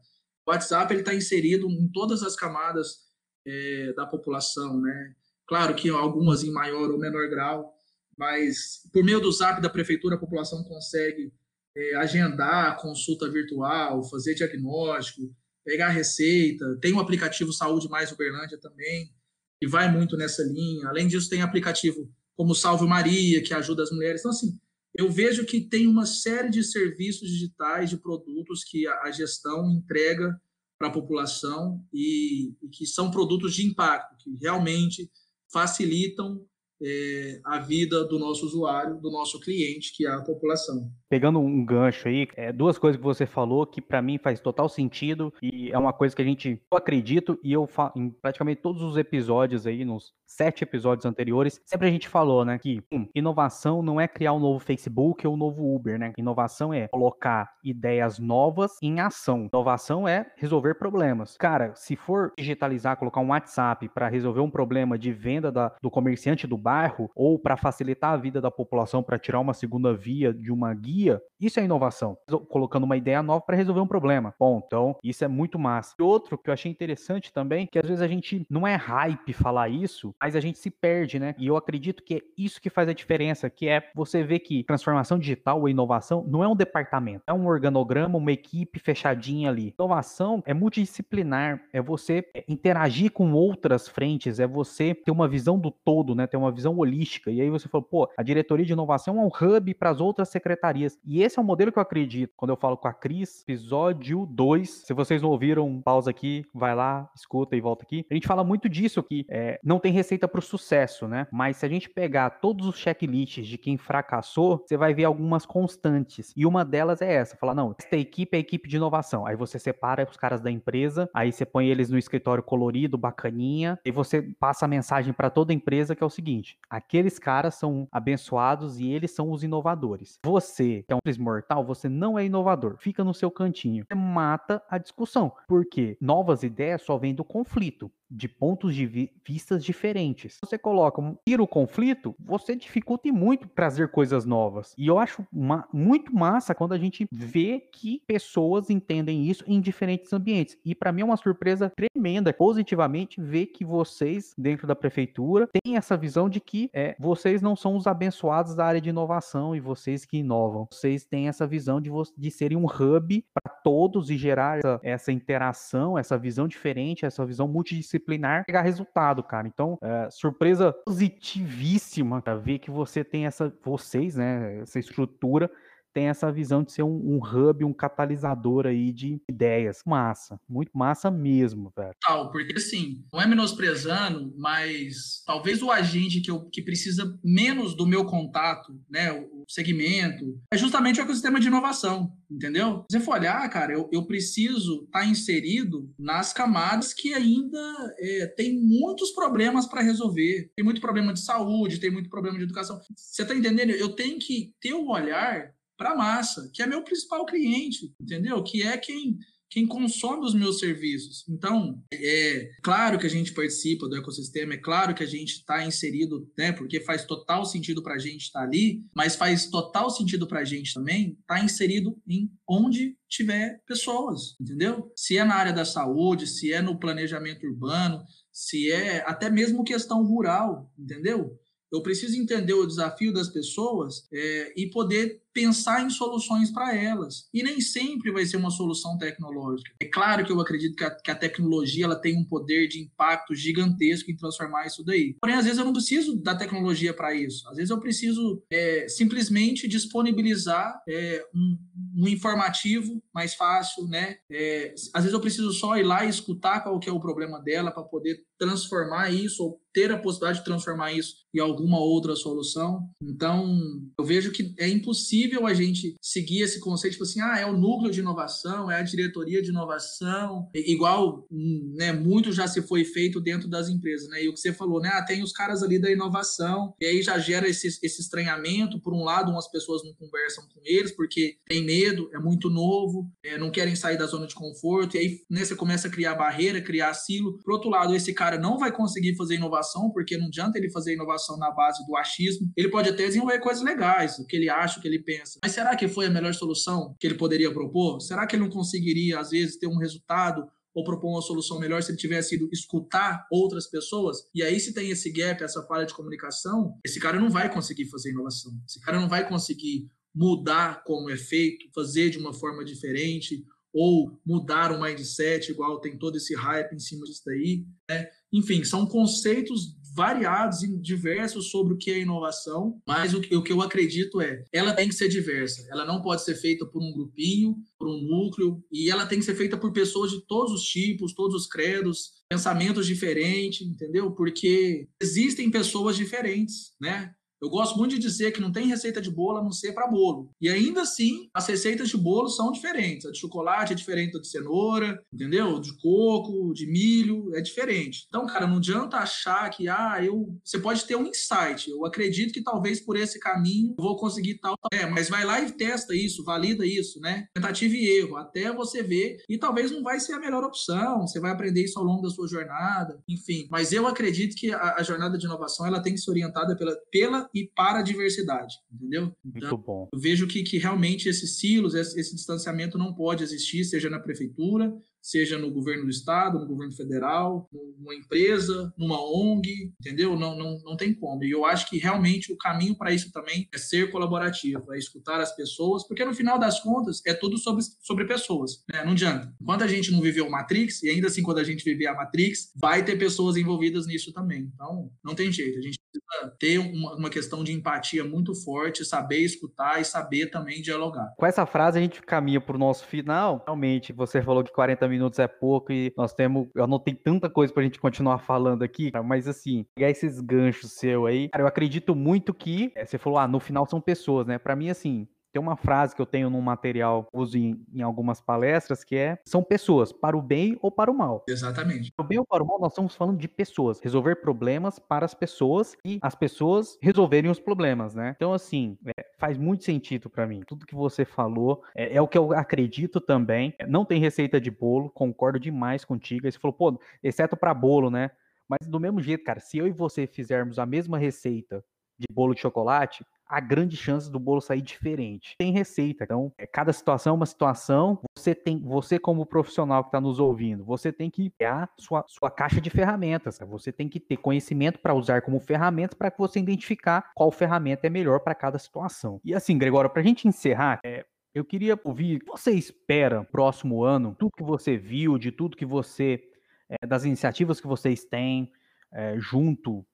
O 0.46 0.52
WhatsApp 0.52 0.92
ele 0.94 1.02
está 1.02 1.14
inserido 1.14 1.70
em 1.70 1.90
todas 1.92 2.24
as 2.24 2.36
camadas 2.36 3.08
é, 3.46 3.94
da 3.94 4.06
população, 4.06 4.80
né? 4.82 5.16
Claro 5.48 5.76
que 5.76 5.90
algumas 5.90 6.44
em 6.44 6.52
maior 6.52 6.90
ou 6.92 7.00
menor 7.00 7.30
grau, 7.30 7.74
mas 8.18 8.82
por 8.92 9.04
meio 9.04 9.20
do 9.20 9.32
Zap 9.32 9.62
da 9.62 9.70
prefeitura 9.70 10.16
a 10.16 10.20
população 10.20 10.64
consegue 10.64 11.32
é, 11.76 11.96
agendar 11.96 12.78
consulta 12.78 13.30
virtual, 13.30 14.04
fazer 14.10 14.34
diagnóstico, 14.34 15.34
pegar 15.68 15.90
receita. 15.90 16.78
Tem 16.80 16.94
o 16.94 17.00
aplicativo 17.00 17.52
Saúde 17.52 17.90
Mais 17.90 18.10
Uberlândia 18.10 18.58
também, 18.58 19.12
que 19.60 19.68
vai 19.68 19.92
muito 19.92 20.16
nessa 20.16 20.42
linha. 20.42 20.88
Além 20.88 21.10
disso, 21.10 21.30
tem 21.30 21.42
aplicativo 21.42 22.10
como 22.38 22.56
Salve 22.56 22.88
Maria, 22.88 23.44
que 23.44 23.54
ajuda 23.54 23.84
as 23.84 23.92
mulheres. 23.92 24.22
Então, 24.22 24.32
assim, 24.32 24.58
eu 24.96 25.12
vejo 25.12 25.46
que 25.46 25.60
tem 25.60 25.86
uma 25.86 26.06
série 26.06 26.50
de 26.50 26.64
serviços 26.64 27.30
digitais, 27.30 27.90
de 27.90 27.98
produtos 27.98 28.64
que 28.64 28.88
a, 28.88 29.12
gestão 29.12 29.70
entrega 29.70 30.40
para 30.80 30.88
a 30.88 30.92
população 30.92 31.84
e, 31.94 32.56
e, 32.64 32.70
que 32.70 32.86
são 32.86 33.12
produtos 33.12 33.54
de 33.54 33.68
impacto, 33.68 34.16
que 34.24 34.38
realmente 34.38 35.12
facilitam 35.52 36.46
é, 36.82 37.40
a 37.46 37.60
vida 37.60 38.06
do 38.06 38.20
nosso 38.20 38.46
usuário, 38.46 39.00
do 39.00 39.12
nosso 39.12 39.40
cliente, 39.40 39.96
que 39.96 40.06
é 40.06 40.10
a 40.10 40.22
população. 40.22 40.90
Pegando 41.10 41.40
um 41.40 41.66
gancho 41.66 42.08
aí, 42.08 42.28
é, 42.36 42.52
duas 42.52 42.78
coisas 42.78 42.98
que 42.98 43.04
você 43.04 43.26
falou 43.26 43.66
que 43.66 43.82
para 43.82 44.02
mim 44.02 44.18
faz 44.18 44.40
total 44.40 44.70
sentido 44.70 45.34
e 45.42 45.72
é 45.72 45.78
uma 45.78 45.94
coisa 45.94 46.16
que 46.16 46.22
a 46.22 46.26
gente, 46.26 46.62
eu 46.72 46.78
acredito 46.78 47.40
e 47.44 47.52
eu 47.52 47.68
falo 47.68 47.94
em 47.96 48.10
praticamente 48.10 48.62
todos 48.62 48.82
os 48.82 48.98
episódios 48.98 49.66
aí, 49.66 49.84
nos 49.86 50.14
sete 50.26 50.64
episódios 50.64 51.06
anteriores, 51.06 51.62
sempre 51.66 51.88
a 51.88 51.92
gente 51.92 52.08
falou, 52.08 52.44
né, 52.44 52.60
que 52.60 52.82
um, 52.92 53.08
inovação 53.16 53.82
não 53.82 54.00
é 54.00 54.08
criar 54.08 54.34
um 54.34 54.40
novo 54.40 54.60
Facebook 54.60 55.26
ou 55.26 55.34
um 55.34 55.38
novo 55.38 55.74
Uber, 55.74 55.98
né? 55.98 56.14
Inovação 56.18 56.74
é 56.74 56.88
colocar 56.90 57.50
ideias 57.64 58.20
novas 58.20 58.74
em 58.82 59.00
ação. 59.00 59.48
Inovação 59.52 60.08
é 60.08 60.30
resolver 60.36 60.76
problemas. 60.76 61.38
Cara, 61.38 61.74
se 61.76 61.96
for 61.96 62.34
digitalizar, 62.38 62.98
colocar 62.98 63.22
um 63.22 63.30
WhatsApp 63.30 63.88
para 63.90 64.10
resolver 64.10 64.42
um 64.42 64.50
problema 64.50 64.98
de 64.98 65.12
venda 65.12 65.52
da, 65.52 65.74
do 65.82 65.90
comerciante 65.90 66.46
do 66.46 66.58
bairro 66.68 67.10
ou 67.16 67.40
para 67.40 67.56
facilitar 67.56 68.12
a 68.12 68.18
vida 68.18 68.42
da 68.42 68.52
população 68.52 69.02
para 69.02 69.18
tirar 69.18 69.40
uma 69.40 69.54
segunda 69.54 69.94
via 69.94 70.34
de 70.34 70.52
uma 70.52 70.74
guia, 70.74 71.22
isso 71.40 71.62
é 71.62 71.64
inovação. 71.64 72.18
Colocando 72.50 72.84
uma 72.84 72.98
ideia 72.98 73.24
nova 73.24 73.40
para 73.40 73.56
resolver 73.56 73.80
um 73.80 73.88
problema. 73.88 74.34
Bom, 74.38 74.62
então 74.66 74.98
isso 75.02 75.24
é 75.24 75.30
muito 75.30 75.58
massa. 75.58 75.96
E 75.98 76.04
outro 76.04 76.38
que 76.38 76.50
eu 76.50 76.54
achei 76.54 76.70
interessante 76.70 77.32
também, 77.32 77.68
que 77.72 77.80
às 77.80 77.88
vezes 77.88 78.02
a 78.02 78.08
gente 78.08 78.46
não 78.50 78.68
é 78.68 78.76
hype 78.76 79.32
falar 79.32 79.70
isso, 79.70 80.14
mas 80.22 80.36
a 80.36 80.42
gente 80.42 80.60
se 80.60 80.70
perde, 80.70 81.20
né? 81.20 81.34
E 81.38 81.48
eu 81.48 81.56
acredito 81.56 82.04
que 82.04 82.16
é 82.16 82.22
isso 82.38 82.60
que 82.60 82.70
faz 82.70 82.90
a 82.90 82.94
diferença, 82.94 83.50
que 83.50 83.70
é 83.70 83.90
você 83.96 84.22
ver 84.24 84.40
que 84.40 84.66
transformação 84.66 85.18
digital 85.18 85.62
ou 85.62 85.70
inovação 85.70 86.26
não 86.28 86.44
é 86.44 86.48
um 86.50 86.56
departamento, 86.56 87.24
é 87.28 87.34
um 87.34 87.48
organograma, 87.48 88.18
uma 88.18 88.32
equipe 88.32 88.78
fechadinha 88.78 89.50
ali. 89.50 89.74
Inovação 89.78 90.44
é 90.46 90.54
multidisciplinar, 90.54 91.62
é 91.72 91.82
você 91.82 92.26
é, 92.36 92.44
interagir 92.48 93.12
com 93.12 93.32
outras 93.32 93.88
frentes, 93.88 94.40
é 94.40 94.48
você 94.48 94.94
ter 94.94 95.12
uma 95.12 95.28
visão 95.30 95.58
do 95.58 95.72
todo, 95.72 96.14
né? 96.14 96.28
Ter 96.28 96.36
uma 96.36 96.52
visão 96.58 96.76
holística. 96.78 97.32
E 97.32 97.40
aí 97.40 97.50
você 97.50 97.70
falou, 97.70 97.88
pô, 97.90 98.10
a 98.18 98.24
diretoria 98.24 98.66
de 98.66 98.74
inovação 98.74 99.18
é 99.20 99.22
um 99.22 99.28
hub 99.28 99.74
para 99.76 99.92
as 99.92 100.02
outras 100.02 100.30
secretarias. 100.30 100.98
E 101.06 101.22
esse 101.22 101.38
é 101.38 101.42
o 101.42 101.46
modelo 101.46 101.72
que 101.72 101.78
eu 101.78 101.84
acredito. 101.84 102.34
Quando 102.36 102.50
eu 102.50 102.58
falo 102.58 102.76
com 102.76 102.88
a 102.88 102.94
Cris, 102.94 103.44
episódio 103.44 104.26
2. 104.26 104.70
Se 104.70 104.94
vocês 104.94 105.22
não 105.22 105.30
ouviram, 105.30 105.82
pausa 105.82 106.10
aqui, 106.10 106.44
vai 106.54 106.76
lá, 106.76 107.10
escuta 107.16 107.56
e 107.56 107.62
volta 107.62 107.84
aqui. 107.84 108.06
A 108.10 108.14
gente 108.14 108.28
fala 108.28 108.44
muito 108.44 108.68
disso 108.68 109.04
que 109.04 109.26
é, 109.30 109.60
não 109.64 109.80
tem 109.80 109.92
receita 109.92 110.28
para 110.28 110.40
o 110.40 110.42
sucesso, 110.42 111.08
né? 111.08 111.28
Mas 111.32 111.58
se 111.58 111.66
a 111.66 111.70
gente 111.70 111.90
pegar 111.90 112.30
todos 112.42 112.68
os 112.68 112.78
checklists 112.78 113.48
de 113.48 113.58
quem 113.58 113.78
fracassou, 113.78 114.64
você 114.66 114.76
vai 114.76 114.94
ver 114.94 115.06
algumas 115.06 115.46
constantes. 115.46 116.34
E 116.36 116.46
uma 116.46 116.66
delas 116.66 117.02
é 117.02 117.14
essa: 117.14 117.38
falar, 117.38 117.54
não, 117.54 117.76
esta 117.78 117.96
equipe 117.96 118.36
é 118.36 118.38
a 118.38 118.42
equipe 118.42 118.68
de 118.68 118.78
inovação. 118.78 119.26
Aí 119.26 119.36
você 119.36 119.60
separa 119.60 120.08
os 120.10 120.18
caras 120.18 120.42
da 120.42 120.50
empresa, 120.50 121.10
aí 121.14 121.32
você 121.32 121.46
põe 121.46 121.68
eles 121.68 121.90
no 121.90 121.98
escritório 121.98 122.44
colorido, 122.44 122.98
bacaninha, 122.98 123.80
e 123.86 123.92
você 123.92 124.22
passa 124.40 124.66
a 124.66 124.68
mensagem 124.68 125.14
para 125.14 125.30
toda 125.30 125.54
a 125.54 125.56
empresa 125.56 125.96
que 125.96 126.04
é 126.04 126.06
o 126.06 126.10
seguinte 126.10 126.47
seguinte: 126.48 126.58
aqueles 126.70 127.20
caras 127.20 127.56
são 127.56 127.88
abençoados 127.92 128.80
e 128.80 128.88
eles 128.88 129.12
são 129.12 129.32
os 129.32 129.44
inovadores. 129.44 130.20
Você, 130.24 130.84
que 130.84 130.94
é 130.94 130.96
um 130.96 131.00
simples 131.00 131.18
mortal, 131.18 131.66
você 131.66 131.90
não 131.90 132.18
é 132.18 132.26
inovador. 132.26 132.78
Fica 132.80 133.04
no 133.04 133.14
seu 133.14 133.30
cantinho. 133.30 133.84
Você 133.88 133.96
mata 133.96 134.64
a 134.70 134.78
discussão. 134.78 135.34
Porque 135.48 135.98
novas 136.00 136.44
ideias 136.44 136.82
só 136.82 136.98
vêm 136.98 137.14
do 137.14 137.24
conflito 137.24 137.92
de 138.10 138.28
pontos 138.28 138.76
de 138.76 138.86
vi 138.86 139.12
vistas 139.26 139.64
diferentes. 139.64 140.38
Você 140.44 140.58
coloca, 140.58 141.02
tira 141.28 141.44
o 141.44 141.48
conflito, 141.48 142.16
você 142.20 142.56
dificulta 142.56 143.12
muito 143.12 143.48
trazer 143.48 143.90
coisas 143.90 144.26
novas. 144.26 144.74
E 144.78 144.88
eu 144.88 144.98
acho 144.98 145.26
uma, 145.32 145.68
muito 145.74 146.14
massa 146.14 146.56
quando 146.56 146.74
a 146.74 146.78
gente 146.78 147.08
vê 147.12 147.60
que 147.60 148.02
pessoas 148.08 148.70
entendem 148.70 149.26
isso 149.26 149.44
em 149.48 149.60
diferentes 149.62 150.12
ambientes. 150.14 150.58
E 150.66 150.74
para 150.74 150.92
mim 150.92 151.02
é 151.02 151.06
uma 151.06 151.18
surpresa 151.18 151.72
tremenda, 151.76 152.34
positivamente, 152.34 153.22
ver 153.22 153.48
que 153.48 153.66
vocês, 153.66 154.34
dentro 154.38 154.66
da 154.66 154.76
prefeitura, 154.76 155.48
têm 155.48 155.78
essa 155.78 155.98
visão 155.98 156.30
de 156.30 156.40
que 156.40 156.70
é, 156.74 156.96
vocês 157.00 157.42
não 157.42 157.56
são 157.56 157.76
os 157.76 157.88
abençoados 157.88 158.56
da 158.56 158.66
área 158.66 158.82
de 158.82 158.90
inovação 158.90 159.56
e 159.56 159.60
vocês 159.60 160.06
que 160.06 160.18
inovam. 160.18 160.68
Vocês 160.72 161.06
têm 161.06 161.28
essa 161.28 161.46
visão 161.46 161.82
de, 161.82 161.92
de 162.18 162.32
serem 162.32 162.58
um 162.58 162.66
hub 162.66 163.26
para 163.34 163.54
todos 163.64 164.10
e 164.10 164.18
gerar 164.18 164.60
essa, 164.60 164.80
essa 164.84 165.12
interação, 165.12 165.98
essa 165.98 166.18
visão 166.18 166.48
diferente, 166.48 167.06
essa 167.06 167.26
visão 167.26 167.48
multidisciplinar 167.48 167.97
disciplinar 167.98 168.46
pegar 168.46 168.62
resultado, 168.62 169.24
cara. 169.24 169.48
Então, 169.48 169.78
é, 169.82 170.10
surpresa 170.10 170.72
positivíssima, 170.86 172.22
cara, 172.22 172.38
ver 172.38 172.60
que 172.60 172.72
você 172.72 173.04
tem 173.04 173.26
essa, 173.26 173.54
vocês, 173.64 174.16
né, 174.16 174.62
essa 174.62 174.80
estrutura 174.80 175.50
tem 175.98 176.10
essa 176.10 176.32
visão 176.32 176.62
de 176.62 176.72
ser 176.72 176.84
um, 176.84 177.16
um, 177.16 177.18
hub, 177.18 177.66
um 177.66 177.74
catalisador 177.74 178.68
aí 178.68 178.92
de 178.92 179.20
ideias. 179.28 179.82
Massa, 179.84 180.40
muito 180.48 180.70
massa 180.78 181.10
mesmo, 181.10 181.74
velho. 181.76 181.96
Tal, 182.06 182.32
porque 182.32 182.54
assim, 182.56 183.04
não 183.12 183.20
é 183.20 183.26
menosprezando, 183.26 184.32
mas 184.38 185.24
talvez 185.26 185.64
o 185.64 185.72
agente 185.72 186.22
que, 186.22 186.30
eu, 186.30 186.48
que 186.52 186.62
precisa 186.62 187.20
menos 187.24 187.76
do 187.76 187.88
meu 187.88 188.06
contato, 188.06 188.80
né, 188.88 189.12
o 189.12 189.44
segmento, 189.48 190.40
é 190.54 190.58
justamente 190.58 191.00
o 191.00 191.04
ecossistema 191.04 191.40
de 191.40 191.48
inovação, 191.48 192.16
entendeu? 192.30 192.86
Se 192.92 193.00
você 193.00 193.04
for 193.04 193.18
olhar, 193.18 193.50
cara, 193.50 193.74
eu, 193.74 193.90
eu 193.92 194.06
preciso 194.06 194.84
estar 194.84 195.00
tá 195.00 195.06
inserido 195.06 195.92
nas 195.98 196.32
camadas 196.32 196.94
que 196.94 197.12
ainda 197.12 197.96
é, 197.98 198.28
tem 198.38 198.56
muitos 198.56 199.14
problemas 199.14 199.66
para 199.66 199.82
resolver. 199.82 200.52
Tem 200.56 200.64
muito 200.64 200.80
problema 200.80 201.12
de 201.12 201.22
saúde, 201.22 201.80
tem 201.80 201.90
muito 201.90 202.08
problema 202.08 202.38
de 202.38 202.44
educação. 202.44 202.80
Você 202.96 203.24
está 203.24 203.34
entendendo? 203.34 203.72
Eu 203.72 203.96
tenho 203.96 204.20
que 204.20 204.54
ter 204.62 204.74
o 204.74 204.84
um 204.84 204.92
olhar 204.92 205.57
para 205.78 205.92
a 205.92 205.96
massa, 205.96 206.50
que 206.54 206.62
é 206.62 206.68
meu 206.68 206.84
principal 206.84 207.26
cliente, 207.26 207.94
entendeu? 208.02 208.44
Que 208.44 208.64
é 208.64 208.78
quem 208.78 209.18
quem 209.50 209.66
consome 209.66 210.26
os 210.26 210.34
meus 210.34 210.60
serviços. 210.60 211.24
Então, 211.28 211.82
é 211.92 212.50
claro 212.62 213.00
que 213.00 213.06
a 213.06 213.10
gente 213.10 213.34
participa 213.34 213.88
do 213.88 213.96
ecossistema, 213.96 214.54
é 214.54 214.58
claro 214.58 214.94
que 214.94 215.04
a 215.04 215.08
gente 215.08 215.34
está 215.34 215.66
inserido, 215.66 216.30
né? 216.38 216.52
Porque 216.52 216.82
faz 216.82 217.06
total 217.06 217.46
sentido 217.46 217.82
para 217.82 217.96
a 217.96 218.00
gente 218.00 218.24
estar 218.24 218.42
tá 218.42 218.46
ali, 218.46 218.84
mas 218.96 219.16
faz 219.16 219.50
total 219.50 219.90
sentido 219.90 220.28
para 220.28 220.42
a 220.42 220.46
gente 220.46 220.74
também 220.74 221.18
estar 221.22 221.40
tá 221.40 221.44
inserido 221.44 221.98
em 222.08 222.30
onde 222.48 222.98
tiver 223.08 223.62
pessoas, 223.66 224.36
entendeu? 224.40 224.92
Se 224.96 225.18
é 225.18 225.24
na 225.24 225.36
área 225.36 225.54
da 225.54 225.64
saúde, 225.64 226.28
se 226.28 226.52
é 226.52 226.62
no 226.62 226.78
planejamento 226.78 227.46
urbano, 227.46 228.04
se 228.32 228.70
é 228.72 229.04
até 229.08 229.30
mesmo 229.30 229.64
questão 229.64 230.04
rural, 230.04 230.72
entendeu? 230.78 231.40
Eu 231.72 231.82
preciso 231.82 232.18
entender 232.18 232.54
o 232.54 232.66
desafio 232.66 233.12
das 233.12 233.28
pessoas 233.28 234.08
é, 234.12 234.54
e 234.56 234.70
poder 234.70 235.22
pensar 235.38 235.86
em 235.86 235.90
soluções 235.92 236.50
para 236.50 236.76
elas. 236.76 237.28
E 237.32 237.44
nem 237.44 237.62
sempre 237.62 238.12
vai 238.12 238.26
ser 238.26 238.38
uma 238.38 238.50
solução 238.50 238.98
tecnológica. 238.98 239.70
É 239.80 239.86
claro 239.86 240.26
que 240.26 240.32
eu 240.32 240.42
acredito 240.42 240.76
que 240.76 240.84
a, 240.84 240.90
que 240.90 241.12
a, 241.12 241.16
tecnologia 241.16 241.86
ela 241.86 241.96
tem 241.96 242.18
um 242.18 242.24
poder 242.24 242.68
de 242.68 242.82
impacto 242.82 243.36
gigantesco 243.36 244.10
em 244.10 244.16
transformar 244.16 244.66
isso 244.66 244.84
daí. 244.84 245.16
Porém, 245.22 245.36
às 245.36 245.46
vezes 245.46 245.60
eu 245.60 245.66
não 245.66 245.74
preciso 245.74 246.16
da 246.16 246.36
tecnologia 246.36 246.92
para 246.92 247.14
isso. 247.14 247.48
Às 247.50 247.58
vezes 247.58 247.70
eu 247.70 247.80
preciso 247.80 248.42
é, 248.52 248.88
simplesmente 248.90 249.68
disponibilizar 249.68 250.82
é, 250.90 251.24
um, 251.36 251.58
um, 251.98 252.08
informativo 252.08 253.00
mais 253.14 253.36
fácil, 253.36 253.88
né? 253.88 254.18
É, 254.32 254.74
às 254.92 255.04
vezes 255.04 255.14
eu 255.14 255.22
preciso 255.22 255.52
só 255.54 255.78
ir 255.78 255.84
lá 255.84 256.04
e 256.04 256.10
escutar 256.10 256.62
qual 256.62 256.80
que 256.80 256.90
é 256.90 256.94
o 256.94 257.00
problema 257.00 257.40
dela 257.40 257.70
para 257.70 257.84
poder 257.84 258.24
transformar 258.40 259.12
isso 259.12 259.44
ou 259.44 259.62
ter 259.74 259.92
a 259.92 259.98
possibilidade 259.98 260.40
de 260.40 260.46
transformar 260.46 260.92
isso 260.92 261.18
em 261.32 261.40
alguma 261.40 261.80
outra 261.80 262.16
solução. 262.16 262.90
Então, 263.00 263.60
eu 264.00 264.04
vejo 264.04 264.32
que 264.32 264.56
é 264.58 264.68
impossível 264.68 265.27
possível 265.28 265.46
a 265.46 265.54
gente 265.54 265.96
seguir 266.02 266.42
esse 266.42 266.60
conceito, 266.60 266.94
tipo 266.94 267.04
assim, 267.04 267.22
ah, 267.22 267.38
é 267.38 267.46
o 267.46 267.58
núcleo 267.58 267.92
de 267.92 268.00
inovação, 268.00 268.72
é 268.72 268.80
a 268.80 268.82
diretoria 268.82 269.42
de 269.42 269.50
inovação, 269.50 270.50
igual 270.54 271.28
né, 271.30 271.92
muito 271.92 272.32
já 272.32 272.48
se 272.48 272.62
foi 272.62 272.86
feito 272.86 273.20
dentro 273.20 273.48
das 273.48 273.70
empresas, 273.70 274.08
né? 274.10 274.24
E 274.24 274.30
o 274.30 274.34
que 274.34 274.40
você 274.40 274.54
falou, 274.54 274.80
né? 274.80 274.90
Ah, 274.94 275.04
tem 275.04 275.22
os 275.22 275.32
caras 275.32 275.62
ali 275.62 275.80
da 275.80 275.92
inovação, 275.92 276.74
e 276.80 276.86
aí 276.86 277.02
já 277.02 277.18
gera 277.20 277.48
esse, 277.48 277.68
esse 277.68 278.02
estranhamento. 278.02 278.80
Por 278.82 278.94
um 278.94 279.04
lado, 279.04 279.32
umas 279.32 279.50
pessoas 279.50 279.84
não 279.84 279.94
conversam 279.94 280.44
com 280.54 280.62
eles 280.64 280.92
porque 280.96 281.38
tem 281.46 281.64
medo, 281.66 282.10
é 282.14 282.20
muito 282.20 282.50
novo, 282.50 283.10
é, 283.24 283.38
não 283.38 283.52
querem 283.52 283.76
sair 283.76 283.98
da 283.98 284.06
zona 284.06 284.28
de 284.28 284.36
conforto, 284.36 284.96
e 284.96 285.00
aí 285.00 285.18
né, 285.30 285.44
você 285.44 285.56
começa 285.56 285.88
a 285.88 285.92
criar 285.92 286.16
barreira, 286.16 286.62
criar 286.62 286.94
silo. 286.94 287.38
Por 287.44 287.54
outro 287.54 287.70
lado, 287.70 287.96
esse 287.96 288.14
cara 288.14 288.40
não 288.40 288.58
vai 288.58 288.72
conseguir 288.72 289.16
fazer 289.16 289.36
inovação, 289.36 289.92
porque 289.92 290.18
não 290.18 290.28
adianta 290.28 290.58
ele 290.58 290.72
fazer 290.72 290.94
inovação 290.94 291.38
na 291.38 291.52
base 291.52 291.86
do 291.86 291.96
achismo. 291.96 292.52
Ele 292.56 292.70
pode 292.70 292.90
até 292.90 293.06
desenvolver 293.06 293.40
coisas 293.40 293.64
legais, 293.64 294.20
o 294.20 294.26
que 294.26 294.36
ele 294.36 294.50
acha, 294.50 294.80
o 294.80 294.82
que 294.82 294.88
ele 294.88 295.00
pensa. 295.00 295.17
Mas 295.42 295.52
será 295.52 295.76
que 295.76 295.88
foi 295.88 296.06
a 296.06 296.10
melhor 296.10 296.34
solução 296.34 296.96
que 297.00 297.08
ele 297.08 297.16
poderia 297.16 297.52
propor? 297.54 298.00
Será 298.02 298.26
que 298.26 298.36
ele 298.36 298.44
não 298.44 298.50
conseguiria, 298.50 299.20
às 299.20 299.32
vezes, 299.32 299.58
ter 299.58 299.68
um 299.68 299.78
resultado 299.78 300.48
ou 300.78 300.84
propor 300.84 301.10
uma 301.10 301.24
solução 301.24 301.60
melhor 301.60 301.82
se 301.82 301.90
ele 301.90 301.98
tivesse 301.98 302.36
ido 302.36 302.48
escutar 302.54 303.26
outras 303.32 303.66
pessoas. 303.66 304.18
E 304.32 304.44
aí, 304.44 304.60
se 304.60 304.76
tem 304.76 304.92
esse 304.92 305.12
gap, 305.12 305.44
essa 305.44 305.64
falha 305.64 305.88
de 305.88 305.94
comunicação, 305.96 306.78
esse 306.86 307.00
cara 307.00 307.20
não 307.20 307.32
vai 307.32 307.52
conseguir 307.52 307.86
fazer 307.86 308.12
inovação. 308.12 308.52
Esse 308.68 308.80
cara 308.80 309.02
não 309.02 309.10
vai 309.10 309.28
conseguir 309.28 309.90
mudar 310.14 310.84
como 310.84 311.10
é 311.10 311.18
feito, 311.18 311.66
fazer 311.74 312.12
de 312.12 312.20
uma 312.20 312.32
forma 312.32 312.64
diferente, 312.64 313.44
ou 313.74 314.20
mudar 314.24 314.72
o 314.72 314.80
mindset, 314.80 315.52
igual 315.52 315.80
tem 315.80 315.98
todo 315.98 316.18
esse 316.18 316.36
hype 316.36 316.74
em 316.74 316.80
cima 316.80 317.06
disso 317.06 317.24
daí. 317.26 317.66
Né? 317.90 318.08
Enfim, 318.32 318.64
são 318.64 318.86
conceitos 318.86 319.76
variados 319.98 320.62
e 320.62 320.78
diversos 320.78 321.50
sobre 321.50 321.74
o 321.74 321.78
que 321.78 321.90
é 321.90 322.00
inovação, 322.00 322.80
mas 322.88 323.16
o 323.16 323.20
que, 323.20 323.36
o 323.36 323.42
que 323.42 323.52
eu 323.52 323.64
acredito 323.64 324.22
é, 324.22 324.44
ela 324.54 324.72
tem 324.72 324.88
que 324.88 324.94
ser 324.94 325.10
diversa, 325.10 325.68
ela 325.72 325.86
não 325.86 326.04
pode 326.04 326.24
ser 326.24 326.36
feita 326.36 326.68
por 326.68 326.84
um 326.84 326.94
grupinho, 326.94 327.56
por 327.80 327.88
um 327.88 328.00
núcleo, 328.00 328.64
e 328.72 328.92
ela 328.92 329.08
tem 329.08 329.18
que 329.18 329.26
ser 329.26 329.34
feita 329.34 329.58
por 329.58 329.74
pessoas 329.74 330.12
de 330.12 330.22
todos 330.28 330.54
os 330.54 330.62
tipos, 330.62 331.16
todos 331.16 331.36
os 331.36 331.48
credos, 331.48 332.12
pensamentos 332.30 332.86
diferentes, 332.86 333.66
entendeu? 333.66 334.12
Porque 334.12 334.88
existem 335.02 335.50
pessoas 335.50 335.96
diferentes, 335.96 336.74
né? 336.80 337.12
Eu 337.42 337.50
gosto 337.50 337.78
muito 337.78 337.96
de 337.96 338.02
dizer 338.02 338.32
que 338.32 338.42
não 338.42 338.52
tem 338.52 338.68
receita 338.68 339.00
de 339.00 339.12
bolo 339.12 339.38
a 339.38 339.44
não 339.44 339.52
ser 339.52 339.74
para 339.74 339.88
bolo. 339.88 340.30
E 340.42 340.50
ainda 340.50 340.82
assim, 340.82 341.30
as 341.34 341.48
receitas 341.48 341.90
de 341.90 341.98
bolo 341.98 342.30
são 342.30 342.52
diferentes. 342.52 343.06
A 343.06 343.12
de 343.12 343.20
chocolate 343.20 343.74
é 343.74 343.76
diferente 343.76 344.14
da 344.14 344.20
de 344.20 344.28
cenoura, 344.28 345.00
entendeu? 345.14 345.60
De 345.60 345.76
coco, 345.78 346.54
de 346.54 346.66
milho, 346.66 347.36
é 347.36 347.42
diferente. 347.42 348.06
Então, 348.08 348.26
cara, 348.26 348.48
não 348.48 348.58
adianta 348.58 348.98
achar 348.98 349.50
que, 349.50 349.68
ah, 349.68 350.04
eu. 350.04 350.36
Você 350.44 350.60
pode 350.60 350.86
ter 350.86 350.96
um 350.96 351.08
insight. 351.08 351.70
Eu 351.70 351.86
acredito 351.86 352.34
que 352.34 352.44
talvez 352.44 352.80
por 352.80 352.96
esse 352.96 353.20
caminho 353.20 353.76
eu 353.78 353.84
vou 353.84 353.98
conseguir 353.98 354.40
tal. 354.40 354.56
É, 354.74 354.86
mas 354.86 355.10
vai 355.10 355.24
lá 355.24 355.40
e 355.42 355.52
testa 355.52 355.96
isso, 355.96 356.24
valida 356.24 356.66
isso, 356.66 357.00
né? 357.00 357.28
Tentativa 357.36 357.76
e 357.76 358.00
erro, 358.00 358.18
até 358.18 358.52
você 358.52 358.82
ver. 358.82 359.18
E 359.30 359.38
talvez 359.38 359.72
não 359.72 359.84
vai 359.84 360.00
ser 360.00 360.14
a 360.14 360.20
melhor 360.20 360.44
opção. 360.44 361.06
Você 361.06 361.20
vai 361.20 361.32
aprender 361.32 361.64
isso 361.64 361.78
ao 361.78 361.86
longo 361.86 362.02
da 362.02 362.10
sua 362.10 362.28
jornada, 362.28 363.00
enfim. 363.08 363.48
Mas 363.52 363.72
eu 363.72 363.86
acredito 363.88 364.36
que 364.36 364.52
a, 364.52 364.76
a 364.78 364.84
jornada 364.84 365.18
de 365.18 365.26
inovação 365.26 365.66
ela 365.66 365.82
tem 365.82 365.94
que 365.94 366.00
ser 366.00 366.12
orientada 366.12 366.56
pela, 366.56 366.76
pela 366.92 367.27
e 367.34 367.50
para 367.56 367.80
a 367.80 367.84
diversidade, 367.84 368.56
entendeu? 368.72 369.14
Então, 369.26 369.50
Muito 369.50 369.58
bom. 369.58 369.88
Eu 369.94 370.00
vejo 370.00 370.28
que, 370.28 370.44
que 370.44 370.58
realmente 370.58 371.10
esses 371.10 371.40
silos, 371.40 371.74
esse, 371.74 372.00
esse 372.00 372.16
distanciamento 372.16 372.78
não 372.78 372.94
pode 372.94 373.24
existir, 373.24 373.64
seja 373.64 373.90
na 373.90 374.00
prefeitura, 374.00 374.74
seja 375.08 375.38
no 375.38 375.50
governo 375.50 375.86
do 375.86 375.90
estado, 375.90 376.38
no 376.38 376.46
governo 376.46 376.74
federal, 376.74 377.50
numa 377.80 377.96
empresa, 377.96 378.74
numa 378.78 379.00
ONG, 379.00 379.74
entendeu? 379.80 380.18
Não, 380.20 380.38
não, 380.38 380.60
não 380.64 380.76
tem 380.76 380.94
como. 380.94 381.24
E 381.24 381.32
eu 381.32 381.46
acho 381.46 381.70
que 381.70 381.78
realmente 381.78 382.34
o 382.34 382.38
caminho 382.38 382.76
para 382.76 382.94
isso 382.94 383.10
também 383.12 383.48
é 383.54 383.58
ser 383.58 383.90
colaborativo, 383.90 384.74
é 384.74 384.78
escutar 384.78 385.22
as 385.22 385.34
pessoas, 385.34 385.88
porque 385.88 386.04
no 386.04 386.14
final 386.14 386.38
das 386.38 386.60
contas 386.60 387.02
é 387.06 387.14
tudo 387.14 387.38
sobre, 387.38 387.64
sobre 387.82 388.06
pessoas, 388.06 388.64
né? 388.70 388.84
Não 388.84 388.92
adianta. 388.92 389.34
Enquanto 389.42 389.64
a 389.64 389.68
gente 389.68 389.92
não 389.92 390.02
viveu 390.02 390.30
Matrix, 390.30 390.84
e 390.84 390.90
ainda 390.90 391.08
assim 391.08 391.24
quando 391.24 391.40
a 391.40 391.44
gente 391.44 391.64
viver 391.64 391.88
a 391.88 391.96
Matrix, 391.96 392.52
vai 392.56 392.84
ter 392.84 392.98
pessoas 392.98 393.38
envolvidas 393.38 393.88
nisso 393.88 394.12
também. 394.12 394.52
Então, 394.54 394.92
não 395.04 395.16
tem 395.16 395.32
jeito. 395.32 395.58
A 395.58 395.62
gente 395.62 395.78
precisa 396.00 396.36
ter 396.40 396.58
uma, 396.60 396.96
uma 396.96 397.10
questão 397.10 397.44
de 397.44 397.54
empatia 397.54 398.04
muito 398.04 398.34
forte, 398.36 398.86
saber 398.86 399.20
escutar 399.20 399.80
e 399.82 399.86
saber 399.86 400.28
também 400.28 400.62
dialogar. 400.62 401.14
Com 401.18 401.26
essa 401.26 401.46
frase 401.46 401.78
a 401.78 401.82
gente 401.82 402.02
caminha 402.02 402.42
para 402.42 402.56
o 402.56 402.60
nosso 402.60 402.86
final. 402.86 403.44
Realmente, 403.46 403.94
você 403.94 404.22
falou 404.22 404.44
que 404.44 404.52
40 404.52 404.88
minutos 404.88 405.20
é 405.20 405.28
pouco 405.28 405.72
e 405.72 405.94
nós 405.98 406.14
temos. 406.14 406.48
Eu 406.56 406.68
não 406.68 406.80
tenho 406.80 406.98
tanta 406.98 407.30
coisa 407.30 407.54
pra 407.54 407.64
gente 407.64 407.80
continuar 407.80 408.20
falando 408.20 408.64
aqui, 408.64 408.92
mas 409.04 409.28
assim, 409.28 409.66
pegar 409.76 409.90
esses 409.90 410.20
ganchos 410.20 410.72
seu 410.74 411.06
aí, 411.06 411.30
cara, 411.30 411.44
eu 411.44 411.48
acredito 411.48 411.96
muito 411.96 412.34
que. 412.34 412.72
É, 412.76 412.86
você 412.86 412.98
falou, 412.98 413.20
ah, 413.20 413.28
no 413.28 413.40
final 413.40 413.68
são 413.68 413.82
pessoas, 413.82 414.28
né? 414.28 414.38
Pra 414.38 414.56
mim, 414.56 414.70
assim, 414.70 415.08
tem 415.32 415.42
uma 415.42 415.56
frase 415.56 415.96
que 415.96 416.02
eu 416.02 416.06
tenho 416.06 416.30
num 416.30 416.42
material, 416.42 417.08
uso 417.14 417.38
em, 417.38 417.64
em, 417.74 417.82
algumas 417.82 418.22
palestras, 418.22 418.84
que 418.84 418.96
é: 418.96 419.20
são 419.26 419.44
pessoas, 419.44 419.92
para 419.92 420.18
o 420.18 420.22
bem 420.22 420.58
ou 420.62 420.72
para 420.72 420.92
o 420.92 420.98
mal. 420.98 421.24
Exatamente. 421.28 421.92
Para 421.92 422.06
o 422.06 422.08
bem 422.08 422.20
ou 422.20 422.26
para 422.26 422.44
o 422.44 422.48
mal, 422.48 422.60
nós 422.60 422.72
estamos 422.72 422.96
falando 422.96 423.18
de 423.18 423.28
pessoas. 423.28 423.80
Resolver 423.80 424.18
problemas 424.18 424.80
para 424.80 425.06
as 425.06 425.14
pessoas 425.14 425.76
e 425.86 426.00
as 426.02 426.16
pessoas 426.16 426.78
resolverem 426.82 427.30
os 427.30 427.40
problemas, 427.40 427.94
né? 427.94 428.14
Então, 428.16 428.34
assim, 428.34 428.78
é, 428.86 429.06
faz 429.18 429.38
muito 429.38 429.64
sentido 429.64 430.10
para 430.10 430.26
mim. 430.26 430.42
Tudo 430.48 430.66
que 430.66 430.76
você 430.76 431.06
falou 431.06 431.64
é, 431.76 431.96
é, 431.96 432.02
o 432.02 432.08
que 432.08 432.18
eu 432.18 432.34
acredito 432.34 433.00
também. 433.00 433.54
Não 433.68 433.86
tem 433.86 434.00
receita 434.00 434.40
de 434.40 434.52
bolo, 434.52 434.90
concordo 434.90 435.40
demais 435.40 435.84
contigo. 435.86 436.26
Aí 436.26 436.32
você 436.32 436.40
falou, 436.40 436.54
pô, 436.54 436.80
exceto 437.04 437.36
para 437.36 437.54
bolo, 437.54 437.90
né? 437.90 438.12
Mas 438.48 438.68
do 438.68 438.80
mesmo 438.80 439.02
jeito, 439.02 439.24
cara, 439.24 439.40
se 439.40 439.58
eu 439.58 439.68
e 439.68 439.72
você 439.72 440.08
fizermos 440.08 440.58
a 440.58 440.66
mesma 440.66 440.98
receita 440.98 441.64
de 441.98 442.06
bolo 442.14 442.34
de 442.34 442.42
chocolate, 442.42 443.06
há 443.30 443.40
grande 443.40 443.76
chance 443.76 444.12
do 444.12 444.20
bolo 444.20 444.42
sair 444.42 444.62
diferente. 444.62 445.36
Tem 445.38 445.52
receita, 445.52 446.04
então 446.04 446.32
é, 446.38 446.46
cada 446.46 446.72
situação 446.74 447.12
é 447.12 447.16
uma 447.16 447.26
situação. 447.26 448.00
Você 448.18 448.34
tem, 448.34 448.60
você 448.60 449.00
como 449.00 449.26
profissional 449.26 449.84
que 449.84 449.90
está 449.90 450.02
nos 450.02 450.20
ouvindo, 450.20 450.64
você 450.64 450.92
tem 450.92 451.10
que 451.10 451.30
criar 451.32 451.70
sua, 451.78 452.04
sua 452.08 452.32
caixa 452.32 452.62
de 452.62 452.70
ferramentas. 452.70 453.40
Você 453.48 453.72
tem 453.72 453.88
que 453.88 454.00
ter 454.00 454.18
conhecimento 454.18 454.80
para 454.80 454.94
usar 454.94 455.22
como 455.22 455.40
ferramenta 455.40 455.96
para 455.96 456.12
que 456.12 456.18
você 456.18 456.40
identificar 456.40 457.12
qual 457.16 457.32
ferramenta 457.32 457.88
é 457.88 457.90
melhor 457.90 458.20
para 458.20 458.36
cada 458.36 458.58
situação. 458.58 459.20
E 459.24 459.34
assim, 459.34 459.58
Gregório, 459.58 459.90
para 459.90 460.02
a 460.02 460.06
gente 460.06 460.28
encerrar, 460.28 460.80
é, 460.84 461.06
eu 461.34 461.46
queria 461.46 461.80
ouvir 461.84 462.22
você 462.26 462.52
espera 462.52 463.24
próximo 463.24 463.84
ano, 463.84 464.16
tudo 464.18 464.32
que 464.36 464.44
você 464.44 464.78
viu, 464.78 465.18
de 465.18 465.32
tudo 465.32 465.58
que 465.58 465.66
você, 465.66 466.24
é, 466.70 466.88
das 466.88 467.06
iniciativas 467.06 467.62
que 467.62 467.68
vocês 467.68 468.04
têm 468.04 468.52
é, 468.92 469.16
junto 469.20 469.86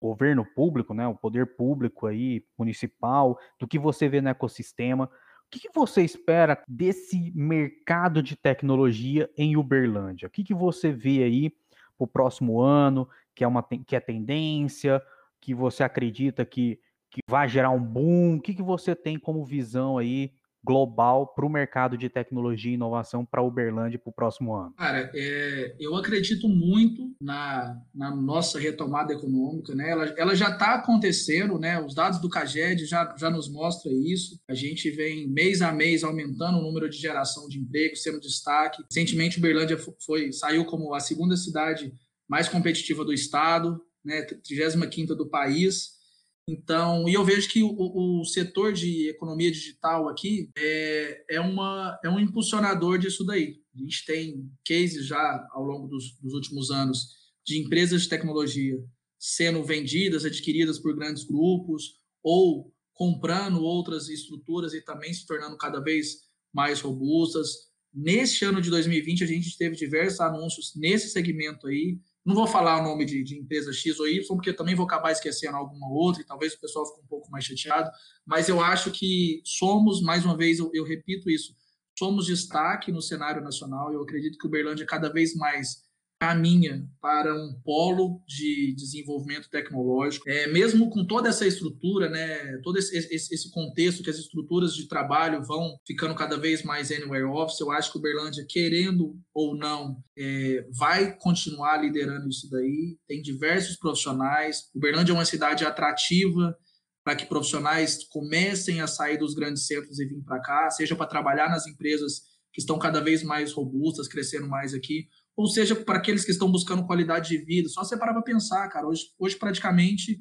governo 0.00 0.44
público, 0.44 0.94
né, 0.94 1.06
o 1.06 1.14
poder 1.14 1.56
público 1.56 2.06
aí, 2.06 2.44
municipal, 2.58 3.38
do 3.58 3.68
que 3.68 3.78
você 3.78 4.08
vê 4.08 4.20
no 4.20 4.30
ecossistema. 4.30 5.04
O 5.04 5.50
que, 5.50 5.60
que 5.60 5.70
você 5.74 6.02
espera 6.02 6.62
desse 6.66 7.32
mercado 7.34 8.22
de 8.22 8.36
tecnologia 8.36 9.28
em 9.36 9.56
Uberlândia? 9.56 10.28
O 10.28 10.30
que, 10.30 10.44
que 10.44 10.54
você 10.54 10.92
vê 10.92 11.22
aí 11.22 11.50
para 11.98 12.04
o 12.04 12.06
próximo 12.06 12.60
ano, 12.60 13.08
que 13.34 13.44
é 13.44 13.46
uma 13.46 13.62
que 13.62 13.94
é 13.94 14.00
tendência, 14.00 15.02
que 15.40 15.54
você 15.54 15.82
acredita 15.82 16.44
que, 16.44 16.80
que 17.10 17.20
vai 17.28 17.48
gerar 17.48 17.70
um 17.70 17.82
boom? 17.82 18.36
O 18.36 18.40
que, 18.40 18.54
que 18.54 18.62
você 18.62 18.94
tem 18.94 19.18
como 19.18 19.44
visão 19.44 19.98
aí 19.98 20.32
global 20.62 21.26
para 21.34 21.46
o 21.46 21.48
mercado 21.48 21.96
de 21.96 22.08
tecnologia 22.08 22.70
e 22.70 22.74
inovação 22.74 23.24
para 23.24 23.42
Uberlândia 23.42 23.98
para 23.98 24.10
o 24.10 24.14
próximo 24.14 24.54
ano? 24.54 24.74
Cara, 24.76 25.10
é, 25.14 25.74
eu 25.80 25.96
acredito 25.96 26.48
muito 26.48 27.14
na, 27.20 27.80
na, 27.94 28.14
nossa 28.14 28.58
retomada 28.58 29.12
econômica, 29.12 29.74
né? 29.74 29.90
Ela, 29.90 30.04
ela 30.18 30.34
já 30.34 30.50
está 30.50 30.74
acontecendo, 30.74 31.58
né? 31.58 31.80
Os 31.80 31.94
dados 31.94 32.20
do 32.20 32.28
CAGED 32.28 32.84
já, 32.84 33.14
já 33.18 33.30
nos 33.30 33.48
mostram 33.50 33.92
isso. 33.92 34.38
A 34.48 34.54
gente 34.54 34.90
vem 34.90 35.26
mês 35.28 35.62
a 35.62 35.72
mês 35.72 36.04
aumentando 36.04 36.58
o 36.58 36.62
número 36.62 36.88
de 36.88 36.98
geração 36.98 37.48
de 37.48 37.58
emprego, 37.58 37.96
sendo 37.96 38.20
destaque. 38.20 38.82
Recentemente, 38.90 39.38
Uberlândia 39.38 39.78
foi, 40.04 40.30
saiu 40.32 40.64
como 40.66 40.92
a 40.94 41.00
segunda 41.00 41.36
cidade 41.36 41.92
mais 42.28 42.48
competitiva 42.48 43.04
do 43.04 43.12
estado, 43.12 43.80
né? 44.04 44.22
35 44.22 45.14
do 45.14 45.28
país. 45.28 45.99
Então, 46.48 47.08
e 47.08 47.14
eu 47.14 47.24
vejo 47.24 47.48
que 47.48 47.62
o, 47.62 48.20
o, 48.20 48.24
setor 48.24 48.72
de 48.72 49.08
economia 49.08 49.50
digital 49.50 50.08
aqui 50.08 50.50
é, 50.56 51.24
é, 51.30 51.40
uma, 51.40 51.98
é 52.02 52.08
um 52.08 52.18
impulsionador 52.18 52.98
disso 52.98 53.24
daí. 53.24 53.60
A 53.74 53.78
gente 53.78 54.04
tem 54.04 54.50
cases 54.66 55.06
já 55.06 55.48
ao 55.52 55.62
longo 55.62 55.86
dos, 55.86 56.18
dos 56.20 56.34
últimos 56.34 56.70
anos 56.70 57.20
de 57.46 57.58
empresas 57.58 58.02
de 58.02 58.08
tecnologia 58.08 58.78
sendo 59.18 59.62
vendidas, 59.62 60.24
adquiridas 60.24 60.78
por 60.78 60.96
grandes 60.96 61.24
grupos 61.24 61.94
ou 62.22 62.72
comprando 62.94 63.62
outras 63.62 64.08
estruturas 64.08 64.72
e 64.72 64.80
também 64.82 65.12
se 65.12 65.26
tornando 65.26 65.56
cada 65.56 65.80
vez 65.80 66.22
mais 66.52 66.80
robustas. 66.80 67.70
Neste 67.92 68.44
ano 68.44 68.60
de 68.60 68.70
2020, 68.70 69.24
a 69.24 69.26
gente 69.26 69.56
teve 69.56 69.76
diversos 69.76 70.20
anúncios 70.20 70.72
nesse 70.74 71.10
segmento 71.10 71.66
aí, 71.66 71.98
não 72.24 72.34
vou 72.34 72.46
falar 72.46 72.80
o 72.80 72.84
nome 72.84 73.04
de, 73.04 73.22
de, 73.22 73.38
empresa 73.38 73.72
X 73.72 73.98
ou 73.98 74.06
Y, 74.06 74.26
porque 74.28 74.52
também 74.52 74.74
vou 74.74 74.84
acabar 74.84 75.10
esquecendo 75.10 75.56
alguma 75.56 75.88
outra 75.88 76.22
e 76.22 76.26
talvez 76.26 76.54
o 76.54 76.60
pessoal 76.60 76.86
fique 76.86 77.00
um 77.00 77.06
pouco 77.06 77.30
mais 77.30 77.44
chateado. 77.44 77.90
Mas 78.26 78.48
eu 78.48 78.60
acho 78.60 78.90
que 78.90 79.40
somos, 79.44 80.02
mais 80.02 80.24
uma 80.24 80.36
vez, 80.36 80.58
eu, 80.58 80.70
eu 80.74 80.84
repito 80.84 81.30
isso, 81.30 81.54
somos 81.98 82.26
destaque 82.26 82.92
no 82.92 83.00
cenário 83.00 83.42
nacional. 83.42 83.92
Eu 83.92 84.02
acredito 84.02 84.38
que 84.38 84.46
o 84.46 84.48
Uberlândia 84.48 84.86
cada 84.86 85.10
vez 85.10 85.34
mais 85.34 85.82
caminha 86.20 86.86
para 87.00 87.34
um 87.34 87.54
polo 87.64 88.22
de 88.28 88.74
desenvolvimento 88.76 89.48
tecnológico, 89.48 90.28
é, 90.28 90.46
mesmo 90.48 90.90
com 90.90 91.02
toda 91.02 91.30
essa 91.30 91.46
estrutura, 91.46 92.10
né, 92.10 92.58
todo 92.62 92.78
esse, 92.78 92.94
esse, 92.94 93.34
esse, 93.34 93.50
contexto 93.50 94.02
que 94.02 94.10
as 94.10 94.18
estruturas 94.18 94.74
de 94.74 94.86
trabalho 94.86 95.42
vão 95.42 95.78
ficando 95.86 96.14
cada 96.14 96.36
vez 96.36 96.62
mais 96.62 96.92
anywhere 96.92 97.24
office, 97.24 97.58
eu 97.58 97.70
acho 97.70 97.90
que 97.90 97.96
o 97.96 98.02
Berlândia, 98.02 98.44
querendo 98.46 99.18
ou 99.32 99.56
não, 99.56 99.96
é, 100.16 100.66
vai 100.70 101.16
continuar 101.16 101.78
liderando 101.78 102.28
isso 102.28 102.50
daí. 102.50 102.98
Tem 103.08 103.22
diversos 103.22 103.76
profissionais. 103.76 104.64
O 104.74 104.78
Berlândia 104.78 105.12
é 105.12 105.14
uma 105.14 105.24
cidade 105.24 105.64
atrativa 105.64 106.54
para 107.02 107.16
que 107.16 107.24
profissionais 107.24 108.04
comecem 108.10 108.82
a 108.82 108.86
sair 108.86 109.16
dos 109.16 109.32
grandes 109.32 109.66
centros 109.66 109.98
e 109.98 110.04
vir 110.04 110.22
para 110.22 110.40
cá, 110.40 110.70
seja 110.70 110.94
para 110.94 111.06
trabalhar 111.06 111.48
nas 111.48 111.66
empresas 111.66 112.28
que 112.52 112.60
estão 112.60 112.78
cada 112.78 113.00
vez 113.00 113.22
mais 113.22 113.52
robustas, 113.52 114.08
crescendo 114.08 114.48
mais 114.48 114.74
aqui, 114.74 115.08
ou 115.36 115.46
seja, 115.46 115.74
para 115.74 115.98
aqueles 115.98 116.24
que 116.24 116.30
estão 116.30 116.50
buscando 116.50 116.86
qualidade 116.86 117.30
de 117.30 117.44
vida. 117.44 117.68
Só 117.68 117.82
você 117.82 117.96
parar 117.96 118.12
para 118.12 118.22
pensar, 118.22 118.68
cara, 118.68 118.86
hoje, 118.86 119.04
hoje 119.18 119.36
praticamente 119.36 120.18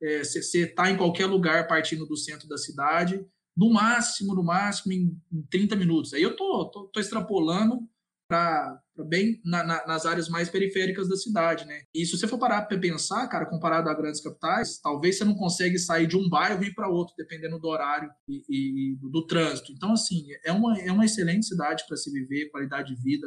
você 0.00 0.60
é, 0.60 0.62
está 0.64 0.90
em 0.90 0.96
qualquer 0.96 1.26
lugar 1.26 1.66
partindo 1.66 2.06
do 2.06 2.16
centro 2.16 2.48
da 2.48 2.56
cidade, 2.56 3.24
no 3.56 3.70
máximo, 3.70 4.34
no 4.34 4.42
máximo, 4.42 4.92
em, 4.92 5.20
em 5.30 5.42
30 5.50 5.76
minutos. 5.76 6.14
Aí 6.14 6.22
eu 6.22 6.34
tô, 6.34 6.70
tô, 6.70 6.84
tô 6.88 7.00
extrapolando 7.00 7.80
para 8.26 8.80
bem 9.08 9.40
na, 9.44 9.64
na, 9.64 9.86
nas 9.86 10.06
áreas 10.06 10.28
mais 10.28 10.48
periféricas 10.48 11.08
da 11.08 11.16
cidade, 11.16 11.66
né? 11.66 11.82
E 11.92 12.06
se 12.06 12.16
você 12.16 12.28
for 12.28 12.38
parar 12.38 12.62
para 12.62 12.78
pensar, 12.78 13.26
cara, 13.26 13.44
comparado 13.44 13.90
a 13.90 13.94
grandes 13.94 14.22
capitais, 14.22 14.78
talvez 14.80 15.18
você 15.18 15.24
não 15.24 15.34
consegue 15.34 15.78
sair 15.78 16.06
de 16.06 16.16
um 16.16 16.28
bairro 16.28 16.62
e 16.62 16.68
ir 16.68 16.74
para 16.74 16.88
outro, 16.88 17.14
dependendo 17.18 17.58
do 17.58 17.66
horário 17.66 18.08
e, 18.28 18.42
e 18.48 18.96
do, 18.96 19.10
do, 19.10 19.26
trânsito. 19.26 19.72
Então, 19.72 19.92
assim, 19.92 20.26
é 20.44 20.52
uma, 20.52 20.78
é 20.80 20.92
uma 20.92 21.04
excelente 21.04 21.44
cidade 21.44 21.84
para 21.88 21.96
se 21.96 22.10
viver, 22.10 22.50
qualidade 22.50 22.94
de 22.94 23.02
vida 23.02 23.26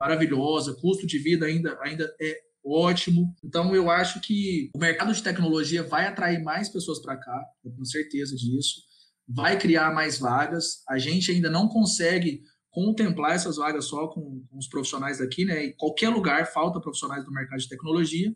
maravilhosa, 0.00 0.76
custo 0.80 1.06
de 1.06 1.18
vida 1.18 1.46
ainda, 1.46 1.78
ainda 1.82 2.12
é 2.20 2.40
ótimo. 2.64 3.34
Então, 3.44 3.74
eu 3.74 3.90
acho 3.90 4.20
que 4.20 4.70
o 4.74 4.78
mercado 4.78 5.12
de 5.12 5.22
tecnologia 5.22 5.82
vai 5.82 6.06
atrair 6.06 6.42
mais 6.42 6.68
pessoas 6.68 7.00
para 7.00 7.16
cá, 7.16 7.44
eu 7.64 7.72
tenho 7.72 7.86
certeza 7.86 8.36
disso. 8.36 8.82
Vai 9.26 9.58
criar 9.58 9.92
mais 9.92 10.18
vagas. 10.18 10.82
A 10.88 10.98
gente 10.98 11.30
ainda 11.30 11.50
não 11.50 11.68
consegue 11.68 12.42
contemplar 12.70 13.34
essas 13.34 13.56
vagas 13.56 13.86
só 13.86 14.08
com, 14.08 14.44
com 14.48 14.58
os 14.58 14.68
profissionais 14.68 15.18
daqui, 15.18 15.44
né? 15.44 15.66
Em 15.66 15.76
qualquer 15.76 16.10
lugar 16.10 16.50
falta 16.52 16.80
profissionais 16.80 17.24
do 17.24 17.32
mercado 17.32 17.58
de 17.58 17.68
tecnologia, 17.68 18.34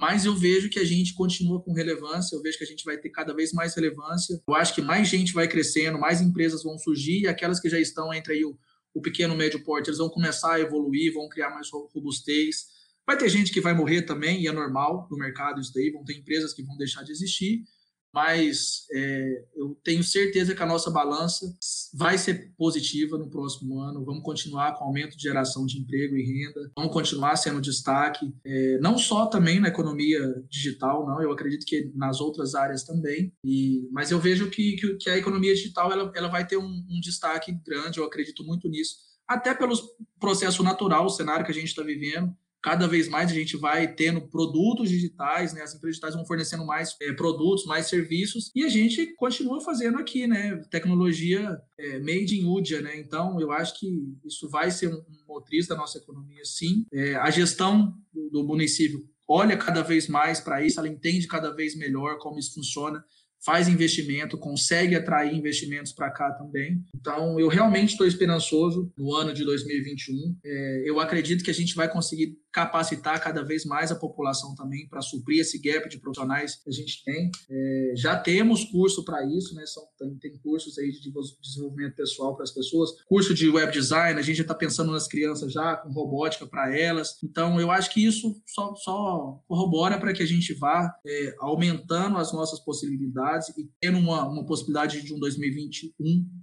mas 0.00 0.24
eu 0.24 0.34
vejo 0.34 0.68
que 0.68 0.78
a 0.78 0.84
gente 0.84 1.14
continua 1.14 1.62
com 1.62 1.72
relevância, 1.72 2.34
eu 2.34 2.42
vejo 2.42 2.58
que 2.58 2.64
a 2.64 2.66
gente 2.66 2.84
vai 2.84 2.96
ter 2.96 3.10
cada 3.10 3.34
vez 3.34 3.52
mais 3.52 3.74
relevância. 3.74 4.40
Eu 4.48 4.54
acho 4.54 4.74
que 4.74 4.82
mais 4.82 5.08
gente 5.08 5.32
vai 5.32 5.46
crescendo, 5.46 5.98
mais 5.98 6.20
empresas 6.20 6.62
vão 6.62 6.76
surgir, 6.78 7.20
e 7.20 7.28
aquelas 7.28 7.60
que 7.60 7.68
já 7.68 7.78
estão 7.78 8.12
entre 8.12 8.32
aí 8.32 8.44
o 8.44 8.58
o 8.94 9.00
pequeno 9.00 9.34
médio 9.34 9.62
porte, 9.64 9.88
eles 9.88 9.98
vão 9.98 10.08
começar 10.08 10.54
a 10.54 10.60
evoluir, 10.60 11.12
vão 11.12 11.28
criar 11.28 11.50
mais 11.50 11.68
robustez. 11.70 12.66
Vai 13.06 13.16
ter 13.16 13.28
gente 13.28 13.52
que 13.52 13.60
vai 13.60 13.74
morrer 13.74 14.02
também, 14.02 14.42
e 14.42 14.46
é 14.46 14.52
normal 14.52 15.08
no 15.10 15.16
mercado 15.16 15.60
isso 15.60 15.72
daí, 15.74 15.90
vão 15.90 16.04
ter 16.04 16.18
empresas 16.18 16.52
que 16.52 16.62
vão 16.62 16.76
deixar 16.76 17.02
de 17.02 17.10
existir, 17.10 17.64
mas 18.12 18.86
é, 18.92 19.44
eu 19.56 19.74
tenho 19.82 20.04
certeza 20.04 20.54
que 20.54 20.62
a 20.62 20.66
nossa 20.66 20.90
balança 20.90 21.46
vai 21.92 22.16
ser 22.16 22.52
positiva 22.56 23.18
no 23.18 23.28
próximo 23.28 23.78
ano. 23.80 24.04
Vamos 24.04 24.22
continuar 24.22 24.74
com 24.74 24.84
aumento 24.84 25.16
de 25.16 25.22
geração 25.22 25.66
de 25.66 25.78
emprego 25.78 26.16
e 26.16 26.22
renda, 26.22 26.70
vamos 26.74 26.92
continuar 26.92 27.36
sendo 27.36 27.60
destaque, 27.60 28.32
é, 28.44 28.78
não 28.80 28.96
só 28.96 29.26
também 29.26 29.60
na 29.60 29.68
economia 29.68 30.20
digital, 30.48 31.06
não, 31.06 31.20
eu 31.22 31.32
acredito 31.32 31.66
que 31.66 31.90
nas 31.94 32.20
outras 32.20 32.54
áreas 32.54 32.84
também, 32.84 33.32
e, 33.44 33.88
mas 33.92 34.10
eu 34.10 34.18
vejo 34.18 34.50
que, 34.50 34.76
que, 34.76 34.94
que 34.94 35.10
a 35.10 35.18
economia 35.18 35.54
digital 35.54 35.92
ela, 35.92 36.10
ela 36.14 36.28
vai 36.28 36.46
ter 36.46 36.56
um, 36.56 36.84
um 36.88 37.00
destaque 37.00 37.52
grande, 37.66 37.98
eu 37.98 38.04
acredito 38.04 38.44
muito 38.44 38.68
nisso, 38.68 38.96
até 39.28 39.54
pelo 39.54 39.74
processo 40.18 40.62
natural, 40.62 41.06
o 41.06 41.10
cenário 41.10 41.44
que 41.44 41.52
a 41.52 41.54
gente 41.54 41.68
está 41.68 41.82
vivendo 41.82 42.34
cada 42.62 42.86
vez 42.86 43.08
mais 43.08 43.30
a 43.30 43.34
gente 43.34 43.56
vai 43.56 43.92
tendo 43.92 44.20
produtos 44.28 44.88
digitais, 44.88 45.52
né? 45.52 45.62
As 45.62 45.74
empresas 45.74 45.96
digitais 45.96 46.14
vão 46.14 46.24
fornecendo 46.24 46.64
mais 46.64 46.96
é, 47.02 47.12
produtos, 47.12 47.66
mais 47.66 47.86
serviços, 47.86 48.50
e 48.54 48.64
a 48.64 48.68
gente 48.68 49.14
continua 49.16 49.60
fazendo 49.60 49.98
aqui, 49.98 50.26
né? 50.26 50.56
Tecnologia 50.70 51.60
é, 51.78 51.98
made 51.98 52.38
in 52.38 52.46
Udia, 52.46 52.80
né? 52.80 52.98
Então, 52.98 53.40
eu 53.40 53.50
acho 53.50 53.78
que 53.78 53.88
isso 54.24 54.48
vai 54.48 54.70
ser 54.70 54.88
um, 54.88 54.98
um 54.98 55.26
motriz 55.26 55.66
da 55.66 55.74
nossa 55.74 55.98
economia, 55.98 56.44
sim. 56.44 56.86
É, 56.92 57.16
a 57.16 57.30
gestão 57.30 57.92
do, 58.12 58.30
do 58.30 58.44
município 58.44 59.02
olha 59.28 59.56
cada 59.56 59.82
vez 59.82 60.08
mais 60.08 60.40
para 60.40 60.64
isso, 60.64 60.78
ela 60.78 60.88
entende 60.88 61.26
cada 61.26 61.50
vez 61.50 61.76
melhor 61.76 62.18
como 62.18 62.38
isso 62.38 62.54
funciona 62.54 63.02
faz 63.44 63.66
investimento, 63.66 64.38
consegue 64.38 64.94
atrair 64.94 65.34
investimentos 65.34 65.92
para 65.92 66.10
cá 66.10 66.30
também. 66.32 66.80
Então, 66.94 67.38
eu 67.40 67.48
realmente 67.48 67.90
estou 67.90 68.06
esperançoso 68.06 68.92
no 68.96 69.12
ano 69.14 69.34
de 69.34 69.44
2021. 69.44 70.36
É, 70.44 70.82
eu 70.86 71.00
acredito 71.00 71.42
que 71.42 71.50
a 71.50 71.54
gente 71.54 71.74
vai 71.74 71.90
conseguir 71.90 72.36
capacitar 72.52 73.20
cada 73.22 73.42
vez 73.42 73.64
mais 73.64 73.90
a 73.90 73.96
população 73.96 74.54
também 74.54 74.86
para 74.88 75.00
suprir 75.00 75.40
esse 75.40 75.58
gap 75.58 75.88
de 75.88 75.98
profissionais 75.98 76.56
que 76.56 76.68
a 76.68 76.72
gente 76.72 77.02
tem. 77.02 77.30
É, 77.50 77.92
já 77.96 78.16
temos 78.16 78.64
curso 78.64 79.04
para 79.04 79.24
isso, 79.26 79.54
né? 79.54 79.64
São, 79.66 79.82
tem, 79.98 80.14
tem, 80.18 80.38
cursos 80.38 80.78
aí 80.78 80.90
de 80.90 81.12
desenvolvimento 81.40 81.94
pessoal 81.94 82.34
para 82.34 82.44
as 82.44 82.50
pessoas, 82.50 82.90
curso 83.06 83.32
de 83.32 83.48
web 83.48 83.72
design, 83.72 84.18
a 84.18 84.22
gente 84.22 84.36
já 84.36 84.42
está 84.42 84.54
pensando 84.54 84.92
nas 84.92 85.08
crianças 85.08 85.52
já 85.52 85.76
com 85.76 85.90
robótica 85.90 86.46
para 86.46 86.76
elas. 86.76 87.16
Então, 87.22 87.58
eu 87.60 87.70
acho 87.70 87.92
que 87.92 88.04
isso 88.04 88.40
só, 88.46 88.74
só 88.74 89.40
corrobora 89.48 89.98
para 89.98 90.12
que 90.12 90.22
a 90.22 90.26
gente 90.26 90.52
vá 90.52 90.94
é, 91.06 91.34
aumentando 91.38 92.18
as 92.18 92.32
nossas 92.32 92.60
possibilidades 92.60 93.48
e 93.56 93.70
tendo 93.80 93.98
uma, 93.98 94.28
uma 94.28 94.44
possibilidade 94.44 95.02
de 95.02 95.14
um 95.14 95.18
2021 95.18 95.92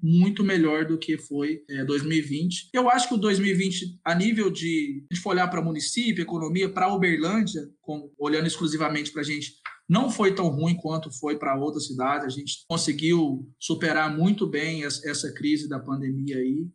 muito 0.01 0.43
melhor 0.43 0.85
do 0.85 0.97
que 0.97 1.17
foi 1.17 1.61
é, 1.69 1.83
2020. 1.83 2.69
Eu 2.73 2.89
acho 2.89 3.07
que 3.07 3.13
o 3.13 3.17
2020, 3.17 3.99
a 4.03 4.15
nível 4.15 4.49
de, 4.49 5.05
for 5.21 5.29
olhar 5.31 5.47
para 5.47 5.61
município, 5.61 5.98
município, 5.99 6.21
economia, 6.21 6.69
para 6.69 6.93
Uberlândia, 6.93 7.69
com, 7.81 8.11
olhando 8.17 8.47
exclusivamente 8.47 9.11
para 9.11 9.21
a 9.21 9.25
gente, 9.25 9.55
não 9.87 10.09
foi 10.09 10.33
tão 10.33 10.47
ruim 10.49 10.75
quanto 10.75 11.11
foi 11.11 11.37
para 11.37 11.59
outras 11.59 11.87
cidades. 11.87 12.25
A 12.25 12.29
gente 12.29 12.63
conseguiu 12.67 13.47
superar 13.59 14.15
muito 14.15 14.47
bem 14.47 14.83
essa 14.83 15.31
crise 15.33 15.67
da 15.67 15.79
pandemia 15.79 16.37
aí, 16.37 16.67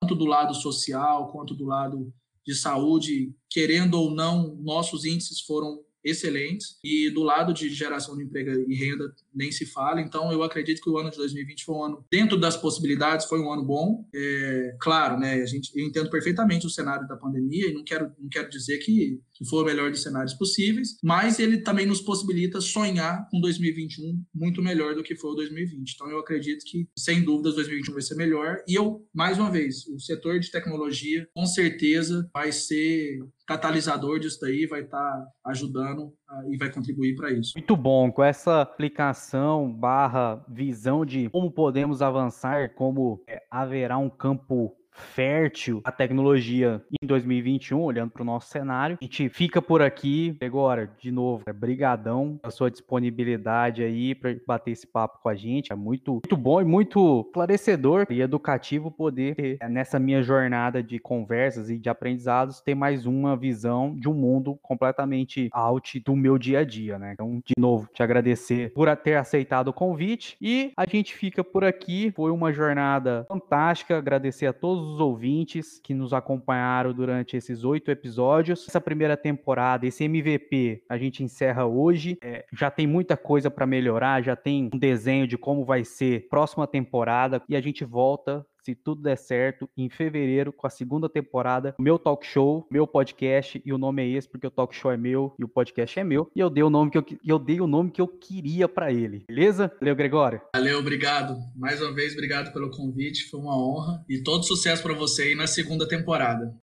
tanto 0.00 0.14
do 0.14 0.24
lado 0.24 0.54
social 0.54 1.30
quanto 1.30 1.54
do 1.54 1.64
lado 1.64 2.12
de 2.46 2.54
saúde. 2.54 3.34
Querendo 3.50 3.94
ou 3.94 4.10
não, 4.10 4.56
nossos 4.56 5.04
índices 5.04 5.40
foram 5.40 5.80
excelentes 6.04 6.78
e 6.82 7.10
do 7.10 7.22
lado 7.22 7.52
de 7.52 7.68
geração 7.70 8.16
de 8.16 8.24
emprego 8.24 8.50
e 8.68 8.74
renda 8.74 9.14
nem 9.34 9.52
se 9.52 9.64
fala. 9.66 10.00
Então, 10.00 10.32
eu 10.32 10.42
acredito 10.42 10.82
que 10.82 10.90
o 10.90 10.98
ano 10.98 11.10
de 11.10 11.16
2020 11.16 11.64
foi 11.64 11.74
um 11.74 11.84
ano, 11.84 12.04
dentro 12.10 12.38
das 12.38 12.56
possibilidades, 12.56 13.26
foi 13.26 13.40
um 13.40 13.52
ano 13.52 13.64
bom. 13.64 14.04
É, 14.14 14.76
claro, 14.80 15.18
né, 15.18 15.34
a 15.34 15.46
gente, 15.46 15.70
eu 15.74 15.86
entendo 15.86 16.10
perfeitamente 16.10 16.66
o 16.66 16.70
cenário 16.70 17.06
da 17.06 17.16
pandemia 17.16 17.68
e 17.68 17.74
não 17.74 17.84
quero, 17.84 18.12
não 18.18 18.28
quero 18.28 18.50
dizer 18.50 18.78
que, 18.78 19.20
que 19.42 19.48
foi 19.48 19.62
o 19.62 19.66
melhor 19.66 19.90
dos 19.90 20.02
cenários 20.02 20.34
possíveis, 20.34 20.96
mas 21.02 21.38
ele 21.38 21.58
também 21.58 21.86
nos 21.86 22.00
possibilita 22.00 22.60
sonhar 22.60 23.26
com 23.30 23.40
2021 23.40 24.22
muito 24.34 24.62
melhor 24.62 24.94
do 24.94 25.02
que 25.02 25.16
foi 25.16 25.32
o 25.32 25.34
2020. 25.34 25.92
Então, 25.94 26.08
eu 26.10 26.18
acredito 26.18 26.64
que, 26.64 26.88
sem 26.96 27.22
dúvidas, 27.22 27.54
2021 27.54 27.92
vai 27.92 28.02
ser 28.02 28.14
melhor. 28.14 28.62
E 28.66 28.74
eu, 28.74 29.06
mais 29.14 29.38
uma 29.38 29.50
vez, 29.50 29.86
o 29.88 29.98
setor 29.98 30.38
de 30.38 30.50
tecnologia, 30.50 31.28
com 31.34 31.46
certeza, 31.46 32.28
vai 32.32 32.52
ser 32.52 33.18
catalisador 33.46 34.18
disso 34.18 34.38
daí, 34.40 34.66
vai 34.66 34.82
estar 34.82 34.98
tá 34.98 35.26
ajudando 35.46 36.06
uh, 36.06 36.52
e 36.52 36.56
vai 36.56 36.70
contribuir 36.70 37.14
para 37.16 37.30
isso. 37.30 37.52
Muito 37.56 37.76
bom, 37.76 38.10
com 38.10 38.22
essa 38.22 38.62
aplicação 38.62 39.72
barra 39.72 40.44
visão 40.48 41.04
de 41.04 41.28
como 41.28 41.50
podemos 41.50 42.00
avançar, 42.00 42.74
como 42.74 43.22
é, 43.28 43.42
haverá 43.50 43.98
um 43.98 44.08
campo 44.08 44.74
fértil 44.92 45.80
a 45.84 45.90
tecnologia 45.90 46.82
em 47.02 47.06
2021, 47.06 47.80
olhando 47.80 48.10
para 48.10 48.22
o 48.22 48.24
nosso 48.24 48.48
cenário. 48.48 48.98
A 49.00 49.04
gente 49.04 49.28
fica 49.28 49.60
por 49.60 49.82
aqui. 49.82 50.36
Agora, 50.40 50.90
de 50.98 51.10
novo, 51.10 51.42
é 51.46 51.52
brigadão 51.52 52.38
a 52.42 52.50
sua 52.50 52.70
disponibilidade 52.70 53.82
aí 53.82 54.14
para 54.14 54.36
bater 54.46 54.72
esse 54.72 54.86
papo 54.86 55.20
com 55.22 55.28
a 55.28 55.34
gente. 55.34 55.72
É 55.72 55.76
muito, 55.76 56.12
muito 56.12 56.36
bom 56.36 56.60
e 56.60 56.64
muito 56.64 57.24
esclarecedor 57.28 58.06
e 58.10 58.20
educativo 58.20 58.90
poder 58.90 59.34
ter, 59.34 59.56
é, 59.60 59.68
nessa 59.68 59.98
minha 59.98 60.22
jornada 60.22 60.82
de 60.82 60.98
conversas 60.98 61.70
e 61.70 61.78
de 61.78 61.88
aprendizados 61.88 62.60
ter 62.60 62.74
mais 62.74 63.06
uma 63.06 63.36
visão 63.36 63.94
de 63.96 64.08
um 64.08 64.14
mundo 64.14 64.58
completamente 64.62 65.48
out 65.52 65.98
do 66.00 66.14
meu 66.14 66.38
dia 66.38 66.60
a 66.60 66.64
dia, 66.64 66.98
né? 66.98 67.12
Então, 67.12 67.42
de 67.44 67.54
novo, 67.58 67.88
te 67.92 68.02
agradecer 68.02 68.72
por 68.72 68.94
ter 68.96 69.16
aceitado 69.16 69.68
o 69.68 69.72
convite 69.72 70.36
e 70.40 70.72
a 70.76 70.86
gente 70.86 71.14
fica 71.14 71.42
por 71.42 71.64
aqui. 71.64 72.12
Foi 72.14 72.30
uma 72.30 72.52
jornada 72.52 73.24
fantástica. 73.28 73.96
Agradecer 73.96 74.46
a 74.46 74.52
todos 74.52 74.81
todos 74.82 74.94
os 74.94 75.00
ouvintes 75.00 75.78
que 75.78 75.94
nos 75.94 76.12
acompanharam 76.12 76.92
durante 76.92 77.36
esses 77.36 77.62
oito 77.62 77.90
episódios. 77.90 78.66
Essa 78.68 78.80
primeira 78.80 79.16
temporada, 79.16 79.86
esse 79.86 80.04
MVP, 80.04 80.82
a 80.88 80.98
gente 80.98 81.22
encerra 81.22 81.64
hoje. 81.64 82.18
É, 82.20 82.44
já 82.52 82.70
tem 82.70 82.86
muita 82.86 83.16
coisa 83.16 83.50
para 83.50 83.66
melhorar, 83.66 84.22
já 84.22 84.34
tem 84.34 84.68
um 84.74 84.78
desenho 84.78 85.26
de 85.26 85.38
como 85.38 85.64
vai 85.64 85.84
ser 85.84 86.28
próxima 86.28 86.66
temporada 86.66 87.40
e 87.48 87.54
a 87.54 87.60
gente 87.60 87.84
volta 87.84 88.44
se 88.64 88.74
tudo 88.76 89.02
der 89.02 89.16
certo, 89.16 89.68
em 89.76 89.90
fevereiro, 89.90 90.52
com 90.52 90.66
a 90.66 90.70
segunda 90.70 91.08
temporada, 91.08 91.74
meu 91.78 91.98
talk 91.98 92.24
show, 92.24 92.66
meu 92.70 92.86
podcast, 92.86 93.60
e 93.64 93.72
o 93.72 93.78
nome 93.78 94.02
é 94.02 94.08
esse, 94.08 94.28
porque 94.28 94.46
o 94.46 94.50
talk 94.50 94.74
show 94.74 94.92
é 94.92 94.96
meu 94.96 95.34
e 95.38 95.44
o 95.44 95.48
podcast 95.48 95.98
é 95.98 96.04
meu, 96.04 96.30
e 96.34 96.40
eu 96.40 96.48
dei 96.48 96.62
o 96.62 96.70
nome 96.70 96.90
que 96.90 96.98
eu, 96.98 97.04
eu 97.26 97.38
dei 97.38 97.60
o 97.60 97.66
nome 97.66 97.90
que 97.90 98.00
eu 98.00 98.06
queria 98.06 98.68
para 98.68 98.92
ele. 98.92 99.24
Beleza? 99.26 99.72
Valeu, 99.80 99.96
Gregório. 99.96 100.40
Valeu, 100.54 100.78
obrigado. 100.78 101.36
Mais 101.56 101.82
uma 101.82 101.92
vez, 101.92 102.12
obrigado 102.12 102.52
pelo 102.52 102.70
convite, 102.70 103.28
foi 103.28 103.40
uma 103.40 103.56
honra. 103.56 104.04
E 104.08 104.22
todo 104.22 104.44
sucesso 104.44 104.82
para 104.82 104.94
você 104.94 105.22
aí 105.22 105.34
na 105.34 105.48
segunda 105.48 105.86
temporada. 105.88 106.54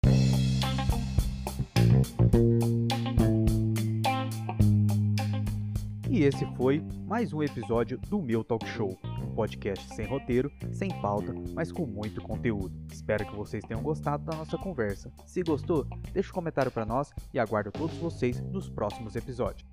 E 6.09 6.23
esse 6.23 6.45
foi 6.55 6.81
mais 7.05 7.33
um 7.33 7.43
episódio 7.43 7.99
do 8.09 8.21
meu 8.21 8.43
talk 8.43 8.65
show 8.67 8.97
um 9.29 9.35
podcast 9.35 9.93
sem 9.93 10.05
roteiro, 10.05 10.51
sem 10.71 10.89
pauta, 11.01 11.33
mas 11.53 11.71
com 11.71 11.85
muito 11.85 12.21
conteúdo. 12.21 12.71
Espero 12.91 13.25
que 13.25 13.35
vocês 13.35 13.63
tenham 13.63 13.81
gostado 13.81 14.25
da 14.25 14.35
nossa 14.35 14.57
conversa. 14.57 15.11
Se 15.25 15.41
gostou, 15.43 15.85
deixa 16.11 16.29
um 16.29 16.33
comentário 16.33 16.71
para 16.71 16.85
nós 16.85 17.11
e 17.33 17.39
aguardo 17.39 17.71
todos 17.71 17.95
vocês 17.97 18.41
nos 18.41 18.69
próximos 18.69 19.15
episódios. 19.15 19.67